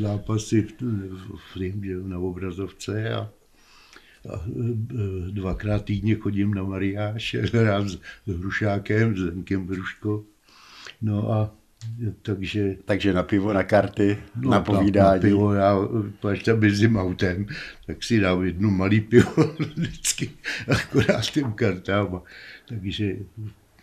zápasy 0.00 0.62
v, 0.62 0.72
v, 0.80 1.56
v, 1.56 2.08
na 2.08 2.18
obrazovce 2.18 3.14
a 3.14 3.30
dvakrát 5.30 5.84
týdně 5.84 6.14
chodím 6.14 6.54
na 6.54 6.62
Mariáš, 6.62 7.34
hrám 7.52 7.88
s 7.88 7.98
Hrušákem, 8.26 9.16
s 9.16 9.20
Zenkem 9.20 9.66
Hruško. 9.66 10.24
No 11.02 11.32
a 11.32 11.54
takže... 12.22 12.76
Takže 12.84 13.12
na 13.12 13.22
pivo, 13.22 13.52
na 13.52 13.62
karty, 13.62 14.18
no, 14.36 14.50
na 14.50 14.60
povídání. 14.60 15.22
Na 15.22 15.28
pivo, 15.28 15.52
já, 15.52 15.78
až 16.30 16.42
tam 16.42 16.62
jezdím 16.62 16.96
autem, 16.96 17.46
tak 17.86 18.02
si 18.02 18.20
dám 18.20 18.44
jednu 18.44 18.70
malý 18.70 19.00
pivo 19.00 19.54
vždycky, 19.58 20.30
akorát 20.68 21.30
těm 21.30 21.52
kartám. 21.52 22.22
Takže 22.68 23.16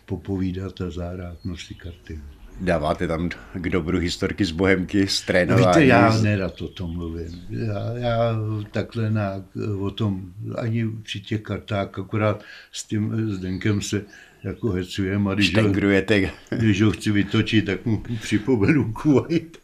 popovídat 0.06 0.80
a 0.80 0.90
zahrát 0.90 1.44
nosí 1.44 1.74
karty. 1.74 2.20
Dáváte 2.62 3.08
tam 3.08 3.30
k 3.54 3.68
dobru 3.68 3.98
historky 3.98 4.44
z 4.44 4.50
Bohemky, 4.50 5.08
z 5.08 5.22
trénování? 5.22 5.66
Víte, 5.66 5.84
já 5.84 6.18
nerad 6.18 6.62
o 6.62 6.68
tom 6.68 6.94
mluvím. 6.94 7.46
Já, 7.50 7.92
já 7.96 8.36
takhle 8.70 9.10
na, 9.10 9.44
o 9.78 9.90
tom 9.90 10.32
ani 10.56 10.90
při 11.02 11.20
těch 11.20 11.40
kartách, 11.40 11.98
akorát 11.98 12.42
s 12.72 12.84
tím 12.84 13.30
Zdenkem 13.30 13.80
se 13.82 14.04
jako 14.44 14.68
hecujeme. 14.68 15.30
A 15.30 15.34
když 15.34 15.56
ho, 15.56 15.72
když 16.50 16.82
ho 16.82 16.90
chci 16.90 17.10
vytočit, 17.10 17.64
tak 17.64 17.86
mu 17.86 18.02
připomenu 18.20 18.92
Kuwait. 18.92 19.58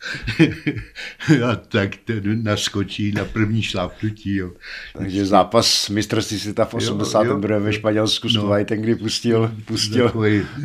a 1.50 1.56
tak 1.56 1.96
ten 2.04 2.42
naskočí 2.42 3.12
na 3.12 3.24
první 3.24 3.62
šlápnutí. 3.62 4.34
Jo. 4.34 4.50
Takže 4.98 5.26
zápas 5.26 5.88
mistrovství 5.88 6.38
světa 6.38 6.64
v 6.64 6.74
82. 6.74 7.58
ve 7.58 7.72
Španělsku 7.72 8.28
s 8.28 8.34
no, 8.34 8.42
Kuwaitem, 8.42 8.80
kdy 8.80 8.94
pustil, 8.94 9.54
pustil 9.64 10.12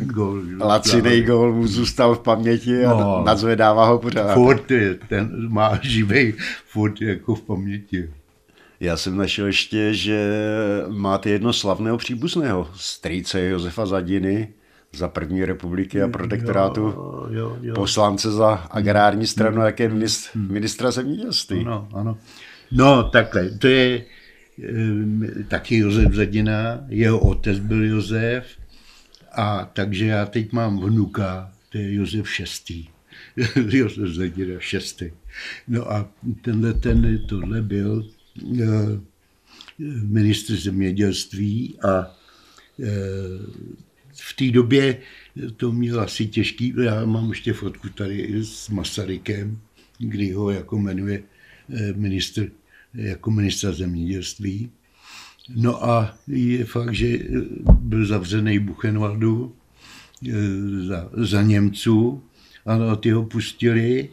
gol, 0.02 0.42
lacinej 0.60 1.22
gol, 1.22 1.52
mu 1.52 1.66
zůstal 1.66 2.14
v 2.14 2.20
paměti 2.20 2.84
a 2.84 2.90
no, 2.90 3.22
nadzvedává 3.26 3.86
ho 3.86 3.98
pořád. 3.98 4.34
Furt 4.34 4.70
je, 4.70 4.94
ten 4.94 5.48
má 5.48 5.78
živej, 5.82 6.34
furt 6.66 7.00
jako 7.00 7.34
v 7.34 7.42
paměti. 7.42 8.08
Já 8.80 8.96
jsem 8.96 9.16
našel 9.16 9.46
ještě, 9.46 9.94
že 9.94 10.30
máte 10.88 11.30
jedno 11.30 11.52
slavného 11.52 11.98
příbuzného, 11.98 12.70
strýce 12.74 13.40
Josefa 13.40 13.86
Zadiny, 13.86 14.48
za 14.96 15.08
první 15.08 15.44
republiky 15.44 16.02
a 16.02 16.08
protektorátu, 16.08 16.80
jo, 16.80 17.26
jo, 17.30 17.56
jo. 17.62 17.74
poslance 17.74 18.30
za 18.30 18.48
agrární 18.54 19.26
stranu, 19.26 19.62
jak 19.62 19.80
je 19.80 19.88
ministr, 19.88 20.38
ministra 20.38 20.90
zemědělství. 20.90 21.60
Ano, 21.60 21.88
ano. 21.94 22.18
No 22.72 23.02
takhle, 23.02 23.50
to 23.50 23.66
je 23.66 23.96
e, 23.98 24.04
taky 25.48 25.76
Josef 25.76 26.12
Zadina, 26.12 26.84
jeho 26.88 27.18
otec 27.18 27.58
byl 27.58 27.84
Josef, 27.84 28.46
a 29.32 29.70
takže 29.72 30.06
já 30.06 30.26
teď 30.26 30.52
mám 30.52 30.80
vnuka, 30.80 31.52
to 31.72 31.78
je 31.78 31.94
Josef 31.94 32.26
VI. 32.68 32.86
Josef 33.76 34.08
Zadina 34.08 34.58
VI. 35.00 35.12
No 35.68 35.92
a 35.92 36.08
tenhle, 36.42 36.74
ten, 36.74 37.18
tohle 37.28 37.62
byl 37.62 38.04
Eh, 38.04 38.13
ministr 40.02 40.56
zemědělství 40.56 41.78
a 41.80 42.16
eh, 42.82 42.88
v 44.12 44.36
té 44.36 44.50
době 44.50 44.98
to 45.56 45.72
měl 45.72 46.00
asi 46.00 46.26
těžký, 46.26 46.74
já 46.82 47.04
mám 47.04 47.30
ještě 47.30 47.52
fotku 47.52 47.88
tady 47.88 48.44
s 48.44 48.68
Masarykem, 48.68 49.58
kdy 49.98 50.32
ho 50.32 50.50
jako 50.50 50.78
jmenuje 50.78 51.22
eh, 51.74 51.92
ministr, 51.92 52.50
jako 52.94 53.30
ministra 53.30 53.72
zemědělství. 53.72 54.70
No 55.54 55.84
a 55.84 56.18
je 56.26 56.64
fakt, 56.64 56.94
že 56.94 57.18
byl 57.80 58.06
zavřený 58.06 58.58
Buchenwaldu 58.58 59.56
za, 60.86 61.10
za 61.12 61.42
Němců 61.42 62.22
a 62.66 62.96
ty 62.96 63.10
ho 63.10 63.24
pustili 63.24 64.08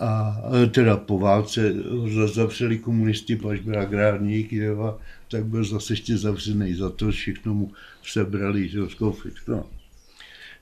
a 0.00 0.42
teda 0.70 0.96
po 0.96 1.18
válce 1.18 1.74
zavřeli 2.26 2.78
komunisti, 2.78 3.40
až 3.50 3.60
byl 3.60 3.80
agrárník, 3.80 4.52
a 4.52 4.98
tak 5.28 5.44
byl 5.44 5.64
zase 5.64 5.92
ještě 5.92 6.18
zavřený 6.18 6.74
za 6.74 6.90
to, 6.90 7.10
všechno 7.10 7.54
mu 7.54 7.72
sebrali, 8.02 8.68
že 8.68 8.78
všechno. 9.12 9.66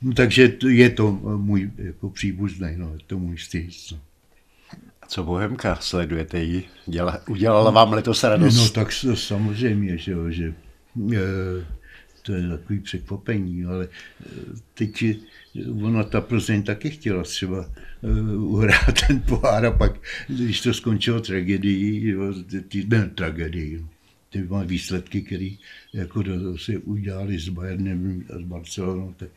No, 0.03 0.13
takže 0.15 0.53
je 0.69 0.91
to 0.91 1.13
můj 1.37 1.71
jako 1.79 2.11
příbuzný, 2.11 2.69
no, 2.77 2.93
je 2.93 3.01
to 3.07 3.19
můj 3.19 3.39
stýc. 3.39 3.91
No. 3.93 3.99
A 5.03 5.07
co 5.07 5.25
Bohemka, 5.25 5.77
sledujete 5.77 6.43
ji? 6.43 6.65
Děla, 6.87 7.21
udělala 7.29 7.71
vám 7.71 7.93
letos 7.93 8.25
radost? 8.25 8.57
No 8.57 8.69
tak 8.69 8.93
samozřejmě, 9.15 9.99
že 9.99 10.13
jo, 10.13 10.31
že 10.31 10.55
e, 11.15 11.19
to 12.29 12.35
je 12.35 12.49
takový 12.49 12.81
překvapení, 12.81 13.65
ale 13.65 13.85
e, 13.85 13.89
teď 14.75 15.05
ona 15.83 16.05
ta 16.05 16.21
Plzeň 16.21 16.63
taky 16.63 16.91
chtěla 16.91 17.23
třeba 17.23 17.71
uh, 18.01 18.55
uhrát 18.55 18.95
ten 19.07 19.21
pohár 19.21 19.67
a 19.67 19.71
pak, 19.71 19.93
když 20.29 20.61
to 20.61 20.75
skončilo 20.75 21.21
tragédií, 21.21 22.15
ty, 22.69 22.85
ne 22.89 23.11
tragédií, 23.15 23.87
ty 24.31 24.49
výsledky, 24.65 25.23
které 25.23 25.51
jako 25.93 26.25
si 26.57 26.79
udělali 26.79 27.39
s 27.39 27.49
Bayernem 27.49 28.25
a 28.37 28.39
s 28.39 28.43
Barcelonou, 28.43 29.15
tak 29.17 29.29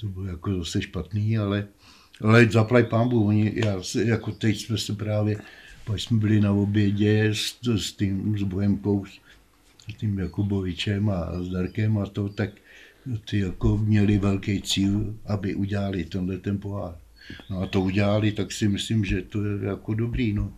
to 0.00 0.06
bylo 0.06 0.26
jako 0.26 0.58
zase 0.58 0.82
špatný, 0.82 1.38
ale, 1.38 1.66
ale 2.20 2.46
zaplaj 2.50 2.84
pámbu, 2.84 3.26
oni, 3.26 3.52
já, 3.54 3.76
jako 4.04 4.32
teď 4.32 4.60
jsme 4.60 4.78
se 4.78 4.92
právě, 4.92 5.36
pak 5.84 6.00
jsme 6.00 6.18
byli 6.18 6.40
na 6.40 6.52
obědě 6.52 7.28
s, 7.32 7.58
s 7.76 7.92
tím, 7.92 8.38
s 8.38 8.42
Bohemkou, 8.42 9.04
s 9.04 9.20
tím 9.96 10.18
Jakubovičem 10.18 11.10
a 11.10 11.42
s 11.42 11.48
Darkem 11.48 11.98
a 11.98 12.06
to, 12.06 12.28
tak 12.28 12.50
ty 13.30 13.38
jako 13.38 13.78
měli 13.78 14.18
velký 14.18 14.62
cíl, 14.62 15.14
aby 15.26 15.54
udělali 15.54 16.04
tenhle 16.04 16.38
ten 16.38 16.58
pohár. 16.58 16.94
No 17.50 17.60
a 17.60 17.66
to 17.66 17.80
udělali, 17.80 18.32
tak 18.32 18.52
si 18.52 18.68
myslím, 18.68 19.04
že 19.04 19.22
to 19.22 19.44
je 19.44 19.64
jako 19.64 19.94
dobrý. 19.94 20.32
No. 20.32 20.52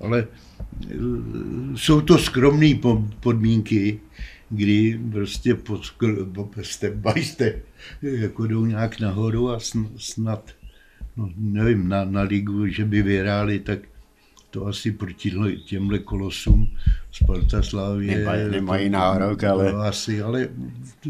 Ale 0.00 0.26
eh, 0.90 0.94
jsou 1.74 2.00
to 2.00 2.18
skromné 2.18 2.80
podmínky, 3.20 4.00
kdy 4.50 5.00
prostě 5.12 5.54
pod, 5.54 5.82
step 6.62 6.94
by 6.94 7.24
step 7.24 7.64
jako 8.02 8.46
jdou 8.46 8.66
nějak 8.66 9.00
nahoru 9.00 9.50
a 9.50 9.58
snad, 9.96 10.50
no, 11.16 11.30
nevím, 11.36 11.88
na, 11.88 12.04
na 12.04 12.22
ligu, 12.22 12.66
že 12.66 12.84
by 12.84 13.02
vyhráli, 13.02 13.60
tak 13.60 13.78
to 14.56 14.66
asi 14.66 14.92
proti 14.92 15.32
těmhle 15.64 15.98
kolosům 15.98 16.68
Sparta 17.12 17.62
Slávě... 17.62 18.16
Nemají, 18.16 18.50
nemají 18.50 18.88
nárok, 18.88 19.44
ale... 19.44 19.72
No, 19.72 19.78
asi, 19.78 20.22
ale 20.22 20.48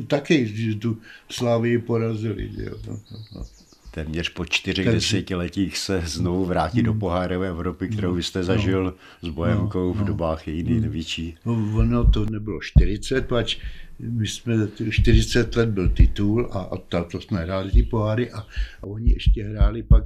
taky, 0.07 0.47
že 0.47 0.75
tu 0.75 0.99
Slávii 1.31 1.79
porazili. 1.79 2.51
Jo. 2.57 2.77
No, 2.89 2.99
no. 3.35 3.45
Téměř 3.91 4.29
po 4.29 4.45
čtyřech 4.45 4.85
Takže... 4.85 4.97
desetiletích 4.97 5.79
se 5.79 6.03
znovu 6.07 6.45
vrátí 6.45 6.83
do 6.83 6.91
hmm. 6.91 7.01
pohárové 7.01 7.49
Evropy, 7.49 7.89
kterou 7.89 8.15
vy 8.15 8.23
jste 8.23 8.45
zažil 8.45 8.85
no, 8.85 9.29
s 9.29 9.33
Bohemkou 9.33 9.95
no, 9.95 10.05
v 10.05 10.07
dobách 10.07 10.49
její 10.49 10.63
hmm. 10.63 10.81
největší. 10.81 11.35
No, 11.45 11.53
ono 11.53 12.11
to 12.11 12.27
nebylo 12.31 12.61
40, 12.61 13.27
pač 13.27 13.57
my 13.99 14.27
jsme, 14.27 14.55
40 14.91 15.57
let 15.57 15.69
byl 15.69 15.89
titul 15.89 16.49
a, 16.53 16.59
a 16.59 17.03
to 17.05 17.21
jsme 17.21 17.41
hráli 17.41 17.71
ty 17.71 17.83
poháry 17.83 18.31
a, 18.31 18.39
a 18.83 18.87
oni 18.87 19.13
ještě 19.13 19.45
hráli 19.45 19.83
pak 19.83 20.05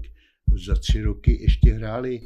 za 0.55 0.75
tři 0.75 1.03
roky 1.03 1.39
ještě 1.43 1.73
hráli 1.73 2.21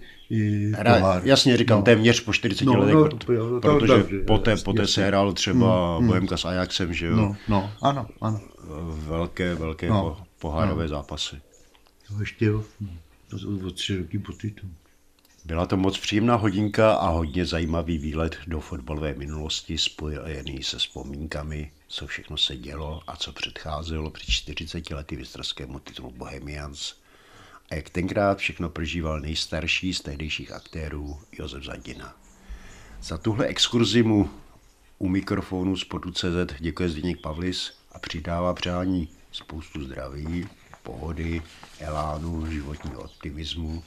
Hra, 0.74 0.94
pohár. 0.94 1.22
Jasně, 1.24 1.56
říkám, 1.56 1.78
no. 1.78 1.84
téměř 1.84 2.20
po 2.20 2.32
40 2.32 2.64
no, 2.64 2.78
letech, 2.78 2.94
no, 2.94 3.50
no, 3.50 3.60
protože 3.60 3.92
dobře, 3.92 4.18
poté, 4.26 4.50
jasně, 4.50 4.64
poté 4.64 4.86
se 4.86 5.06
hrál 5.06 5.32
třeba 5.32 5.96
hmm, 5.98 6.06
Bohemka 6.06 6.36
s 6.36 6.44
Ajaxem, 6.44 6.94
že 6.94 7.06
jo? 7.06 7.16
No, 7.16 7.36
no, 7.48 7.72
ano, 7.82 8.06
ano. 8.20 8.40
Velké, 8.88 9.54
velké 9.54 9.88
no, 9.88 10.26
pohárové 10.38 10.82
no. 10.82 10.88
zápasy. 10.88 11.36
To 12.08 12.20
ještě 12.20 12.44
jo, 12.44 12.64
o 13.66 13.70
tři 13.70 13.96
roky 13.96 14.18
po 14.18 14.32
titul. 14.32 14.70
Byla 15.44 15.66
to 15.66 15.76
moc 15.76 15.98
příjemná 15.98 16.34
hodinka 16.34 16.94
a 16.94 17.08
hodně 17.08 17.46
zajímavý 17.46 17.98
výlet 17.98 18.36
do 18.46 18.60
fotbalové 18.60 19.14
minulosti 19.14 19.78
spojený 19.78 20.62
se 20.62 20.78
vzpomínkami, 20.78 21.72
co 21.88 22.06
všechno 22.06 22.36
se 22.36 22.56
dělo 22.56 23.02
a 23.06 23.16
co 23.16 23.32
předcházelo 23.32 24.10
před 24.10 24.30
40 24.30 24.90
lety 24.90 25.16
mistrovskému 25.16 25.78
titulu 25.78 26.10
Bohemians 26.10 26.94
a 27.70 27.74
jak 27.74 27.90
tenkrát 27.90 28.38
všechno 28.38 28.68
prožíval 28.68 29.20
nejstarší 29.20 29.94
z 29.94 30.00
tehdejších 30.00 30.52
aktérů 30.52 31.18
Josef 31.32 31.64
Zadina. 31.64 32.16
Za 33.02 33.18
tuhle 33.18 33.46
exkurzi 33.46 34.02
mu 34.02 34.30
u 34.98 35.08
mikrofonu 35.08 35.76
z 35.76 35.84
CZ 36.12 36.54
děkuje 36.60 36.88
Zdeněk 36.88 37.20
Pavlis 37.20 37.72
a 37.92 37.98
přidává 37.98 38.54
přání 38.54 39.08
spoustu 39.32 39.84
zdraví, 39.84 40.48
pohody, 40.82 41.42
elánu, 41.80 42.46
životního 42.50 43.00
optimismu. 43.00 43.84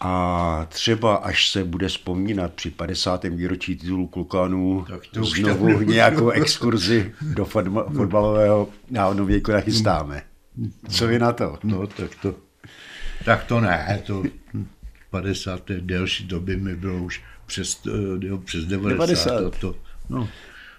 A 0.00 0.66
třeba 0.68 1.16
až 1.16 1.50
se 1.50 1.64
bude 1.64 1.88
vzpomínat 1.88 2.52
při 2.52 2.70
50. 2.70 3.24
výročí 3.24 3.76
titulu 3.76 4.06
Klukanů 4.06 4.86
znovu 5.22 5.80
nějakou 5.80 6.30
exkurzi 6.30 7.14
do 7.20 7.44
fotbalového 7.44 8.68
náhodnou 8.90 9.24
věku 9.24 9.50
nachystáme. 9.50 10.22
Co 10.88 11.06
vy 11.06 11.18
na 11.18 11.32
to? 11.32 11.58
No, 11.64 11.86
tak 11.86 12.14
to, 12.14 12.34
tak 13.24 13.44
to 13.44 13.60
ne, 13.60 14.02
to 14.06 14.22
50. 15.10 15.70
delší 15.70 16.24
doby 16.24 16.56
mi 16.56 16.76
bylo 16.76 17.02
už 17.04 17.22
přes, 17.46 17.86
eh, 17.86 18.26
jo, 18.26 18.38
přes 18.38 18.64
90. 18.64 18.92
90. 18.92 19.40
To, 19.40 19.50
to, 19.50 19.78
no, 20.08 20.28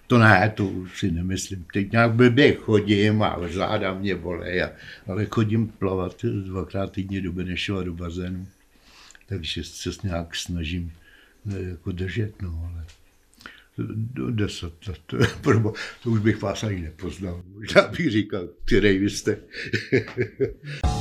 to 0.07 0.17
ne, 0.17 0.53
to 0.55 0.65
už 0.65 0.99
si 0.99 1.11
nemyslím. 1.11 1.65
Teď 1.73 1.91
nějak 1.91 2.11
blbě 2.13 2.53
chodím 2.53 3.23
a 3.23 3.39
záda 3.51 3.93
mě 3.93 4.15
bolej, 4.15 4.63
a, 4.63 4.71
ale 5.07 5.25
chodím 5.25 5.67
plavat 5.67 6.25
dvakrát 6.25 6.91
týdně 6.91 7.21
do 7.21 7.31
Benešova 7.31 7.83
do 7.83 7.93
bazénu. 7.93 8.47
Takže 9.25 9.63
se 9.63 9.89
nějak 10.03 10.35
snažím 10.35 10.91
eh, 11.51 11.69
jako 11.69 11.91
držet, 11.91 12.41
no, 12.41 12.71
ale 12.73 12.85
deset 14.29 14.87
let, 14.87 15.01
to, 15.05 15.17
to 16.03 16.09
už 16.09 16.19
bych 16.19 16.41
vás 16.41 16.63
ani 16.63 16.81
nepoznal. 16.81 17.43
Možná 17.47 17.87
bych 17.87 18.11
říkal, 18.11 18.49
který 18.65 18.97
vy 18.97 19.09
jste. 19.09 19.37